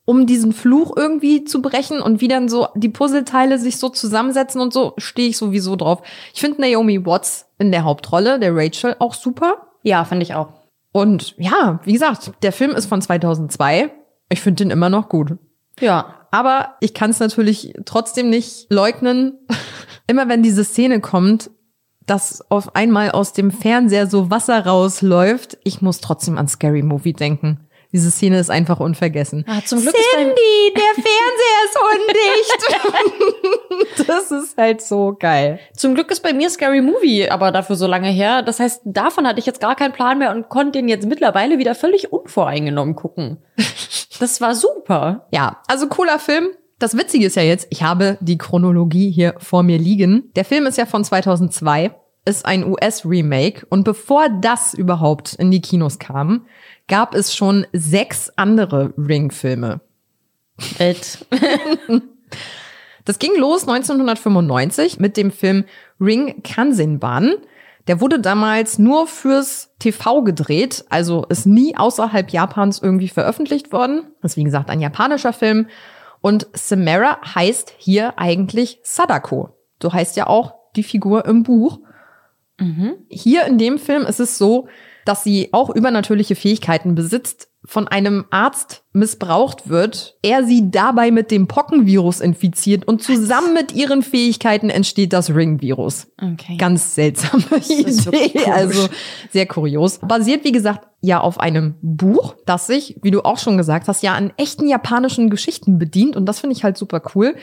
um 0.05 0.27
diesen 0.27 0.53
Fluch 0.53 0.95
irgendwie 0.95 1.45
zu 1.45 1.61
brechen 1.61 1.99
und 1.99 2.21
wie 2.21 2.27
dann 2.27 2.47
so 2.47 2.67
die 2.75 2.89
Puzzleteile 2.89 3.57
sich 3.57 3.77
so 3.77 3.89
zusammensetzen 3.89 4.61
und 4.61 4.71
so, 4.71 4.93
stehe 4.97 5.29
ich 5.29 5.37
sowieso 5.37 5.75
drauf. 5.75 6.03
Ich 6.33 6.41
finde 6.41 6.61
Naomi 6.61 7.05
Watts 7.05 7.47
in 7.57 7.71
der 7.71 7.83
Hauptrolle, 7.83 8.39
der 8.39 8.55
Rachel, 8.55 8.95
auch 8.99 9.13
super. 9.13 9.67
Ja, 9.81 10.05
finde 10.05 10.23
ich 10.23 10.35
auch. 10.35 10.49
Und 10.91 11.35
ja, 11.37 11.79
wie 11.83 11.93
gesagt, 11.93 12.31
der 12.41 12.51
Film 12.51 12.71
ist 12.71 12.85
von 12.85 13.01
2002. 13.01 13.91
Ich 14.29 14.41
finde 14.41 14.63
den 14.63 14.71
immer 14.71 14.89
noch 14.89 15.09
gut. 15.09 15.37
Ja. 15.79 16.14
Aber 16.31 16.75
ich 16.79 16.93
kann 16.93 17.11
es 17.11 17.19
natürlich 17.19 17.73
trotzdem 17.85 18.29
nicht 18.29 18.67
leugnen. 18.69 19.39
Immer 20.07 20.29
wenn 20.29 20.43
diese 20.43 20.63
Szene 20.63 20.99
kommt, 21.01 21.49
dass 22.05 22.49
auf 22.51 22.75
einmal 22.75 23.11
aus 23.11 23.33
dem 23.33 23.51
Fernseher 23.51 24.07
so 24.07 24.29
Wasser 24.29 24.65
rausläuft, 24.65 25.57
ich 25.63 25.81
muss 25.81 26.01
trotzdem 26.01 26.37
an 26.37 26.47
Scary 26.47 26.83
Movie 26.83 27.13
denken. 27.13 27.67
Diese 27.95 28.11
Szene 28.11 28.37
ist 28.39 28.51
einfach 28.51 28.79
unvergessen. 28.81 29.45
Ah, 29.47 29.61
zum 29.63 29.79
Glück 29.79 29.95
Cindy, 29.95 30.73
der 30.75 30.95
Fernseher 30.95 31.63
ist 31.63 31.77
undicht. 31.95 32.59
das 34.09 34.31
ist 34.31 34.57
halt 34.57 34.81
so 34.81 35.15
geil. 35.17 35.61
Zum 35.77 35.95
Glück 35.95 36.11
ist 36.11 36.21
bei 36.21 36.33
mir 36.33 36.49
Scary 36.49 36.81
Movie 36.81 37.29
aber 37.29 37.53
dafür 37.53 37.77
so 37.77 37.87
lange 37.87 38.09
her. 38.09 38.41
Das 38.41 38.59
heißt, 38.59 38.81
davon 38.83 39.25
hatte 39.25 39.39
ich 39.39 39.45
jetzt 39.45 39.61
gar 39.61 39.77
keinen 39.77 39.93
Plan 39.93 40.19
mehr 40.19 40.31
und 40.31 40.49
konnte 40.49 40.73
den 40.73 40.89
jetzt 40.89 41.07
mittlerweile 41.07 41.57
wieder 41.57 41.73
völlig 41.73 42.11
unvoreingenommen 42.11 42.97
gucken. 42.97 43.37
Das 44.19 44.41
war 44.41 44.55
super. 44.55 45.29
Ja, 45.31 45.61
also 45.67 45.87
cooler 45.87 46.19
Film. 46.19 46.49
Das 46.79 46.97
Witzige 46.97 47.27
ist 47.27 47.37
ja 47.37 47.43
jetzt, 47.43 47.67
ich 47.69 47.81
habe 47.81 48.17
die 48.19 48.37
Chronologie 48.37 49.09
hier 49.09 49.35
vor 49.37 49.63
mir 49.63 49.77
liegen. 49.77 50.33
Der 50.35 50.43
Film 50.43 50.65
ist 50.65 50.77
ja 50.77 50.85
von 50.85 51.05
2002, 51.05 51.95
ist 52.25 52.45
ein 52.45 52.69
US-Remake 52.69 53.65
und 53.69 53.85
bevor 53.85 54.27
das 54.41 54.73
überhaupt 54.73 55.35
in 55.35 55.49
die 55.49 55.61
Kinos 55.61 55.97
kam, 55.97 56.45
gab 56.87 57.15
es 57.15 57.35
schon 57.35 57.65
sechs 57.73 58.31
andere 58.35 58.93
Ring-Filme. 58.97 59.81
Welt. 60.77 61.25
Das 63.05 63.19
ging 63.19 63.31
los 63.37 63.67
1995 63.67 64.99
mit 64.99 65.17
dem 65.17 65.31
Film 65.31 65.65
Ring 65.99 66.41
Kansenban. 66.43 67.33
Der 67.87 68.01
wurde 68.01 68.19
damals 68.19 68.79
nur 68.79 69.05
fürs 69.05 69.75
TV 69.77 70.23
gedreht, 70.23 70.85
also 70.89 71.23
ist 71.29 71.45
nie 71.45 71.77
außerhalb 71.77 72.31
Japans 72.31 72.81
irgendwie 72.81 73.09
veröffentlicht 73.09 73.71
worden. 73.71 74.11
Das 74.21 74.31
ist 74.31 74.37
wie 74.37 74.43
gesagt 74.43 74.71
ein 74.71 74.81
japanischer 74.81 75.33
Film. 75.33 75.67
Und 76.21 76.47
Samara 76.53 77.19
heißt 77.35 77.75
hier 77.77 78.17
eigentlich 78.17 78.79
Sadako. 78.81 79.55
So 79.81 79.93
heißt 79.93 80.17
ja 80.17 80.25
auch 80.25 80.55
die 80.75 80.81
Figur 80.81 81.25
im 81.25 81.43
Buch. 81.43 81.79
Hier 83.09 83.45
in 83.45 83.59
dem 83.59 83.77
Film 83.77 84.03
ist 84.03 84.19
es 84.19 84.39
so, 84.39 84.67
dass 85.05 85.23
sie 85.23 85.49
auch 85.51 85.69
übernatürliche 85.69 86.35
Fähigkeiten 86.35 86.95
besitzt, 86.95 87.47
von 87.67 87.87
einem 87.87 88.25
Arzt 88.29 88.83
missbraucht 88.93 89.69
wird, 89.69 90.17
er 90.21 90.43
sie 90.43 90.69
dabei 90.69 91.11
mit 91.11 91.31
dem 91.31 91.47
Pockenvirus 91.47 92.21
infiziert 92.21 92.87
und 92.87 93.01
zusammen 93.01 93.53
mit 93.53 93.73
ihren 93.73 94.03
Fähigkeiten 94.03 94.69
entsteht 94.69 95.13
das 95.13 95.33
Ring-Virus. 95.33 96.07
Okay. 96.21 96.57
Ganz 96.57 96.95
seltsame 96.95 97.43
Idee, 97.67 98.51
also 98.51 98.87
sehr 99.31 99.47
kurios. 99.47 99.99
Basiert, 99.99 100.43
wie 100.43 100.51
gesagt, 100.51 100.87
ja 101.01 101.19
auf 101.19 101.39
einem 101.39 101.75
Buch, 101.81 102.35
das 102.45 102.67
sich, 102.67 102.99
wie 103.01 103.11
du 103.11 103.21
auch 103.21 103.37
schon 103.37 103.57
gesagt 103.57 103.87
hast, 103.87 104.03
ja 104.03 104.13
an 104.13 104.31
echten 104.37 104.67
japanischen 104.67 105.29
Geschichten 105.29 105.79
bedient 105.79 106.15
und 106.15 106.25
das 106.25 106.39
finde 106.39 106.55
ich 106.55 106.63
halt 106.63 106.77
super 106.77 107.01
cool. 107.15 107.35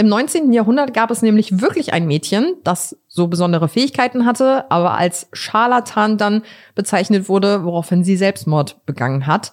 Im 0.00 0.06
19. 0.06 0.52
Jahrhundert 0.52 0.94
gab 0.94 1.10
es 1.10 1.22
nämlich 1.22 1.60
wirklich 1.60 1.92
ein 1.92 2.06
Mädchen, 2.06 2.54
das 2.62 2.96
so 3.08 3.26
besondere 3.26 3.68
Fähigkeiten 3.68 4.26
hatte, 4.26 4.70
aber 4.70 4.96
als 4.96 5.28
Scharlatan 5.32 6.16
dann 6.16 6.42
bezeichnet 6.76 7.28
wurde, 7.28 7.64
woraufhin 7.64 8.04
sie 8.04 8.16
Selbstmord 8.16 8.86
begangen 8.86 9.26
hat. 9.26 9.52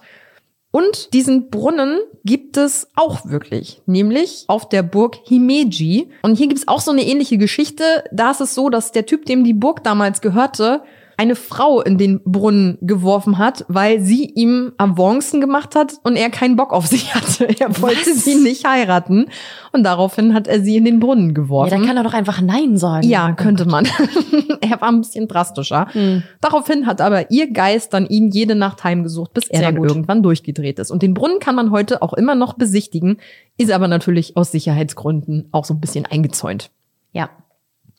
Und 0.70 1.14
diesen 1.14 1.50
Brunnen 1.50 2.00
gibt 2.26 2.58
es 2.58 2.92
auch 2.96 3.26
wirklich, 3.26 3.82
nämlich 3.88 4.44
auf 4.48 4.70
der 4.70 4.84
Burg 4.84 5.18
Himeji. 5.24 6.12
Und 6.22 6.36
hier 6.36 6.48
gibt 6.48 6.60
es 6.60 6.68
auch 6.68 6.82
so 6.82 6.92
eine 6.92 7.08
ähnliche 7.08 7.40
Geschichte. 7.40 8.04
Da 8.12 8.30
ist 8.30 8.42
es 8.42 8.54
so, 8.54 8.70
dass 8.70 8.92
der 8.92 9.08
Typ, 9.08 9.26
dem 9.26 9.44
die 9.44 9.54
Burg 9.54 9.84
damals 9.84 10.22
gehörte, 10.22 10.84
eine 11.18 11.36
Frau 11.36 11.82
in 11.82 11.98
den 11.98 12.22
Brunnen 12.24 12.78
geworfen 12.82 13.38
hat, 13.38 13.66
weil 13.68 14.02
sie 14.02 14.26
ihm 14.26 14.74
Avancen 14.78 15.42
gemacht 15.42 15.76
hat 15.76 15.94
und 16.04 16.16
er 16.16 16.30
keinen 16.30 16.56
Bock 16.56 16.74
auf 16.74 16.88
sie 16.88 16.98
hatte. 17.14 17.48
Er 17.60 17.82
wollte 17.82 18.12
Was? 18.12 18.24
sie 18.26 18.36
nicht 18.36 18.66
heiraten 18.68 19.28
und 19.72 19.84
daraufhin 19.84 20.34
hat 20.34 20.48
er 20.48 20.62
sie 20.62 20.78
in 20.78 20.86
den 20.86 21.00
Brunnen 21.00 21.34
geworfen. 21.34 21.72
Ja, 21.72 21.78
dann 21.78 21.88
kann 21.88 21.98
er 21.98 22.04
doch 22.04 22.14
einfach 22.14 22.42
Nein 22.42 22.78
sagen. 22.78 23.08
Ja, 23.08 23.32
könnte 23.34 23.66
man. 23.66 23.88
er 24.62 24.82
war 24.82 24.90
ein 24.90 25.02
bisschen 25.02 25.28
drastischer. 25.28 25.88
Hm. 25.92 26.24
Daraufhin 26.42 26.86
hat 26.86 27.02
aber 27.02 27.32
ihr 27.32 27.52
Geist 27.52 27.94
dann 27.94 28.06
ihn 28.08 28.30
jede 28.30 28.56
Nacht 28.56 28.84
heimgesucht, 28.84 29.34
bis 29.34 29.48
er 29.48 29.60
Sehr 29.60 29.68
dann 29.68 29.78
gut. 29.78 29.90
irgendwann 29.90 30.24
durchgedreht 30.24 30.80
ist. 30.80 30.92
Und 30.92 31.02
den 31.02 31.14
Brunnen 31.14 31.40
kann 31.40 31.56
man 31.56 31.72
heute 31.72 32.02
auch 32.02 32.14
immer 32.14 32.36
noch 32.36 32.54
besichtigen, 32.54 33.18
ist 33.58 33.72
aber 33.72 33.88
natürlich 33.88 34.36
aus 34.36 34.52
Sicherheitsgründen 34.52 35.50
auch 35.52 35.66
so 35.66 35.74
ein 35.74 35.80
bisschen 35.80 36.06
eingezäunt. 36.06 36.72
Ja. 37.14 37.30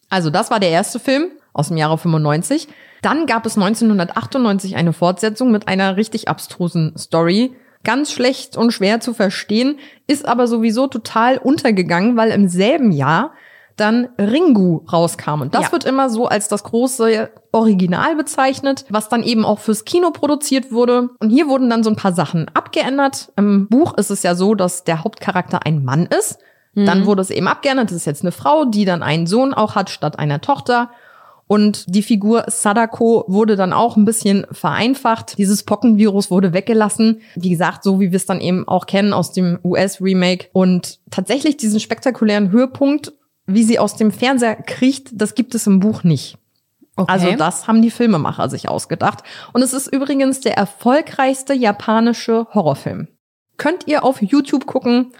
Also 0.08 0.30
das 0.30 0.50
war 0.50 0.60
der 0.60 0.70
erste 0.70 0.98
Film 0.98 1.30
aus 1.52 1.68
dem 1.68 1.76
Jahre 1.76 1.98
95. 1.98 2.68
Dann 3.06 3.26
gab 3.26 3.46
es 3.46 3.56
1998 3.56 4.74
eine 4.74 4.92
Fortsetzung 4.92 5.52
mit 5.52 5.68
einer 5.68 5.96
richtig 5.96 6.28
abstrusen 6.28 6.92
Story. 6.98 7.54
Ganz 7.84 8.10
schlecht 8.10 8.56
und 8.56 8.72
schwer 8.72 8.98
zu 8.98 9.14
verstehen, 9.14 9.78
ist 10.08 10.26
aber 10.26 10.48
sowieso 10.48 10.88
total 10.88 11.38
untergegangen, 11.38 12.16
weil 12.16 12.30
im 12.32 12.48
selben 12.48 12.90
Jahr 12.90 13.30
dann 13.76 14.08
Ringu 14.18 14.80
rauskam. 14.92 15.42
Und 15.42 15.54
das 15.54 15.66
Ja. 15.66 15.72
wird 15.72 15.84
immer 15.84 16.10
so 16.10 16.26
als 16.26 16.48
das 16.48 16.64
große 16.64 17.30
Original 17.52 18.16
bezeichnet, 18.16 18.86
was 18.88 19.08
dann 19.08 19.22
eben 19.22 19.44
auch 19.44 19.60
fürs 19.60 19.84
Kino 19.84 20.10
produziert 20.10 20.72
wurde. 20.72 21.10
Und 21.20 21.30
hier 21.30 21.46
wurden 21.46 21.70
dann 21.70 21.84
so 21.84 21.90
ein 21.90 21.96
paar 21.96 22.12
Sachen 22.14 22.50
abgeändert. 22.54 23.30
Im 23.36 23.68
Buch 23.68 23.94
ist 23.98 24.10
es 24.10 24.24
ja 24.24 24.34
so, 24.34 24.56
dass 24.56 24.82
der 24.82 25.04
Hauptcharakter 25.04 25.64
ein 25.64 25.84
Mann 25.84 26.06
ist. 26.06 26.38
Dann 26.74 27.02
Mhm. 27.02 27.06
wurde 27.06 27.22
es 27.22 27.30
eben 27.30 27.46
abgeändert. 27.48 27.90
Das 27.90 27.96
ist 27.96 28.04
jetzt 28.06 28.22
eine 28.22 28.32
Frau, 28.32 28.64
die 28.64 28.84
dann 28.84 29.02
einen 29.04 29.26
Sohn 29.26 29.54
auch 29.54 29.76
hat 29.76 29.90
statt 29.90 30.18
einer 30.18 30.40
Tochter. 30.40 30.90
Und 31.48 31.84
die 31.94 32.02
Figur 32.02 32.44
Sadako 32.48 33.24
wurde 33.28 33.54
dann 33.54 33.72
auch 33.72 33.96
ein 33.96 34.04
bisschen 34.04 34.46
vereinfacht. 34.50 35.38
Dieses 35.38 35.62
Pockenvirus 35.62 36.30
wurde 36.30 36.52
weggelassen. 36.52 37.20
Wie 37.36 37.50
gesagt, 37.50 37.84
so 37.84 38.00
wie 38.00 38.10
wir 38.10 38.16
es 38.16 38.26
dann 38.26 38.40
eben 38.40 38.66
auch 38.66 38.86
kennen 38.86 39.12
aus 39.12 39.32
dem 39.32 39.58
US-Remake. 39.62 40.48
Und 40.52 40.98
tatsächlich 41.10 41.56
diesen 41.56 41.78
spektakulären 41.78 42.50
Höhepunkt, 42.50 43.12
wie 43.46 43.62
sie 43.62 43.78
aus 43.78 43.94
dem 43.96 44.10
Fernseher 44.10 44.56
kriecht, 44.56 45.10
das 45.12 45.34
gibt 45.34 45.54
es 45.54 45.68
im 45.68 45.78
Buch 45.78 46.02
nicht. 46.02 46.36
Okay. 46.96 47.12
Also 47.12 47.32
das 47.36 47.68
haben 47.68 47.82
die 47.82 47.90
Filmemacher 47.90 48.48
sich 48.48 48.68
ausgedacht. 48.68 49.22
Und 49.52 49.62
es 49.62 49.72
ist 49.72 49.86
übrigens 49.86 50.40
der 50.40 50.56
erfolgreichste 50.56 51.54
japanische 51.54 52.46
Horrorfilm. 52.54 53.08
Könnt 53.58 53.86
ihr 53.86 54.02
auf 54.02 54.20
YouTube 54.20 54.66
gucken 54.66 55.12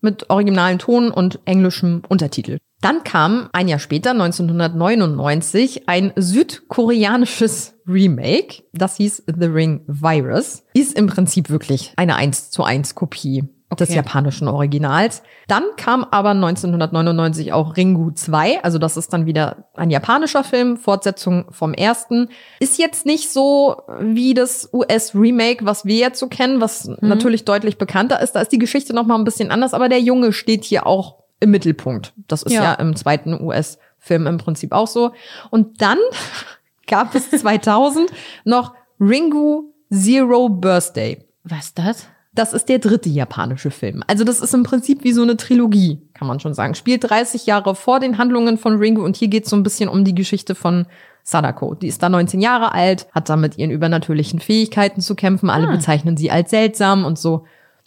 mit 0.00 0.30
originalen 0.30 0.78
Ton 0.78 1.10
und 1.10 1.40
englischem 1.44 2.02
Untertitel. 2.08 2.58
Dann 2.82 3.04
kam 3.04 3.48
ein 3.52 3.68
Jahr 3.68 3.78
später, 3.78 4.10
1999, 4.10 5.88
ein 5.88 6.12
südkoreanisches 6.16 7.74
Remake. 7.86 8.64
Das 8.72 8.96
hieß 8.96 9.22
The 9.26 9.46
Ring 9.46 9.82
Virus. 9.86 10.64
Ist 10.74 10.98
im 10.98 11.06
Prinzip 11.06 11.48
wirklich 11.48 11.92
eine 11.96 12.16
1 12.16 12.50
zu 12.50 12.64
1 12.64 12.94
Kopie 12.94 13.44
des 13.78 13.88
Okay. 13.88 13.96
japanischen 13.96 14.48
Originals. 14.48 15.22
Dann 15.48 15.62
kam 15.76 16.04
aber 16.04 16.30
1999 16.30 17.52
auch 17.52 17.76
Ringu 17.76 18.10
2, 18.10 18.62
also 18.62 18.78
das 18.78 18.96
ist 18.96 19.12
dann 19.12 19.26
wieder 19.26 19.68
ein 19.74 19.90
japanischer 19.90 20.44
Film, 20.44 20.76
Fortsetzung 20.76 21.46
vom 21.50 21.72
ersten. 21.72 22.28
Ist 22.60 22.78
jetzt 22.78 23.06
nicht 23.06 23.30
so 23.30 23.80
wie 24.00 24.34
das 24.34 24.68
US-Remake, 24.74 25.64
was 25.64 25.84
wir 25.84 25.96
jetzt 25.96 26.18
so 26.18 26.26
kennen, 26.26 26.60
was 26.60 26.90
natürlich 27.00 27.44
deutlich 27.44 27.78
bekannter 27.78 28.20
ist. 28.20 28.32
Da 28.32 28.40
ist 28.40 28.52
die 28.52 28.58
Geschichte 28.58 28.92
noch 28.92 29.06
mal 29.06 29.16
ein 29.16 29.24
bisschen 29.24 29.50
anders, 29.50 29.72
aber 29.72 29.88
der 29.88 30.00
Junge 30.00 30.32
steht 30.32 30.64
hier 30.64 30.86
auch 30.86 31.21
im 31.42 31.50
Mittelpunkt. 31.50 32.12
Das 32.28 32.42
ist 32.42 32.52
ja, 32.52 32.62
Ja. 32.62 32.72
im 32.74 32.96
zweiten 32.96 33.40
US-Film 33.42 34.26
im 34.26 34.38
Prinzip 34.38 34.72
auch 34.72 34.86
so. 34.86 35.12
Und 35.50 35.80
dann 35.82 35.98
gab 36.86 37.14
es 37.14 37.30
2000 37.30 38.10
noch 38.44 38.74
Ringu 39.00 39.64
Zero 39.92 40.48
Birthday. 40.48 41.24
Was 41.44 41.66
ist 41.66 41.78
das? 41.78 42.06
Das 42.34 42.54
ist 42.54 42.70
der 42.70 42.78
dritte 42.78 43.10
japanische 43.10 43.70
Film. 43.70 44.02
Also 44.06 44.24
das 44.24 44.40
ist 44.40 44.54
im 44.54 44.62
Prinzip 44.62 45.04
wie 45.04 45.12
so 45.12 45.20
eine 45.22 45.36
Trilogie, 45.36 46.00
kann 46.14 46.26
man 46.26 46.40
schon 46.40 46.54
sagen. 46.54 46.74
Spielt 46.74 47.10
30 47.10 47.44
Jahre 47.44 47.74
vor 47.74 48.00
den 48.00 48.16
Handlungen 48.16 48.56
von 48.56 48.76
Ringo 48.78 49.04
und 49.04 49.16
hier 49.16 49.28
geht 49.28 49.44
es 49.44 49.50
so 49.50 49.56
ein 49.56 49.62
bisschen 49.62 49.90
um 49.90 50.02
die 50.04 50.14
Geschichte 50.14 50.54
von 50.54 50.86
Sadako. 51.24 51.74
Die 51.74 51.88
ist 51.88 52.02
da 52.02 52.08
19 52.08 52.40
Jahre 52.40 52.72
alt, 52.72 53.06
hat 53.12 53.28
da 53.28 53.36
mit 53.36 53.58
ihren 53.58 53.70
übernatürlichen 53.70 54.40
Fähigkeiten 54.40 55.02
zu 55.02 55.14
kämpfen. 55.14 55.50
Alle 55.50 55.68
Ah. 55.68 55.72
bezeichnen 55.72 56.16
sie 56.16 56.30
als 56.30 56.48
seltsam 56.50 57.04
und 57.04 57.18
so. 57.18 57.44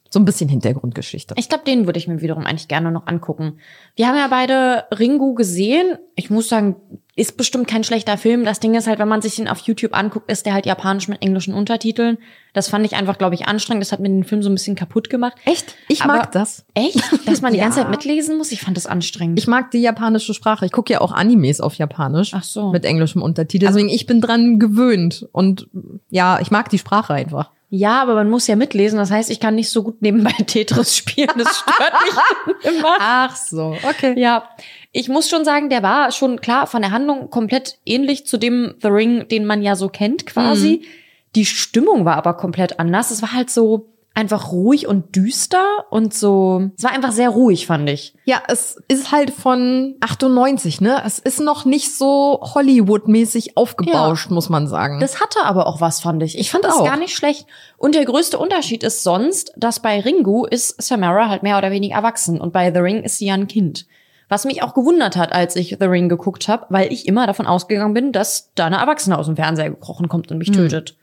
So 0.09 0.19
ein 0.19 0.25
bisschen 0.25 0.47
Hintergrundgeschichte. 0.49 1.33
Ich 1.37 1.49
glaube, 1.49 1.63
den 1.65 1.87
würde 1.87 1.97
ich 1.99 2.07
mir 2.07 2.21
wiederum 2.21 2.45
eigentlich 2.45 2.67
gerne 2.67 2.91
noch 2.91 3.07
angucken. 3.07 3.57
Wir 3.95 4.07
haben 4.07 4.15
ja 4.15 4.27
beide 4.29 4.85
Ringu 4.97 5.33
gesehen. 5.33 5.97
Ich 6.15 6.29
muss 6.29 6.47
sagen, 6.47 6.75
ist 7.17 7.35
bestimmt 7.37 7.67
kein 7.67 7.83
schlechter 7.83 8.17
Film. 8.17 8.45
Das 8.45 8.59
Ding 8.59 8.75
ist 8.75 8.87
halt, 8.87 8.99
wenn 8.99 9.07
man 9.09 9.21
sich 9.21 9.35
den 9.35 9.47
auf 9.49 9.59
YouTube 9.59 9.93
anguckt, 9.97 10.31
ist 10.31 10.45
der 10.45 10.53
halt 10.53 10.65
japanisch 10.65 11.07
mit 11.07 11.21
englischen 11.21 11.53
Untertiteln. 11.53 12.17
Das 12.53 12.69
fand 12.69 12.85
ich 12.85 12.95
einfach, 12.95 13.17
glaube 13.17 13.35
ich, 13.35 13.47
anstrengend. 13.47 13.81
Das 13.83 13.91
hat 13.91 13.99
mir 13.99 14.07
den 14.09 14.23
Film 14.23 14.41
so 14.43 14.49
ein 14.49 14.53
bisschen 14.55 14.75
kaputt 14.75 15.09
gemacht. 15.09 15.35
Echt? 15.43 15.75
Ich 15.89 16.03
Aber- 16.03 16.13
mag 16.17 16.31
das. 16.31 16.65
Echt? 16.75 17.01
Dass 17.25 17.41
man 17.41 17.51
die 17.51 17.57
Ja. 17.59 17.63
ganze 17.65 17.79
Zeit 17.81 17.89
mitlesen 17.89 18.37
muss? 18.37 18.51
Ich 18.51 18.61
fand 18.61 18.77
das 18.77 18.85
anstrengend. 18.85 19.39
Ich 19.39 19.47
mag 19.47 19.71
die 19.71 19.79
japanische 19.81 20.33
Sprache. 20.33 20.65
Ich 20.65 20.71
gucke 20.71 20.93
ja 20.93 21.01
auch 21.01 21.11
Animes 21.11 21.59
auf 21.59 21.75
Japanisch. 21.75 22.31
Ach 22.33 22.43
so. 22.43 22.71
Mit 22.71 22.85
englischem 22.85 23.21
Untertitel. 23.21 23.65
Deswegen, 23.65 23.89
ich 23.89 24.05
bin 24.05 24.21
dran 24.21 24.59
gewöhnt. 24.59 25.27
Und 25.33 25.67
ja, 26.09 26.39
ich 26.39 26.51
mag 26.51 26.69
die 26.69 26.77
Sprache 26.77 27.13
einfach. 27.13 27.51
Ja, 27.75 28.01
aber 28.01 28.15
man 28.15 28.29
muss 28.29 28.47
ja 28.47 28.55
mitlesen. 28.55 28.97
Das 28.97 29.11
heißt, 29.11 29.29
ich 29.29 29.39
kann 29.39 29.55
nicht 29.55 29.69
so 29.69 29.83
gut 29.83 30.01
nebenbei 30.01 30.31
Tetris 30.47 30.95
spielen. 30.95 31.29
Das 31.37 31.59
stört 31.59 31.93
mich 32.03 32.71
immer. 32.71 32.95
Ach 32.99 33.35
so, 33.35 33.75
okay. 33.83 34.17
Ja, 34.17 34.49
ich 34.91 35.09
muss 35.09 35.29
schon 35.29 35.43
sagen, 35.43 35.69
der 35.69 35.83
war 35.83 36.11
schon 36.11 36.39
klar 36.39 36.67
von 36.67 36.81
der 36.81 36.91
Handlung 36.91 37.29
komplett 37.29 37.79
ähnlich 37.85 38.25
zu 38.25 38.37
dem 38.37 38.75
The 38.81 38.87
Ring, 38.87 39.27
den 39.27 39.45
man 39.45 39.61
ja 39.61 39.75
so 39.75 39.89
kennt 39.89 40.25
quasi. 40.25 40.81
Mhm. 40.81 40.87
Die 41.35 41.45
Stimmung 41.45 42.05
war 42.05 42.15
aber 42.15 42.35
komplett 42.35 42.79
anders. 42.79 43.11
Es 43.11 43.21
war 43.21 43.33
halt 43.33 43.49
so 43.49 43.89
einfach 44.15 44.51
ruhig 44.51 44.87
und 44.87 45.15
düster 45.15 45.61
und 45.91 46.13
so. 46.13 46.71
Es 46.77 46.83
war 46.83 46.91
einfach 46.91 47.11
sehr 47.11 47.29
ruhig, 47.29 47.67
fand 47.67 47.89
ich. 47.89 48.15
Ja, 48.23 48.41
es 48.47 48.81
ist 48.87 49.11
halt 49.11 49.29
von 49.29 49.95
98, 49.99 50.79
ne? 50.81 51.01
Es 51.05 51.19
ist 51.19 51.41
noch 51.41 51.65
nicht 51.65 51.95
so 51.95 52.39
Hollywood-mäßig 52.41 53.57
aufgebauscht, 53.57 54.31
muss 54.31 54.49
man 54.49 54.67
sagen. 54.67 54.99
Das 54.99 55.19
hatte 55.19 55.39
aber 55.43 55.67
auch 55.67 55.81
was, 55.81 55.99
fand 55.99 56.23
ich. 56.23 56.37
Ich 56.37 56.49
fand 56.51 56.63
das 56.63 56.75
auch. 56.75 56.85
gar 56.85 56.97
nicht 56.97 57.15
schlecht. 57.15 57.45
Und 57.77 57.93
der 57.95 58.05
größte 58.05 58.37
Unterschied 58.37 58.83
ist 58.83 59.03
sonst, 59.03 59.51
dass 59.57 59.81
bei 59.81 59.99
Ringu 59.99 60.45
ist 60.45 60.81
Samara 60.81 61.29
halt 61.29 61.43
mehr 61.43 61.57
oder 61.57 61.71
weniger 61.71 61.95
erwachsen 61.95 62.39
und 62.39 62.53
bei 62.53 62.71
The 62.73 62.79
Ring 62.79 63.03
ist 63.03 63.17
sie 63.17 63.27
ja 63.27 63.33
ein 63.33 63.47
Kind. 63.47 63.85
Was 64.27 64.45
mich 64.45 64.63
auch 64.63 64.73
gewundert 64.73 65.17
hat, 65.17 65.33
als 65.33 65.55
ich 65.55 65.77
The 65.79 65.85
Ring 65.85 66.09
geguckt 66.09 66.47
habe, 66.47 66.65
weil 66.69 66.91
ich 66.91 67.07
immer 67.07 67.27
davon 67.27 67.45
ausgegangen 67.45 67.93
bin, 67.93 68.11
dass 68.11 68.51
da 68.55 68.65
eine 68.65 68.77
Erwachsene 68.77 69.17
aus 69.19 69.27
dem 69.27 69.35
Fernseher 69.35 69.69
gekrochen 69.69 70.09
kommt 70.09 70.31
und 70.31 70.39
mich 70.39 70.47
Hm. 70.47 70.55
tötet. 70.55 70.95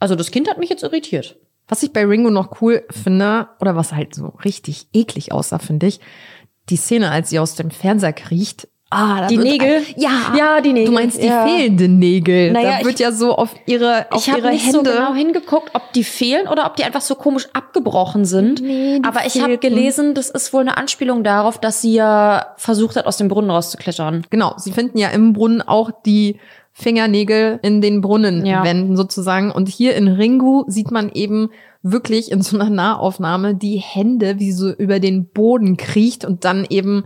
Also 0.00 0.14
das 0.14 0.30
Kind 0.30 0.48
hat 0.48 0.58
mich 0.58 0.70
jetzt 0.70 0.82
irritiert. 0.82 1.36
Was 1.68 1.82
ich 1.82 1.92
bei 1.92 2.04
Ringo 2.04 2.30
noch 2.30 2.60
cool 2.60 2.84
finde, 2.90 3.48
oder 3.60 3.74
was 3.76 3.92
halt 3.92 4.14
so 4.14 4.32
richtig 4.44 4.86
eklig 4.92 5.32
aussah, 5.32 5.58
finde 5.58 5.86
ich, 5.86 6.00
die 6.70 6.76
Szene, 6.76 7.10
als 7.10 7.30
sie 7.30 7.38
aus 7.38 7.54
dem 7.54 7.70
Fernseher 7.70 8.12
kriecht. 8.12 8.68
Ah, 8.90 9.26
Die 9.26 9.38
Nägel? 9.38 9.78
Ein, 9.78 9.82
ja, 9.96 10.10
Ja, 10.38 10.60
die 10.60 10.72
Nägel, 10.72 10.86
Du 10.86 10.92
meinst 10.92 11.20
die 11.20 11.26
ja. 11.26 11.44
fehlenden 11.46 11.98
Nägel. 11.98 12.52
Naja, 12.52 12.78
da 12.78 12.84
wird 12.84 12.94
ich- 12.94 13.00
ja 13.00 13.10
so 13.10 13.34
auf 13.34 13.52
ihre, 13.66 14.06
auf 14.10 14.20
ich 14.22 14.30
habe 14.30 14.42
ihre 14.42 14.50
nicht 14.52 14.66
Hände. 14.66 14.78
so 14.78 14.82
genau 14.98 15.14
hingeguckt, 15.14 15.70
ob 15.74 15.92
die 15.94 16.04
fehlen 16.04 16.46
oder 16.46 16.66
ob 16.66 16.76
die 16.76 16.84
einfach 16.84 17.00
so 17.00 17.16
komisch 17.16 17.48
abgebrochen 17.54 18.24
sind. 18.24 18.60
Nee, 18.62 19.00
Aber 19.04 19.26
ich 19.26 19.40
habe 19.42 19.58
gelesen, 19.58 20.14
das 20.14 20.30
ist 20.30 20.52
wohl 20.52 20.60
eine 20.60 20.76
Anspielung 20.76 21.24
darauf, 21.24 21.58
dass 21.58 21.80
sie 21.80 21.94
ja 21.94 22.54
versucht 22.56 22.94
hat, 22.96 23.06
aus 23.06 23.16
dem 23.16 23.26
Brunnen 23.28 23.50
rauszuklettern. 23.50 24.26
Genau, 24.30 24.54
sie 24.58 24.70
finden 24.70 24.96
ja 24.98 25.08
im 25.08 25.32
Brunnen 25.32 25.60
auch 25.62 25.90
die 26.06 26.38
Fingernägel 26.76 27.60
in 27.62 27.80
den 27.80 28.00
Brunnenwänden 28.00 28.90
Ja. 28.90 28.96
sozusagen. 28.96 29.52
Und 29.52 29.68
hier 29.68 29.94
in 29.94 30.08
Ringu 30.08 30.64
sieht 30.66 30.90
man 30.90 31.10
eben 31.12 31.50
wirklich 31.82 32.32
in 32.32 32.42
so 32.42 32.58
einer 32.58 32.68
Nahaufnahme 32.68 33.54
die 33.54 33.76
Hände, 33.76 34.40
wie 34.40 34.50
so 34.50 34.70
über 34.72 34.98
den 34.98 35.26
Boden 35.26 35.76
kriecht 35.76 36.24
und 36.24 36.44
dann 36.44 36.66
eben 36.68 37.04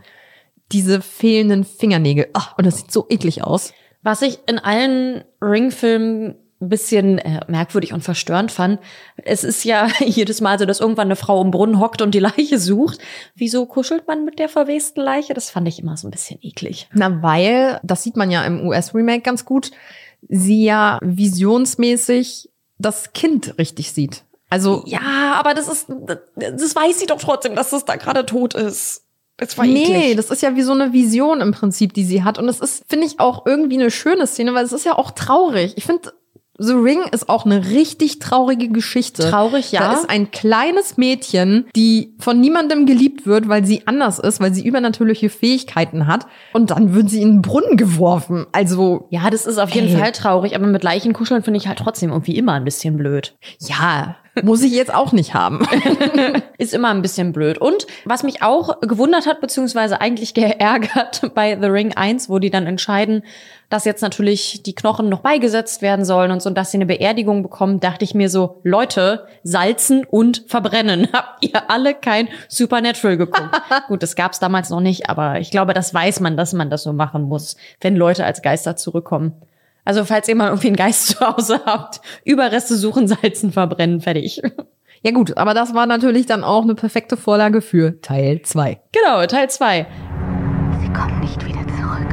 diese 0.72 1.02
fehlenden 1.02 1.64
Fingernägel. 1.64 2.28
Ach, 2.32 2.56
und 2.56 2.66
das 2.66 2.78
sieht 2.78 2.90
so 2.90 3.06
eklig 3.10 3.44
aus. 3.44 3.74
Was 4.02 4.22
ich 4.22 4.38
in 4.46 4.58
allen 4.58 5.22
Ring-Filmen 5.42 6.36
bisschen 6.60 7.18
äh, 7.18 7.40
merkwürdig 7.46 7.92
und 7.92 8.02
verstörend 8.02 8.50
fand, 8.50 8.80
es 9.16 9.44
ist 9.44 9.64
ja 9.64 9.88
jedes 10.04 10.40
Mal 10.40 10.58
so, 10.58 10.64
dass 10.64 10.80
irgendwann 10.80 11.08
eine 11.08 11.16
Frau 11.16 11.42
im 11.42 11.50
Brunnen 11.50 11.78
hockt 11.78 12.02
und 12.02 12.14
die 12.14 12.18
Leiche 12.18 12.58
sucht. 12.58 12.98
Wieso 13.34 13.66
kuschelt 13.66 14.06
man 14.06 14.24
mit 14.24 14.38
der 14.38 14.48
verwesten 14.48 15.00
Leiche? 15.00 15.34
Das 15.34 15.50
fand 15.50 15.68
ich 15.68 15.78
immer 15.78 15.96
so 15.96 16.08
ein 16.08 16.10
bisschen 16.10 16.38
eklig. 16.42 16.88
Na, 16.92 17.22
weil, 17.22 17.80
das 17.82 18.02
sieht 18.02 18.16
man 18.16 18.30
ja 18.30 18.44
im 18.44 18.66
US-Remake 18.66 19.22
ganz 19.22 19.44
gut, 19.44 19.70
sie 20.28 20.64
ja 20.64 20.98
visionsmäßig 21.02 22.50
das 22.78 23.12
Kind 23.12 23.58
richtig 23.58 23.92
sieht. 23.92 24.24
Also 24.50 24.82
Ja, 24.86 25.34
aber 25.34 25.54
das 25.54 25.68
ist, 25.68 25.86
das 26.36 26.74
weiß 26.74 26.98
sie 26.98 27.06
doch 27.06 27.20
trotzdem, 27.20 27.54
dass 27.54 27.70
das 27.70 27.84
da 27.84 27.96
gerade 27.96 28.24
tot 28.24 28.54
ist. 28.54 29.04
Das 29.36 29.56
war 29.56 29.66
nee, 29.66 29.84
eklig. 29.84 30.16
das 30.16 30.30
ist 30.30 30.42
ja 30.42 30.56
wie 30.56 30.62
so 30.62 30.72
eine 30.72 30.92
Vision 30.92 31.40
im 31.40 31.52
Prinzip, 31.52 31.94
die 31.94 32.04
sie 32.04 32.24
hat. 32.24 32.38
Und 32.38 32.48
es 32.48 32.58
ist, 32.58 32.84
finde 32.88 33.06
ich, 33.06 33.20
auch 33.20 33.46
irgendwie 33.46 33.76
eine 33.76 33.92
schöne 33.92 34.26
Szene, 34.26 34.52
weil 34.52 34.64
es 34.64 34.72
ist 34.72 34.84
ja 34.84 34.98
auch 34.98 35.12
traurig. 35.12 35.74
Ich 35.76 35.84
finde, 35.84 36.12
The 36.60 36.72
Ring 36.72 37.02
ist 37.12 37.28
auch 37.28 37.44
eine 37.44 37.70
richtig 37.70 38.18
traurige 38.18 38.68
Geschichte. 38.68 39.30
Traurig, 39.30 39.70
ja. 39.70 39.80
Da 39.80 39.92
ist 39.92 40.10
ein 40.10 40.32
kleines 40.32 40.96
Mädchen, 40.96 41.66
die 41.76 42.16
von 42.18 42.40
niemandem 42.40 42.84
geliebt 42.84 43.26
wird, 43.26 43.48
weil 43.48 43.64
sie 43.64 43.86
anders 43.86 44.18
ist, 44.18 44.40
weil 44.40 44.52
sie 44.52 44.66
übernatürliche 44.66 45.30
Fähigkeiten 45.30 46.08
hat. 46.08 46.26
Und 46.52 46.70
dann 46.72 46.94
wird 46.94 47.10
sie 47.10 47.22
in 47.22 47.34
den 47.34 47.42
Brunnen 47.42 47.76
geworfen. 47.76 48.46
Also. 48.50 49.06
Ja, 49.10 49.30
das 49.30 49.46
ist 49.46 49.58
auf 49.58 49.70
jeden 49.70 49.88
Ey. 49.88 49.96
Fall 49.96 50.12
traurig, 50.12 50.56
aber 50.56 50.66
mit 50.66 50.82
Leichen 50.82 51.12
kuscheln 51.12 51.44
finde 51.44 51.58
ich 51.58 51.68
halt 51.68 51.78
trotzdem 51.78 52.10
irgendwie 52.10 52.36
immer 52.36 52.54
ein 52.54 52.64
bisschen 52.64 52.96
blöd. 52.96 53.36
Ja, 53.60 54.16
muss 54.42 54.62
ich 54.62 54.72
jetzt 54.72 54.92
auch 54.92 55.12
nicht 55.12 55.34
haben. 55.34 55.66
Ist 56.58 56.74
immer 56.74 56.88
ein 56.88 57.02
bisschen 57.02 57.32
blöd. 57.32 57.58
Und 57.58 57.86
was 58.04 58.22
mich 58.22 58.42
auch 58.42 58.80
gewundert 58.80 59.26
hat, 59.26 59.40
beziehungsweise 59.40 60.00
eigentlich 60.00 60.34
geärgert 60.34 61.30
bei 61.34 61.58
The 61.60 61.68
Ring 61.68 61.96
1, 61.96 62.28
wo 62.28 62.38
die 62.38 62.50
dann 62.50 62.66
entscheiden, 62.66 63.22
dass 63.68 63.84
jetzt 63.84 64.00
natürlich 64.00 64.62
die 64.62 64.74
Knochen 64.74 65.08
noch 65.08 65.20
beigesetzt 65.20 65.82
werden 65.82 66.04
sollen 66.04 66.30
und 66.30 66.42
so, 66.42 66.48
und 66.48 66.56
dass 66.56 66.70
sie 66.70 66.78
eine 66.78 66.86
Beerdigung 66.86 67.42
bekommen, 67.42 67.80
dachte 67.80 68.04
ich 68.04 68.14
mir 68.14 68.30
so, 68.30 68.60
Leute, 68.62 69.26
salzen 69.42 70.04
und 70.04 70.44
verbrennen. 70.46 71.08
Habt 71.12 71.44
ihr 71.44 71.70
alle 71.70 71.94
kein 71.94 72.28
Supernatural 72.48 73.16
geguckt? 73.16 73.60
Gut, 73.88 74.02
das 74.02 74.16
gab's 74.16 74.38
damals 74.38 74.70
noch 74.70 74.80
nicht, 74.80 75.10
aber 75.10 75.38
ich 75.40 75.50
glaube, 75.50 75.74
das 75.74 75.92
weiß 75.92 76.20
man, 76.20 76.36
dass 76.36 76.52
man 76.52 76.70
das 76.70 76.82
so 76.82 76.92
machen 76.92 77.22
muss, 77.22 77.56
wenn 77.80 77.96
Leute 77.96 78.24
als 78.24 78.42
Geister 78.42 78.76
zurückkommen. 78.76 79.34
Also 79.88 80.04
falls 80.04 80.28
ihr 80.28 80.36
mal 80.36 80.48
irgendwie 80.48 80.66
einen 80.66 80.76
Geist 80.76 81.06
zu 81.16 81.20
Hause 81.20 81.62
habt, 81.64 82.02
Überreste 82.22 82.76
suchen, 82.76 83.08
salzen, 83.08 83.52
verbrennen, 83.52 84.00
fertig. 84.00 84.42
Ja 85.00 85.12
gut, 85.12 85.36
aber 85.36 85.54
das 85.54 85.74
war 85.74 85.86
natürlich 85.86 86.26
dann 86.26 86.42
auch 86.42 86.64
eine 86.64 86.74
perfekte 86.74 87.16
Vorlage 87.16 87.60
für 87.62 88.00
Teil 88.00 88.42
2. 88.42 88.80
Genau, 88.90 89.24
Teil 89.26 89.48
2. 89.48 89.86
Sie 90.80 90.92
kommt 90.92 91.20
nicht 91.20 91.46
wieder 91.46 91.60
zurück. 91.68 92.08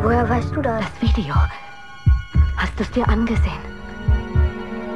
Woher 0.00 0.26
weißt 0.26 0.56
du 0.56 0.62
das? 0.62 0.80
Das 0.80 1.10
Video. 1.10 1.34
Hast 2.56 2.72
du 2.78 2.82
es 2.82 2.90
dir 2.92 3.06
angesehen? 3.06 3.60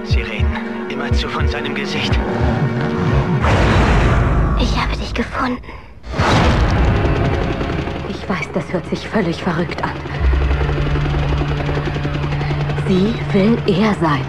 Sie 0.04 0.22
reden 0.22 0.56
immerzu 0.88 1.28
von 1.28 1.46
seinem 1.48 1.74
Gesicht. 1.74 2.18
Ich 4.58 4.74
habe 4.74 4.96
dich 4.96 5.12
gefunden. 5.12 5.60
Ich 8.08 8.26
weiß, 8.26 8.48
das 8.54 8.72
hört 8.72 8.86
sich 8.88 9.06
völlig 9.06 9.42
verrückt 9.42 9.84
an. 9.84 9.90
Sie 12.88 13.12
will 13.32 13.58
er 13.66 13.94
sein. 13.94 14.24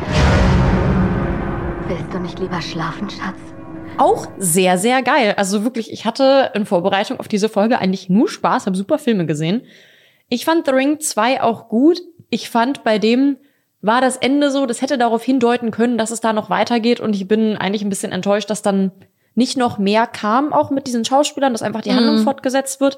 Willst 1.88 2.12
du 2.12 2.18
nicht 2.18 2.40
lieber 2.40 2.60
schlafen, 2.60 3.08
Schatz? 3.08 3.38
Auch 4.00 4.28
sehr, 4.40 4.80
sehr 4.80 5.04
geil. 5.04 5.36
Also 5.38 5.64
wirklich, 5.64 5.92
ich 5.92 6.06
hatte 6.06 6.50
in 6.56 6.66
Vorbereitung 6.66 7.20
auf 7.20 7.28
diese 7.28 7.50
Folge 7.50 7.78
eigentlich 7.78 8.10
nur 8.10 8.28
Spaß, 8.28 8.66
habe 8.66 8.76
super 8.76 8.98
Filme 8.98 9.28
gesehen. 9.28 9.62
Ich 10.28 10.44
fand 10.44 10.66
The 10.66 10.72
Ring 10.72 11.00
2 11.00 11.44
auch 11.44 11.70
gut. 11.70 12.02
Ich 12.32 12.50
fand, 12.50 12.84
bei 12.84 12.98
dem 12.98 13.38
war 13.82 14.02
das 14.02 14.18
Ende 14.18 14.50
so, 14.50 14.66
das 14.66 14.82
hätte 14.82 14.98
darauf 14.98 15.24
hindeuten 15.24 15.70
können, 15.70 16.00
dass 16.00 16.10
es 16.10 16.22
da 16.22 16.34
noch 16.34 16.50
weitergeht. 16.50 17.00
Und 17.00 17.16
ich 17.16 17.28
bin 17.28 17.58
eigentlich 17.58 17.84
ein 17.84 17.90
bisschen 17.90 18.12
enttäuscht, 18.12 18.50
dass 18.50 18.64
dann 18.64 18.92
nicht 19.36 19.56
noch 19.56 19.78
mehr 19.78 20.08
kam, 20.08 20.52
auch 20.52 20.72
mit 20.72 20.88
diesen 20.88 21.06
Schauspielern, 21.06 21.54
dass 21.54 21.62
einfach 21.62 21.82
die 21.82 21.94
Handlung 21.94 22.18
fortgesetzt 22.24 22.82
wird. 22.82 22.98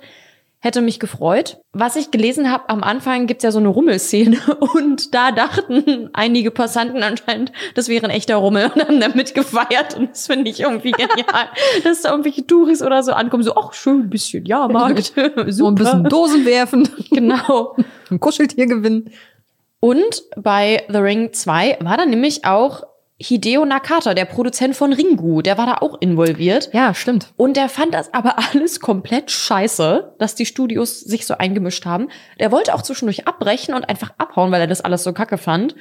Hätte 0.61 0.81
mich 0.81 0.99
gefreut. 0.99 1.61
Was 1.71 1.95
ich 1.95 2.11
gelesen 2.11 2.51
habe, 2.51 2.67
am 2.67 2.83
Anfang 2.83 3.27
gibt's 3.27 3.45
ja 3.45 3.51
so 3.51 3.59
eine 3.59 3.69
Rummelszene 3.69 4.37
und 4.75 5.13
da 5.15 5.31
dachten 5.31 6.09
einige 6.11 6.51
Passanten 6.51 7.01
anscheinend, 7.01 7.53
das 7.75 7.87
wäre 7.87 8.05
ein 8.05 8.09
echter 8.11 8.35
Rummel 8.35 8.69
und 8.75 8.81
haben 8.85 8.99
damit 8.99 9.33
gefeiert 9.33 9.95
und 9.97 10.11
das 10.11 10.27
finde 10.27 10.49
ich 10.51 10.59
irgendwie 10.59 10.91
genial, 10.91 11.47
dass 11.85 12.01
da 12.01 12.11
irgendwelche 12.11 12.45
Touris 12.45 12.81
oder 12.81 13.03
so 13.03 13.13
ankommen, 13.13 13.43
so, 13.43 13.55
ach, 13.55 13.71
schön, 13.73 14.01
ein 14.01 14.09
bisschen 14.09 14.45
Jahrmarkt, 14.45 15.13
So 15.47 15.67
ein 15.67 15.75
bisschen 15.75 16.03
Dosen 16.03 16.45
werfen, 16.45 16.89
Genau. 17.09 17.77
ein 18.11 18.19
Kuscheltier 18.19 18.65
gewinnen. 18.65 19.11
Und 19.79 20.23
bei 20.35 20.83
The 20.89 20.97
Ring 20.97 21.31
2 21.31 21.77
war 21.79 21.95
da 21.95 22.05
nämlich 22.05 22.43
auch 22.43 22.83
Hideo 23.21 23.65
Nakata, 23.65 24.13
der 24.13 24.23
Produzent 24.23 24.77
von 24.77 24.93
Ringu, 24.93 25.41
der 25.41 25.57
war 25.57 25.65
da 25.65 25.77
auch 25.81 25.99
involviert. 25.99 26.69
Ja, 26.71 26.93
stimmt. 26.93 27.33
Und 27.35 27.57
der 27.57 27.67
fand 27.67 27.93
das 27.93 28.13
aber 28.13 28.35
alles 28.53 28.79
komplett 28.79 29.29
scheiße, 29.29 30.15
dass 30.17 30.35
die 30.35 30.45
Studios 30.45 31.01
sich 31.01 31.25
so 31.25 31.37
eingemischt 31.37 31.85
haben. 31.85 32.07
Der 32.39 32.51
wollte 32.51 32.73
auch 32.73 32.81
zwischendurch 32.81 33.27
abbrechen 33.27 33.73
und 33.73 33.89
einfach 33.89 34.13
abhauen, 34.17 34.51
weil 34.51 34.61
er 34.61 34.67
das 34.67 34.81
alles 34.81 35.03
so 35.03 35.11
kacke 35.11 35.37
fand. 35.37 35.75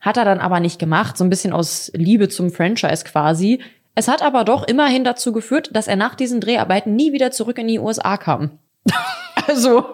Hat 0.00 0.16
er 0.16 0.24
dann 0.24 0.40
aber 0.40 0.60
nicht 0.60 0.78
gemacht, 0.78 1.18
so 1.18 1.24
ein 1.24 1.30
bisschen 1.30 1.52
aus 1.52 1.90
Liebe 1.94 2.28
zum 2.28 2.50
Franchise 2.50 3.04
quasi. 3.04 3.60
Es 3.94 4.08
hat 4.08 4.22
aber 4.22 4.44
doch 4.44 4.66
immerhin 4.66 5.04
dazu 5.04 5.32
geführt, 5.32 5.70
dass 5.72 5.88
er 5.88 5.96
nach 5.96 6.14
diesen 6.14 6.40
Dreharbeiten 6.40 6.94
nie 6.94 7.12
wieder 7.12 7.32
zurück 7.32 7.58
in 7.58 7.68
die 7.68 7.80
USA 7.80 8.16
kam. 8.16 8.58
also, 9.46 9.84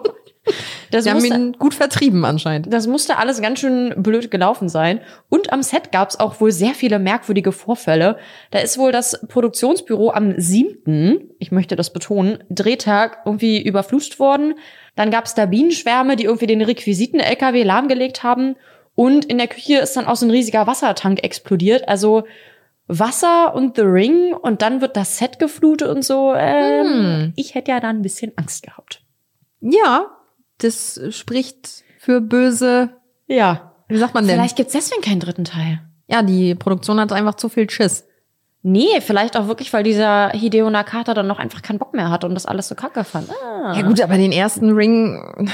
das 0.91 1.07
haben 1.09 1.23
ihn 1.23 1.53
gut 1.53 1.73
vertrieben 1.73 2.23
anscheinend. 2.25 2.71
das 2.71 2.87
musste 2.87 3.17
alles 3.17 3.41
ganz 3.41 3.59
schön 3.59 3.93
blöd 3.97 4.29
gelaufen 4.31 4.69
sein. 4.69 5.01
Und 5.29 5.51
am 5.51 5.63
Set 5.63 5.91
gab 5.91 6.09
es 6.09 6.19
auch 6.19 6.39
wohl 6.39 6.51
sehr 6.51 6.73
viele 6.73 6.99
merkwürdige 6.99 7.51
Vorfälle. 7.51 8.17
Da 8.51 8.59
ist 8.59 8.77
wohl 8.77 8.91
das 8.91 9.25
Produktionsbüro 9.27 10.11
am 10.11 10.39
siebten, 10.39 11.29
ich 11.39 11.51
möchte 11.51 11.75
das 11.75 11.91
betonen, 11.91 12.43
Drehtag 12.49 13.19
irgendwie 13.25 13.61
überflutet 13.61 14.19
worden. 14.19 14.55
Dann 14.95 15.11
gab 15.11 15.25
es 15.25 15.33
da 15.33 15.45
Bienenschwärme, 15.45 16.15
die 16.15 16.25
irgendwie 16.25 16.47
den 16.47 16.61
Requisiten-LKW 16.61 17.63
lahmgelegt 17.63 18.23
haben. 18.23 18.55
Und 18.93 19.25
in 19.25 19.37
der 19.37 19.47
Küche 19.47 19.77
ist 19.79 19.97
dann 19.97 20.05
auch 20.05 20.15
so 20.15 20.25
ein 20.25 20.31
riesiger 20.31 20.67
Wassertank 20.67 21.23
explodiert. 21.23 21.87
Also 21.89 22.23
Wasser 22.87 23.55
und 23.55 23.75
The 23.75 23.81
Ring 23.81 24.33
und 24.33 24.61
dann 24.61 24.79
wird 24.79 24.95
das 24.95 25.17
Set 25.17 25.39
geflutet 25.39 25.89
und 25.89 26.03
so. 26.03 26.33
Ähm, 26.35 27.33
Ich 27.35 27.55
hätte 27.55 27.71
ja 27.71 27.79
da 27.79 27.89
ein 27.89 28.03
bisschen 28.03 28.31
Angst 28.35 28.63
gehabt. 28.63 29.01
Ja, 29.59 30.14
das 30.59 30.99
spricht 31.11 31.83
für 31.99 32.21
böse, 32.21 32.89
Ja. 33.27 33.73
wie 33.87 33.97
sagt 33.97 34.13
man 34.13 34.25
denn? 34.27 34.35
Vielleicht 34.35 34.55
gibt's 34.55 34.73
deswegen 34.73 35.01
keinen 35.01 35.19
dritten 35.19 35.43
Teil. 35.45 35.81
Ja, 36.07 36.21
die 36.21 36.55
Produktion 36.55 36.99
hat 36.99 37.11
einfach 37.11 37.35
zu 37.35 37.49
viel 37.49 37.69
Schiss. 37.69 38.05
Nee, 38.61 38.99
vielleicht 39.01 39.37
auch 39.37 39.47
wirklich, 39.47 39.71
weil 39.73 39.83
dieser 39.83 40.29
Hideo 40.29 40.69
Nakata 40.69 41.13
dann 41.13 41.27
noch 41.27 41.37
einfach 41.39 41.61
keinen 41.61 41.77
Bock 41.79 41.93
mehr 41.93 42.09
hat 42.09 42.23
und 42.23 42.33
das 42.33 42.45
alles 42.47 42.67
so 42.67 42.75
kacke 42.75 43.03
fand. 43.03 43.29
Ah. 43.29 43.73
Ja 43.75 43.81
gut, 43.83 44.01
aber 44.01 44.17
den 44.17 44.31
ersten 44.31 44.71
Ring, 44.71 45.49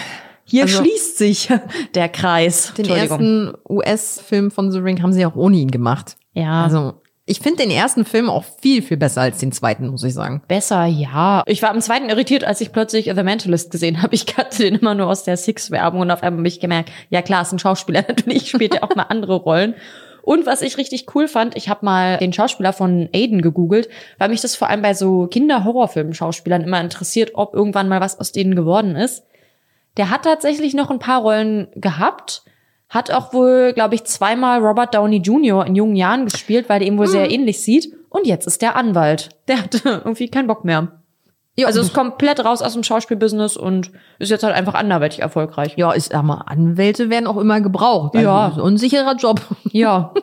Hier 0.46 0.64
also- 0.64 0.82
schließt 0.82 1.18
sich 1.18 1.50
der 1.96 2.08
Kreis. 2.10 2.74
den 2.78 2.86
ersten 2.90 3.54
US-Film 3.70 4.50
von 4.52 4.72
The 4.72 4.80
Ring 4.80 5.02
haben 5.02 5.12
sie 5.14 5.26
auch 5.26 5.36
ohne 5.36 5.58
ihn 5.58 5.72
gemacht. 5.72 6.16
Ja. 6.34 6.64
Also 6.64 7.02
ich 7.32 7.40
finde 7.40 7.64
den 7.64 7.72
ersten 7.72 8.04
Film 8.04 8.30
auch 8.30 8.44
viel, 8.62 8.82
viel 8.82 8.98
besser 8.98 9.22
als 9.22 9.38
den 9.38 9.54
zweiten, 9.54 9.88
muss 9.88 10.04
ich 10.04 10.14
sagen. 10.14 10.42
Besser, 10.50 10.86
ja. 10.86 11.44
Ich 11.46 11.62
war 11.62 11.70
am 11.70 11.80
zweiten 11.80 12.10
irritiert, 12.10 12.44
als 12.44 12.60
ich 12.60 12.74
plötzlich 12.74 13.06
The 13.06 13.24
Mentalist 13.24 13.72
gesehen 13.72 14.02
habe. 14.02 14.14
Ich 14.16 14.26
kannte 14.26 14.64
den 14.64 14.76
immer 14.76 14.96
nur 14.96 15.08
aus 15.08 15.24
der 15.24 15.38
Six-Werbung 15.38 16.02
und 16.02 16.12
auf 16.12 16.24
einmal 16.24 16.40
habe 16.40 16.50
ich 16.50 16.60
gemerkt, 16.60 16.92
ja 17.10 17.22
klar, 17.22 17.44
ist 17.44 17.54
ein 17.54 17.60
Schauspieler. 17.60 18.02
Natürlich 18.08 18.50
spielt 18.50 18.76
er 18.76 18.84
auch 18.84 18.96
mal 18.96 19.04
andere 19.04 19.36
Rollen. 19.36 19.76
Und 20.24 20.46
was 20.46 20.62
ich 20.62 20.78
richtig 20.78 21.16
cool 21.16 21.30
fand, 21.30 21.56
ich 21.56 21.70
habe 21.70 21.86
mal 21.86 22.18
den 22.18 22.34
Schauspieler 22.34 22.74
von 22.74 23.08
Aiden 23.14 23.42
gegoogelt, 23.42 23.88
weil 24.18 24.28
mich 24.28 24.42
das 24.42 24.58
vor 24.58 24.68
allem 24.68 24.82
bei 24.82 24.94
so 24.94 25.28
Kinder-Horrorfilm-Schauspielern 25.28 26.64
immer 26.64 26.82
interessiert, 26.82 27.32
ob 27.36 27.54
irgendwann 27.54 27.88
mal 27.88 28.02
was 28.02 28.20
aus 28.20 28.34
denen 28.34 28.56
geworden 28.56 28.98
ist. 28.98 29.24
Der 29.96 30.10
hat 30.10 30.24
tatsächlich 30.24 30.74
noch 30.74 30.92
ein 30.92 31.00
paar 31.00 31.22
Rollen 31.22 31.70
gehabt, 31.76 32.44
hat 32.92 33.10
auch 33.10 33.34
wohl, 33.34 33.74
glaube 33.74 33.96
ich, 33.96 34.04
zweimal 34.04 34.60
Robert 34.60 34.94
Downey 34.94 35.18
Jr. 35.18 35.66
in 35.66 35.74
jungen 35.76 35.96
Jahren 35.96 36.26
gespielt, 36.26 36.70
weil 36.70 36.80
der 36.80 36.88
ihm 36.88 36.98
wohl 37.00 37.08
sehr 37.08 37.32
ähnlich 37.32 37.64
sieht. 37.64 37.92
Und 38.10 38.28
jetzt 38.28 38.46
ist 38.46 38.62
der 38.62 38.76
Anwalt. 38.76 39.30
Der 39.48 39.60
hat 39.64 39.82
irgendwie 39.86 40.30
keinen 40.30 40.48
Bock 40.48 40.64
mehr. 40.66 41.00
Ja, 41.58 41.68
Also 41.68 41.82
ist 41.82 41.94
komplett 41.94 42.44
raus 42.46 42.62
aus 42.62 42.74
dem 42.74 42.84
Schauspielbusiness 42.84 43.58
und 43.58 43.92
ist 44.20 44.30
jetzt 44.30 44.44
halt 44.44 44.54
einfach 44.56 44.74
anderweitig 44.74 45.20
erfolgreich. 45.22 45.74
ja, 45.78 45.94
ich 45.96 46.04
sag 46.06 46.22
mal, 46.24 46.44
Anwälte 46.46 47.10
werden 47.10 47.28
auch 47.28 47.38
immer 47.38 47.60
gebraucht. 47.62 48.16
Also 48.16 48.26
Ja. 48.28 48.54
so 48.56 48.64
ein 48.64 48.78
sicherer 48.78 49.16
Job. 49.16 49.42
Ja. 49.72 50.14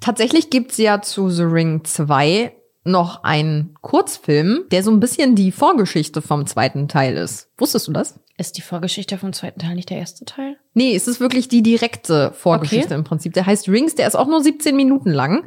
Tatsächlich 0.00 0.50
gibt's 0.50 0.76
ja 0.78 1.00
zu 1.02 1.28
The 1.30 1.42
Ring 1.44 1.84
2 1.84 2.52
noch 2.84 3.24
einen 3.24 3.74
Kurzfilm, 3.82 4.64
der 4.70 4.82
so 4.82 4.90
ein 4.90 5.00
bisschen 5.00 5.34
die 5.34 5.52
Vorgeschichte 5.52 6.22
vom 6.22 6.46
zweiten 6.46 6.88
Teil 6.88 7.16
ist. 7.16 7.50
Wusstest 7.58 7.88
du 7.88 7.92
das? 7.92 8.18
Ist 8.38 8.56
die 8.56 8.62
Vorgeschichte 8.62 9.18
vom 9.18 9.32
zweiten 9.32 9.58
Teil 9.60 9.74
nicht 9.74 9.90
der 9.90 9.98
erste 9.98 10.24
Teil? 10.24 10.56
Nee, 10.72 10.94
es 10.94 11.08
ist 11.08 11.18
wirklich 11.20 11.48
die 11.48 11.62
direkte 11.62 12.30
Vorgeschichte 12.32 12.86
Okay. 12.86 12.94
im 12.94 13.04
Prinzip. 13.04 13.34
Der 13.34 13.44
heißt 13.46 13.68
Rings, 13.68 13.94
der 13.96 14.06
ist 14.06 14.14
auch 14.16 14.28
nur 14.28 14.40
17 14.42 14.76
Minuten 14.76 15.10
lang. 15.10 15.44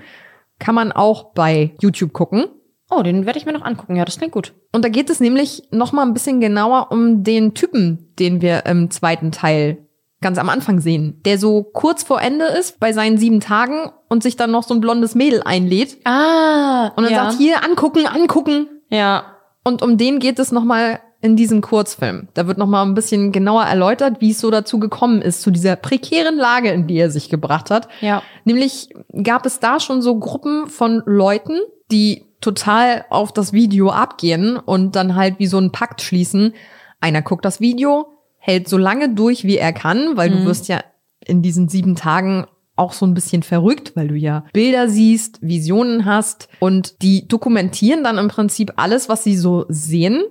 Kann 0.59 0.75
man 0.75 0.91
auch 0.91 1.33
bei 1.33 1.71
YouTube 1.81 2.11
gucken. 2.13 2.45
Oh, 2.89 3.01
den 3.01 3.25
werde 3.25 3.39
ich 3.39 3.45
mir 3.45 3.53
noch 3.53 3.61
angucken. 3.63 3.95
Ja, 3.95 4.03
das 4.03 4.17
klingt 4.17 4.33
gut. 4.33 4.53
Und 4.73 4.83
da 4.83 4.89
geht 4.89 5.09
es 5.09 5.21
nämlich 5.21 5.63
noch 5.71 5.93
mal 5.93 6.03
ein 6.05 6.13
bisschen 6.13 6.41
genauer 6.41 6.91
um 6.91 7.23
den 7.23 7.53
Typen, 7.53 8.13
den 8.19 8.41
wir 8.41 8.65
im 8.65 8.91
zweiten 8.91 9.31
Teil 9.31 9.77
ganz 10.19 10.37
am 10.37 10.49
Anfang 10.49 10.81
sehen, 10.81 11.21
der 11.25 11.37
so 11.39 11.63
kurz 11.63 12.03
vor 12.03 12.21
Ende 12.21 12.45
ist 12.45 12.79
bei 12.79 12.91
seinen 12.93 13.17
sieben 13.17 13.39
Tagen 13.39 13.89
und 14.09 14.21
sich 14.21 14.35
dann 14.35 14.51
noch 14.51 14.63
so 14.63 14.73
ein 14.73 14.81
blondes 14.81 15.15
Mädel 15.15 15.41
einlädt 15.43 15.97
Ah. 16.03 16.91
und 16.95 17.05
dann 17.05 17.13
ja. 17.13 17.23
sagt, 17.31 17.37
hier 17.39 17.63
angucken, 17.63 18.05
angucken. 18.05 18.67
Ja. 18.89 19.23
Und 19.63 19.81
um 19.81 19.97
den 19.97 20.19
geht 20.19 20.37
es 20.37 20.51
noch 20.51 20.63
mal 20.65 20.99
in 21.21 21.35
diesem 21.35 21.61
Kurzfilm. 21.61 22.27
Da 22.33 22.47
wird 22.47 22.57
noch 22.57 22.67
mal 22.67 22.83
ein 22.83 22.95
bisschen 22.95 23.31
genauer 23.31 23.63
erläutert, 23.63 24.21
wie 24.21 24.31
es 24.31 24.39
so 24.39 24.49
dazu 24.49 24.79
gekommen 24.79 25.21
ist, 25.21 25.41
zu 25.41 25.51
dieser 25.51 25.75
prekären 25.75 26.35
Lage, 26.35 26.69
in 26.69 26.87
die 26.87 26.97
er 26.97 27.11
sich 27.11 27.29
gebracht 27.29 27.69
hat. 27.69 27.87
Ja. 28.01 28.23
Nämlich 28.43 28.89
gab 29.23 29.45
es 29.45 29.59
da 29.59 29.79
schon 29.79 30.01
so 30.01 30.17
Gruppen 30.17 30.67
von 30.67 31.03
Leuten, 31.05 31.59
die 31.91 32.25
total 32.41 33.05
auf 33.09 33.31
das 33.31 33.53
Video 33.53 33.91
abgehen 33.91 34.57
und 34.57 34.95
dann 34.95 35.15
halt 35.15 35.37
wie 35.37 35.47
so 35.47 35.57
einen 35.57 35.71
Pakt 35.71 36.01
schließen. 36.01 36.53
Einer 36.99 37.21
guckt 37.21 37.45
das 37.45 37.59
Video, 37.61 38.07
hält 38.37 38.67
so 38.67 38.77
lange 38.77 39.13
durch, 39.13 39.43
wie 39.43 39.57
er 39.57 39.73
kann, 39.73 40.17
weil 40.17 40.31
du 40.31 40.45
wirst 40.45 40.67
ja 40.67 40.83
in 41.23 41.43
diesen 41.43 41.69
sieben 41.69 41.95
Tagen 41.95 42.47
auch 42.75 42.93
so 42.93 43.05
ein 43.05 43.13
bisschen 43.13 43.43
verrückt, 43.43 43.95
weil 43.95 44.07
du 44.07 44.15
ja 44.15 44.45
Bilder 44.53 44.89
siehst, 44.89 45.39
Visionen 45.41 46.05
hast 46.05 46.49
und 46.59 47.01
die 47.03 47.27
dokumentieren 47.27 48.03
dann 48.03 48.17
im 48.17 48.27
Prinzip 48.27 48.73
alles, 48.77 49.07
was 49.07 49.23
sie 49.23 49.37
so 49.37 49.65
sehen. 49.69 50.23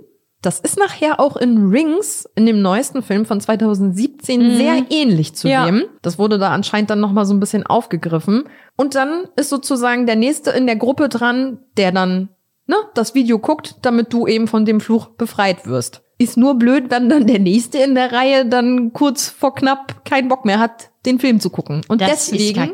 Das 0.43 0.59
ist 0.61 0.79
nachher 0.79 1.21
auch 1.21 1.37
in 1.37 1.69
Rings, 1.69 2.27
in 2.35 2.47
dem 2.47 2.63
neuesten 2.63 3.03
Film 3.03 3.27
von 3.27 3.41
2017, 3.41 4.41
Mhm. 4.41 4.57
sehr 4.57 4.85
ähnlich 4.91 5.35
zu 5.35 5.49
Ja. 5.49 5.67
dem. 5.67 5.85
Das 6.03 6.19
wurde 6.19 6.39
da 6.39 6.49
anscheinend 6.51 6.89
dann 6.91 7.01
nochmal 7.01 7.27
so 7.27 7.35
ein 7.35 7.41
bisschen 7.41 7.67
aufgegriffen. 7.67 8.45
Und 8.77 8.95
dann 8.95 9.25
ist 9.37 9.51
sozusagen 9.51 10.07
der 10.07 10.17
Nächste 10.17 10.51
in 10.51 10.67
der 10.67 10.77
Gruppe 10.77 11.09
dran, 11.11 11.59
der 11.77 11.93
dann 11.93 12.31
ne, 12.67 12.77
das 12.95 13.15
Video 13.17 13.39
guckt, 13.41 13.75
damit 13.83 14.13
du 14.13 14.27
eben 14.29 14.47
von 14.47 14.65
dem 14.65 14.81
Fluch 14.81 15.07
befreit 15.09 15.67
wirst. 15.67 16.03
Ist 16.19 16.37
nur 16.37 16.55
blöd, 16.55 16.85
wenn 16.89 17.09
dann 17.09 17.27
der 17.27 17.41
Nächste 17.41 17.79
in 17.79 17.95
der 17.97 18.13
Reihe 18.13 18.47
dann 18.47 18.93
kurz 18.93 19.29
vor 19.29 19.55
knapp 19.55 20.05
keinen 20.05 20.29
Bock 20.29 20.45
mehr 20.45 20.61
hat, 20.61 20.91
den 21.05 21.19
Film 21.19 21.41
zu 21.41 21.51
gucken. 21.51 21.81
Und 21.89 22.01
Das 22.01 22.31
deswegen 22.31 22.71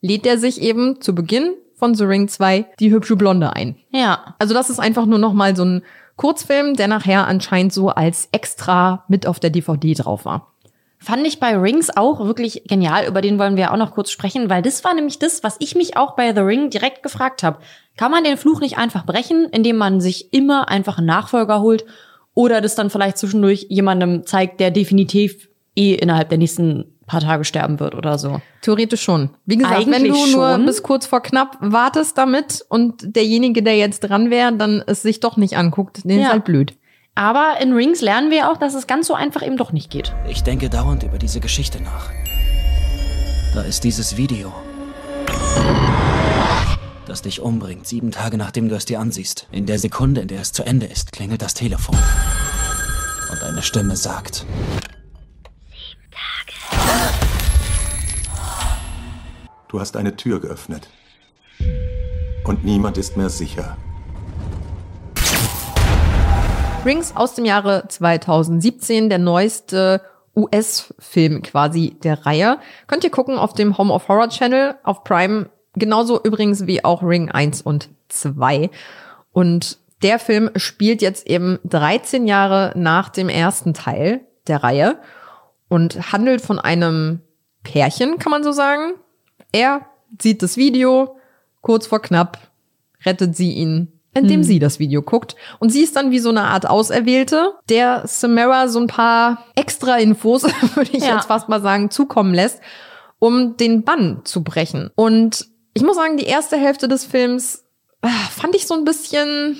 lädt 0.00 0.26
er 0.26 0.36
sich 0.38 0.60
eben 0.60 1.00
zu 1.00 1.14
Beginn 1.14 1.52
von 1.76 1.94
The 1.94 2.04
Ring 2.04 2.26
2 2.28 2.66
die 2.80 2.90
hübsche 2.90 3.16
Blonde 3.16 3.54
ein. 3.54 3.76
Ja. 3.90 4.34
Also 4.38 4.52
das 4.52 4.68
ist 4.68 4.80
einfach 4.80 5.06
nur 5.06 5.18
noch 5.18 5.32
mal 5.32 5.54
so 5.56 5.64
ein 5.64 5.82
Kurzfilm, 6.20 6.76
der 6.76 6.86
nachher 6.86 7.26
anscheinend 7.26 7.72
so 7.72 7.88
als 7.88 8.28
extra 8.30 9.04
mit 9.08 9.26
auf 9.26 9.40
der 9.40 9.48
DVD 9.48 9.94
drauf 9.94 10.26
war. 10.26 10.52
Fand 10.98 11.26
ich 11.26 11.40
bei 11.40 11.56
Rings 11.56 11.88
auch 11.96 12.26
wirklich 12.26 12.64
genial. 12.66 13.06
Über 13.08 13.22
den 13.22 13.38
wollen 13.38 13.56
wir 13.56 13.72
auch 13.72 13.78
noch 13.78 13.94
kurz 13.94 14.10
sprechen, 14.10 14.50
weil 14.50 14.60
das 14.60 14.84
war 14.84 14.92
nämlich 14.92 15.18
das, 15.18 15.42
was 15.42 15.56
ich 15.60 15.74
mich 15.74 15.96
auch 15.96 16.16
bei 16.16 16.34
The 16.34 16.42
Ring 16.42 16.68
direkt 16.68 17.02
gefragt 17.02 17.42
habe. 17.42 17.60
Kann 17.96 18.10
man 18.10 18.22
den 18.22 18.36
Fluch 18.36 18.60
nicht 18.60 18.76
einfach 18.76 19.06
brechen, 19.06 19.48
indem 19.50 19.78
man 19.78 20.02
sich 20.02 20.30
immer 20.34 20.68
einfach 20.68 20.98
einen 20.98 21.06
Nachfolger 21.06 21.62
holt 21.62 21.86
oder 22.34 22.60
das 22.60 22.74
dann 22.74 22.90
vielleicht 22.90 23.16
zwischendurch 23.16 23.68
jemandem 23.70 24.26
zeigt, 24.26 24.60
der 24.60 24.70
definitiv 24.70 25.48
eh 25.74 25.94
innerhalb 25.94 26.28
der 26.28 26.36
nächsten 26.36 26.98
paar 27.10 27.20
Tage 27.20 27.44
sterben 27.44 27.80
wird 27.80 27.94
oder 27.94 28.18
so? 28.18 28.40
Theoretisch 28.62 29.02
schon. 29.02 29.30
Wie 29.46 29.56
gesagt, 29.56 29.86
wenn 29.86 29.94
Eigentlich 29.94 30.12
du 30.12 30.36
nur 30.36 30.52
schon. 30.52 30.66
bis 30.66 30.82
kurz 30.82 31.06
vor 31.06 31.20
knapp 31.22 31.56
wartest 31.60 32.16
damit 32.16 32.64
und 32.68 33.16
derjenige, 33.16 33.62
der 33.62 33.76
jetzt 33.76 34.00
dran 34.00 34.30
wäre, 34.30 34.52
dann 34.52 34.82
es 34.86 35.02
sich 35.02 35.20
doch 35.20 35.36
nicht 35.36 35.56
anguckt, 35.56 36.04
den 36.04 36.18
ist 36.20 36.24
Ja. 36.26 36.30
halt 36.32 36.44
blöd. 36.44 36.74
Aber 37.16 37.54
in 37.60 37.72
Rings 37.72 38.00
lernen 38.00 38.30
wir 38.30 38.50
auch, 38.50 38.56
dass 38.56 38.74
es 38.74 38.86
ganz 38.86 39.06
so 39.08 39.14
einfach 39.14 39.44
eben 39.44 39.56
doch 39.56 39.72
nicht 39.72 39.90
geht. 39.90 40.14
Ich 40.28 40.42
denke 40.42 40.70
dauernd 40.70 41.02
über 41.02 41.18
diese 41.18 41.40
Geschichte 41.40 41.82
nach. 41.82 42.10
Da 43.54 43.62
ist 43.62 43.82
dieses 43.84 44.16
Video, 44.16 44.52
das 47.06 47.22
dich 47.22 47.40
umbringt, 47.40 47.86
sieben 47.86 48.12
Tage 48.12 48.36
nachdem 48.36 48.68
du 48.68 48.76
es 48.76 48.84
dir 48.84 49.00
ansiehst. 49.00 49.48
In 49.50 49.66
der 49.66 49.78
Sekunde, 49.80 50.20
in 50.20 50.28
der 50.28 50.40
es 50.40 50.52
zu 50.52 50.62
Ende 50.62 50.86
ist, 50.86 51.10
klingelt 51.12 51.42
das 51.42 51.54
Telefon. 51.54 51.96
Und 53.32 53.42
eine 53.42 53.62
Stimme 53.62 53.96
sagt, 53.96 54.46
Du 59.68 59.78
hast 59.78 59.96
eine 59.96 60.16
Tür 60.16 60.40
geöffnet. 60.40 60.88
Und 62.44 62.64
niemand 62.64 62.98
ist 62.98 63.16
mehr 63.16 63.28
sicher. 63.28 63.76
Rings 66.84 67.14
aus 67.14 67.34
dem 67.34 67.44
Jahre 67.44 67.84
2017, 67.86 69.08
der 69.08 69.18
neueste 69.18 70.00
US-Film 70.34 71.42
quasi 71.42 71.96
der 72.02 72.26
Reihe. 72.26 72.58
Könnt 72.86 73.04
ihr 73.04 73.10
gucken 73.10 73.36
auf 73.36 73.52
dem 73.52 73.78
Home 73.78 73.92
of 73.92 74.08
Horror 74.08 74.28
Channel 74.28 74.76
auf 74.82 75.04
Prime. 75.04 75.50
Genauso 75.74 76.20
übrigens 76.22 76.66
wie 76.66 76.84
auch 76.84 77.02
Ring 77.02 77.30
1 77.30 77.62
und 77.62 77.90
2. 78.08 78.70
Und 79.32 79.78
der 80.02 80.18
Film 80.18 80.50
spielt 80.56 81.02
jetzt 81.02 81.26
eben 81.26 81.58
13 81.64 82.26
Jahre 82.26 82.72
nach 82.74 83.10
dem 83.10 83.28
ersten 83.28 83.74
Teil 83.74 84.22
der 84.46 84.64
Reihe 84.64 84.98
und 85.70 86.12
handelt 86.12 86.42
von 86.42 86.58
einem 86.58 87.20
Pärchen, 87.62 88.18
kann 88.18 88.30
man 88.30 88.44
so 88.44 88.52
sagen. 88.52 88.92
Er 89.52 89.86
sieht 90.20 90.42
das 90.42 90.58
Video, 90.58 91.16
kurz 91.62 91.86
vor 91.86 92.02
knapp 92.02 92.38
rettet 93.06 93.34
sie 93.34 93.52
ihn, 93.52 93.88
indem 94.12 94.40
Hm. 94.40 94.44
sie 94.44 94.58
das 94.58 94.78
Video 94.78 95.00
guckt. 95.00 95.36
Und 95.58 95.70
sie 95.70 95.80
ist 95.82 95.96
dann 95.96 96.10
wie 96.10 96.18
so 96.18 96.28
eine 96.28 96.42
Art 96.42 96.68
Auserwählte, 96.68 97.54
der 97.70 98.02
Samara 98.06 98.68
so 98.68 98.78
ein 98.80 98.86
paar 98.88 99.46
extra 99.56 99.96
Infos, 99.96 100.42
würde 100.74 100.90
ich 100.92 101.02
Ja. 101.04 101.14
jetzt 101.16 101.26
fast 101.26 101.48
mal 101.48 101.62
sagen, 101.62 101.90
zukommen 101.90 102.34
lässt, 102.34 102.60
um 103.18 103.56
den 103.56 103.84
Bann 103.84 104.20
zu 104.24 104.42
brechen. 104.44 104.90
Und 104.96 105.46
ich 105.72 105.82
muss 105.82 105.96
sagen, 105.96 106.16
die 106.16 106.24
erste 106.26 106.56
Hälfte 106.58 106.88
des 106.88 107.04
Films 107.04 107.64
ah, 108.02 108.08
fand 108.30 108.54
ich 108.56 108.66
so 108.66 108.74
ein 108.74 108.84
bisschen, 108.84 109.56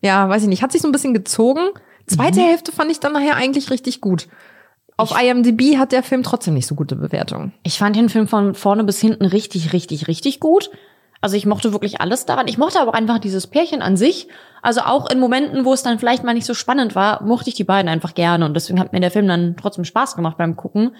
ja, 0.00 0.28
weiß 0.28 0.42
ich 0.42 0.48
nicht, 0.48 0.62
hat 0.62 0.72
sich 0.72 0.80
so 0.82 0.88
ein 0.88 0.92
bisschen 0.92 1.14
gezogen. 1.14 1.68
Zweite 2.06 2.40
Mhm. 2.40 2.44
Hälfte 2.44 2.72
fand 2.72 2.90
ich 2.90 3.00
dann 3.00 3.12
nachher 3.14 3.36
eigentlich 3.36 3.70
richtig 3.70 4.00
gut. 4.00 4.28
Auf 4.96 5.12
IMDb 5.20 5.76
hat 5.76 5.92
der 5.92 6.02
Film 6.02 6.22
trotzdem 6.22 6.54
nicht 6.54 6.66
so 6.66 6.74
gute 6.74 6.94
Bewertungen. 6.94 7.52
Ich 7.64 7.78
fand 7.78 7.96
den 7.96 8.08
Film 8.08 8.28
von 8.28 8.54
vorne 8.54 8.84
bis 8.84 9.00
hinten 9.00 9.24
richtig, 9.24 9.72
richtig, 9.72 10.06
richtig 10.06 10.38
gut. 10.38 10.70
Also 11.20 11.36
ich 11.36 11.46
mochte 11.46 11.72
wirklich 11.72 12.00
alles 12.00 12.26
daran. 12.26 12.46
Ich 12.48 12.58
mochte 12.58 12.78
aber 12.78 12.90
auch 12.90 12.94
einfach 12.94 13.18
dieses 13.18 13.46
Pärchen 13.46 13.82
an 13.82 13.96
sich. 13.96 14.28
Also 14.62 14.82
auch 14.82 15.10
in 15.10 15.18
Momenten, 15.18 15.64
wo 15.64 15.72
es 15.72 15.82
dann 15.82 15.98
vielleicht 15.98 16.22
mal 16.22 16.34
nicht 16.34 16.46
so 16.46 16.54
spannend 16.54 16.94
war, 16.94 17.22
mochte 17.22 17.48
ich 17.48 17.54
die 17.54 17.64
beiden 17.64 17.88
einfach 17.88 18.14
gerne. 18.14 18.44
Und 18.44 18.54
deswegen 18.54 18.78
hat 18.78 18.92
mir 18.92 19.00
der 19.00 19.10
Film 19.10 19.26
dann 19.26 19.56
trotzdem 19.56 19.84
Spaß 19.84 20.16
gemacht 20.16 20.36
beim 20.36 20.54
Gucken. 20.54 20.94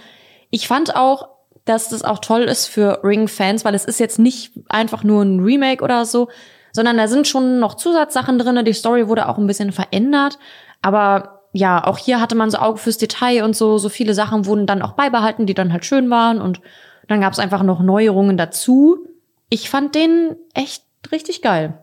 Ich 0.50 0.66
fand 0.66 0.96
auch, 0.96 1.28
dass 1.64 1.90
das 1.90 2.04
auch 2.04 2.18
toll 2.18 2.42
ist 2.42 2.66
für 2.66 3.04
Ring-Fans, 3.04 3.64
weil 3.64 3.74
es 3.74 3.84
ist 3.84 4.00
jetzt 4.00 4.18
nicht 4.18 4.52
einfach 4.68 5.04
nur 5.04 5.22
ein 5.22 5.40
Remake 5.40 5.84
oder 5.84 6.04
so, 6.04 6.28
sondern 6.72 6.96
da 6.96 7.06
sind 7.06 7.28
schon 7.28 7.60
noch 7.60 7.74
Zusatzsachen 7.74 8.38
drinne. 8.38 8.64
Die 8.64 8.72
Story 8.72 9.08
wurde 9.08 9.28
auch 9.28 9.38
ein 9.38 9.46
bisschen 9.46 9.72
verändert. 9.72 10.38
Aber 10.82 11.33
ja, 11.56 11.86
auch 11.86 11.98
hier 11.98 12.20
hatte 12.20 12.34
man 12.34 12.50
so 12.50 12.58
Auge 12.58 12.78
fürs 12.78 12.98
Detail 12.98 13.44
und 13.44 13.54
so, 13.54 13.78
so 13.78 13.88
viele 13.88 14.12
Sachen 14.12 14.44
wurden 14.44 14.66
dann 14.66 14.82
auch 14.82 14.92
beibehalten, 14.92 15.46
die 15.46 15.54
dann 15.54 15.72
halt 15.72 15.84
schön 15.84 16.10
waren. 16.10 16.40
Und 16.40 16.60
dann 17.06 17.20
gab 17.20 17.32
es 17.32 17.38
einfach 17.38 17.62
noch 17.62 17.80
Neuerungen 17.80 18.36
dazu. 18.36 19.06
Ich 19.50 19.70
fand 19.70 19.94
den 19.94 20.34
echt 20.52 20.82
richtig 21.12 21.42
geil. 21.42 21.78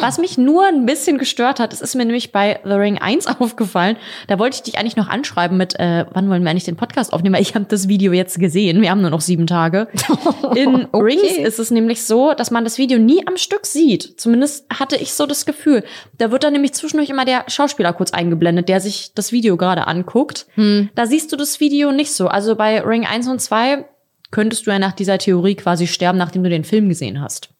Was 0.00 0.18
mich 0.18 0.38
nur 0.38 0.66
ein 0.66 0.86
bisschen 0.86 1.18
gestört 1.18 1.60
hat, 1.60 1.72
das 1.72 1.80
ist 1.80 1.94
mir 1.94 2.04
nämlich 2.04 2.32
bei 2.32 2.60
The 2.64 2.72
Ring 2.72 2.98
1 2.98 3.26
aufgefallen. 3.40 3.96
Da 4.26 4.38
wollte 4.38 4.56
ich 4.56 4.62
dich 4.62 4.78
eigentlich 4.78 4.96
noch 4.96 5.08
anschreiben 5.08 5.56
mit, 5.56 5.78
äh, 5.78 6.06
wann 6.12 6.28
wollen 6.28 6.42
wir 6.42 6.50
eigentlich 6.50 6.64
den 6.64 6.76
Podcast 6.76 7.12
aufnehmen? 7.12 7.34
Weil 7.34 7.42
ich 7.42 7.54
habe 7.54 7.66
das 7.68 7.88
Video 7.88 8.12
jetzt 8.12 8.38
gesehen. 8.38 8.80
Wir 8.80 8.90
haben 8.90 9.00
nur 9.00 9.10
noch 9.10 9.20
sieben 9.20 9.46
Tage. 9.46 9.88
In 10.54 10.86
Rings 10.92 11.36
ist 11.38 11.58
es 11.58 11.70
nämlich 11.70 12.04
so, 12.04 12.34
dass 12.34 12.50
man 12.50 12.64
das 12.64 12.78
Video 12.78 12.98
nie 12.98 13.26
am 13.26 13.36
Stück 13.36 13.66
sieht. 13.66 14.14
Zumindest 14.20 14.66
hatte 14.72 14.96
ich 14.96 15.14
so 15.14 15.26
das 15.26 15.46
Gefühl. 15.46 15.84
Da 16.18 16.30
wird 16.30 16.44
dann 16.44 16.52
nämlich 16.52 16.74
zwischendurch 16.74 17.10
immer 17.10 17.24
der 17.24 17.44
Schauspieler 17.48 17.92
kurz 17.92 18.12
eingeblendet, 18.12 18.68
der 18.68 18.80
sich 18.80 19.12
das 19.14 19.32
Video 19.32 19.56
gerade 19.56 19.86
anguckt. 19.86 20.46
Da 20.94 21.06
siehst 21.06 21.32
du 21.32 21.36
das 21.36 21.60
Video 21.60 21.92
nicht 21.92 22.12
so. 22.12 22.28
Also 22.28 22.54
bei 22.56 22.80
Ring 22.80 23.06
1 23.06 23.28
und 23.28 23.40
2 23.40 23.84
könntest 24.30 24.66
du 24.66 24.70
ja 24.70 24.78
nach 24.78 24.92
dieser 24.92 25.18
Theorie 25.18 25.54
quasi 25.54 25.86
sterben, 25.86 26.18
nachdem 26.18 26.42
du 26.44 26.50
den 26.50 26.64
Film 26.64 26.88
gesehen 26.88 27.20
hast. 27.20 27.50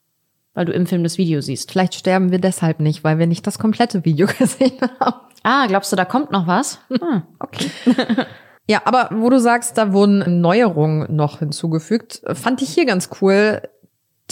Weil 0.59 0.65
du 0.65 0.73
im 0.73 0.87
Film 0.89 1.05
das 1.05 1.19
Video 1.19 1.41
siehst. 1.41 1.71
Vielleicht 1.71 1.95
sterben 1.95 2.33
wir 2.33 2.41
deshalb 2.41 2.81
nicht, 2.81 3.05
weil 3.05 3.21
wir 3.21 3.29
nicht 3.29 3.47
das 3.47 3.61
komplette 3.61 4.05
Video 4.05 4.27
gesehen 4.39 4.73
haben. 4.99 5.21
Ah, 5.45 5.67
glaubst 5.69 5.93
du, 5.93 5.97
da 5.97 6.05
kommt 6.05 6.33
noch 6.33 6.49
was? 6.49 6.81
Hm, 6.89 7.23
okay. 7.39 7.71
Ja, 8.69 8.83
aber 8.85 9.09
wo 9.13 9.31
du 9.31 9.39
sagst, 9.39 9.79
da 9.79 9.93
wurden 9.93 10.41
Neuerungen 10.41 11.15
noch 11.15 11.39
hinzugefügt, 11.39 12.23
fand 12.35 12.61
ich 12.61 12.71
hier 12.71 12.87
ganz 12.87 13.09
cool, 13.23 13.63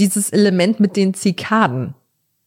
dieses 0.00 0.30
Element 0.30 0.80
mit 0.80 0.96
den 0.96 1.14
Zikaden. 1.14 1.94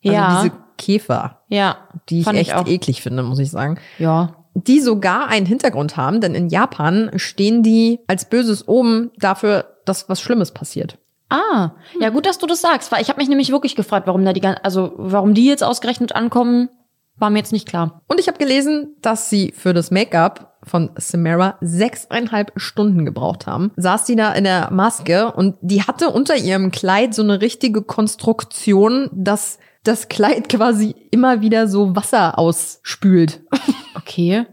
Also 0.03 0.13
Ja. 0.15 0.41
diese 0.43 0.53
Käfer. 0.77 1.39
Ja, 1.47 1.77
Die 2.09 2.19
ich 2.19 2.27
ich 2.27 2.33
echt 2.33 2.53
auch. 2.55 2.67
eklig 2.67 3.01
finde, 3.01 3.23
muss 3.23 3.39
ich 3.39 3.49
sagen. 3.49 3.79
Ja. 3.97 4.35
Die 4.55 4.81
sogar 4.81 5.29
einen 5.29 5.45
Hintergrund 5.45 5.95
haben, 5.95 6.19
denn 6.19 6.35
in 6.35 6.49
Japan 6.49 7.11
stehen 7.15 7.63
die 7.63 8.01
als 8.07 8.25
böses 8.29 8.67
Omen 8.67 9.11
dafür, 9.17 9.77
dass 9.85 10.09
was 10.09 10.19
Schlimmes 10.19 10.51
passiert. 10.51 10.97
Ah, 11.29 11.71
ja 11.99 12.09
gut, 12.09 12.25
dass 12.25 12.39
du 12.39 12.47
das 12.47 12.61
sagst, 12.61 12.91
weil 12.91 13.01
ich 13.01 13.09
habe 13.09 13.19
mich 13.19 13.29
nämlich 13.29 13.51
wirklich 13.51 13.75
gefragt, 13.75 14.07
warum 14.07 14.25
da 14.25 14.33
die 14.33 14.45
also 14.45 14.93
warum 14.97 15.33
die 15.33 15.45
jetzt 15.45 15.63
ausgerechnet 15.63 16.15
ankommen, 16.15 16.69
war 17.17 17.29
mir 17.29 17.39
jetzt 17.39 17.51
nicht 17.51 17.67
klar. 17.67 18.01
Und 18.07 18.19
ich 18.19 18.27
habe 18.27 18.37
gelesen, 18.37 18.95
dass 19.01 19.29
sie 19.29 19.53
für 19.55 19.73
das 19.73 19.91
Make-up 19.91 20.57
von 20.63 20.91
Samara 20.95 21.57
sechseinhalb 21.61 22.51
Stunden 22.55 23.05
gebraucht 23.05 23.47
haben. 23.47 23.71
Saß 23.77 24.05
die 24.05 24.15
da 24.15 24.33
in 24.33 24.43
der 24.43 24.71
Maske 24.71 25.31
und 25.31 25.55
die 25.61 25.83
hatte 25.83 26.09
unter 26.09 26.35
ihrem 26.35 26.71
Kleid 26.71 27.13
so 27.13 27.21
eine 27.21 27.41
richtige 27.41 27.81
Konstruktion, 27.81 29.09
dass 29.13 29.59
das 29.83 30.09
Kleid 30.09 30.49
quasi 30.49 30.95
immer 31.11 31.41
wieder 31.41 31.67
so 31.67 31.95
Wasser 31.95 32.37
ausspült. 32.37 33.41
Okay. 33.95 34.45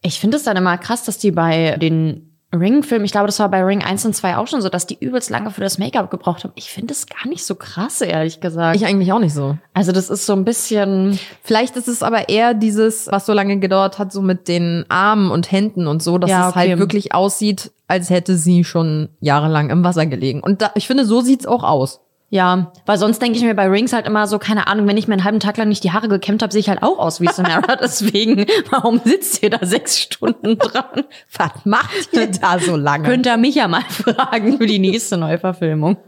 Ich 0.00 0.18
finde 0.18 0.38
es 0.38 0.44
dann 0.44 0.56
immer 0.56 0.76
krass, 0.78 1.04
dass 1.04 1.18
die 1.18 1.30
bei 1.30 1.76
den 1.76 2.31
Ring-Filmen, 2.54 3.04
ich 3.04 3.12
glaube, 3.12 3.26
das 3.26 3.38
war 3.38 3.48
bei 3.48 3.62
Ring 3.64 3.82
1 3.82 4.04
und 4.04 4.14
2 4.14 4.36
auch 4.36 4.46
schon 4.46 4.60
so, 4.60 4.68
dass 4.68 4.86
die 4.86 4.98
übelst 5.00 5.30
lange 5.30 5.50
für 5.50 5.62
das 5.62 5.78
Make-up 5.78 6.10
gebraucht 6.10 6.44
haben. 6.44 6.52
Ich 6.54 6.70
finde 6.70 6.92
es 6.92 7.06
gar 7.06 7.26
nicht 7.26 7.44
so 7.46 7.54
krass, 7.54 8.02
ehrlich 8.02 8.40
gesagt. 8.40 8.76
Ich 8.76 8.84
eigentlich 8.84 9.10
auch 9.12 9.18
nicht 9.18 9.32
so. 9.32 9.56
also 9.72 9.92
das 9.92 10.10
ist 10.10 10.26
so 10.26 10.34
ein 10.34 10.44
bisschen, 10.44 11.18
Vielleicht 11.42 11.76
ist 11.76 11.88
es 11.88 12.02
aber 12.02 12.28
eher 12.28 12.52
dieses, 12.52 13.06
was 13.10 13.24
so 13.24 13.32
lange 13.32 13.58
gedauert 13.58 13.98
hat, 13.98 14.12
so 14.12 14.20
mit 14.20 14.48
den 14.48 14.84
Armen 14.90 15.30
und 15.30 15.50
Händen 15.50 15.86
und 15.86 16.02
so, 16.02 16.18
dass 16.18 16.30
Ja, 16.30 16.50
es 16.50 16.54
halt 16.54 16.78
wirklich 16.78 17.14
aussieht, 17.14 17.72
als 17.88 18.10
hätte 18.10 18.36
sie 18.36 18.64
schon 18.64 19.08
jahrelang 19.20 19.70
im 19.70 19.82
Wasser 19.82 20.04
gelegen. 20.04 20.40
Und 20.40 20.60
da, 20.60 20.72
ich 20.74 20.86
finde, 20.86 21.06
so 21.06 21.22
sieht's 21.22 21.46
auch 21.46 21.62
aus. 21.62 22.01
Ja, 22.32 22.72
weil 22.86 22.96
sonst 22.96 23.20
denke 23.20 23.36
ich 23.36 23.44
mir 23.44 23.54
bei 23.54 23.68
Rings 23.68 23.92
halt 23.92 24.06
immer 24.06 24.26
so, 24.26 24.38
keine 24.38 24.66
Ahnung, 24.66 24.88
wenn 24.88 24.96
ich 24.96 25.06
mir 25.06 25.12
einen 25.12 25.24
halben 25.24 25.38
Tag 25.38 25.58
lang 25.58 25.68
nicht 25.68 25.84
die 25.84 25.92
Haare 25.92 26.08
gekämmt 26.08 26.42
habe, 26.42 26.50
sehe 26.50 26.60
ich 26.60 26.70
halt 26.70 26.82
auch 26.82 26.98
aus 26.98 27.20
wie 27.20 27.28
Samara. 27.28 27.76
Deswegen, 27.80 28.46
warum 28.70 29.02
sitzt 29.04 29.42
ihr 29.42 29.50
da 29.50 29.58
sechs 29.66 29.98
Stunden 29.98 30.56
dran? 30.56 31.04
Was 31.36 31.66
macht 31.66 32.08
ihr 32.12 32.28
da 32.28 32.58
so 32.58 32.74
lange? 32.74 33.06
Könnt 33.06 33.26
ihr 33.26 33.36
mich 33.36 33.56
ja 33.56 33.68
mal 33.68 33.82
fragen 33.90 34.56
für 34.56 34.66
die 34.66 34.78
nächste 34.78 35.18
Neuverfilmung. 35.18 35.98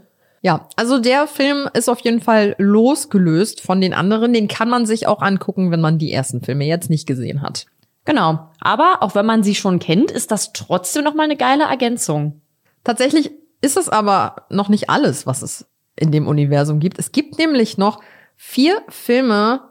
Ja, 0.41 0.67
also 0.75 0.97
der 0.97 1.27
Film 1.27 1.69
ist 1.75 1.89
auf 1.89 1.99
jeden 1.99 2.21
Fall 2.21 2.55
losgelöst 2.57 3.61
von 3.61 3.79
den 3.79 3.93
anderen. 3.93 4.33
Den 4.33 4.47
kann 4.47 4.67
man 4.67 4.87
sich 4.87 5.05
auch 5.05 5.21
angucken, 5.21 5.69
wenn 5.69 5.81
man 5.81 5.99
die 5.99 6.11
ersten 6.11 6.41
Filme 6.41 6.65
jetzt 6.65 6.89
nicht 6.89 7.05
gesehen 7.05 7.43
hat. 7.43 7.67
Genau. 8.03 8.49
Aber 8.59 9.03
auch 9.03 9.13
wenn 9.13 9.27
man 9.27 9.43
sie 9.43 9.53
schon 9.53 9.77
kennt, 9.77 10.09
ist 10.09 10.31
das 10.31 10.53
trotzdem 10.53 11.03
noch 11.03 11.13
mal 11.13 11.25
eine 11.25 11.37
geile 11.37 11.65
Ergänzung. 11.65 12.41
Tatsächlich 12.83 13.29
ist 13.61 13.77
es 13.77 13.89
aber 13.89 14.47
noch 14.49 14.69
nicht 14.69 14.89
alles, 14.89 15.27
was 15.27 15.43
es 15.43 15.67
in 15.95 16.11
dem 16.11 16.27
Universum 16.27 16.79
gibt. 16.79 16.99
Es 16.99 17.11
gibt 17.11 17.37
nämlich 17.37 17.77
noch 17.77 18.01
vier 18.35 18.81
Filme 18.89 19.61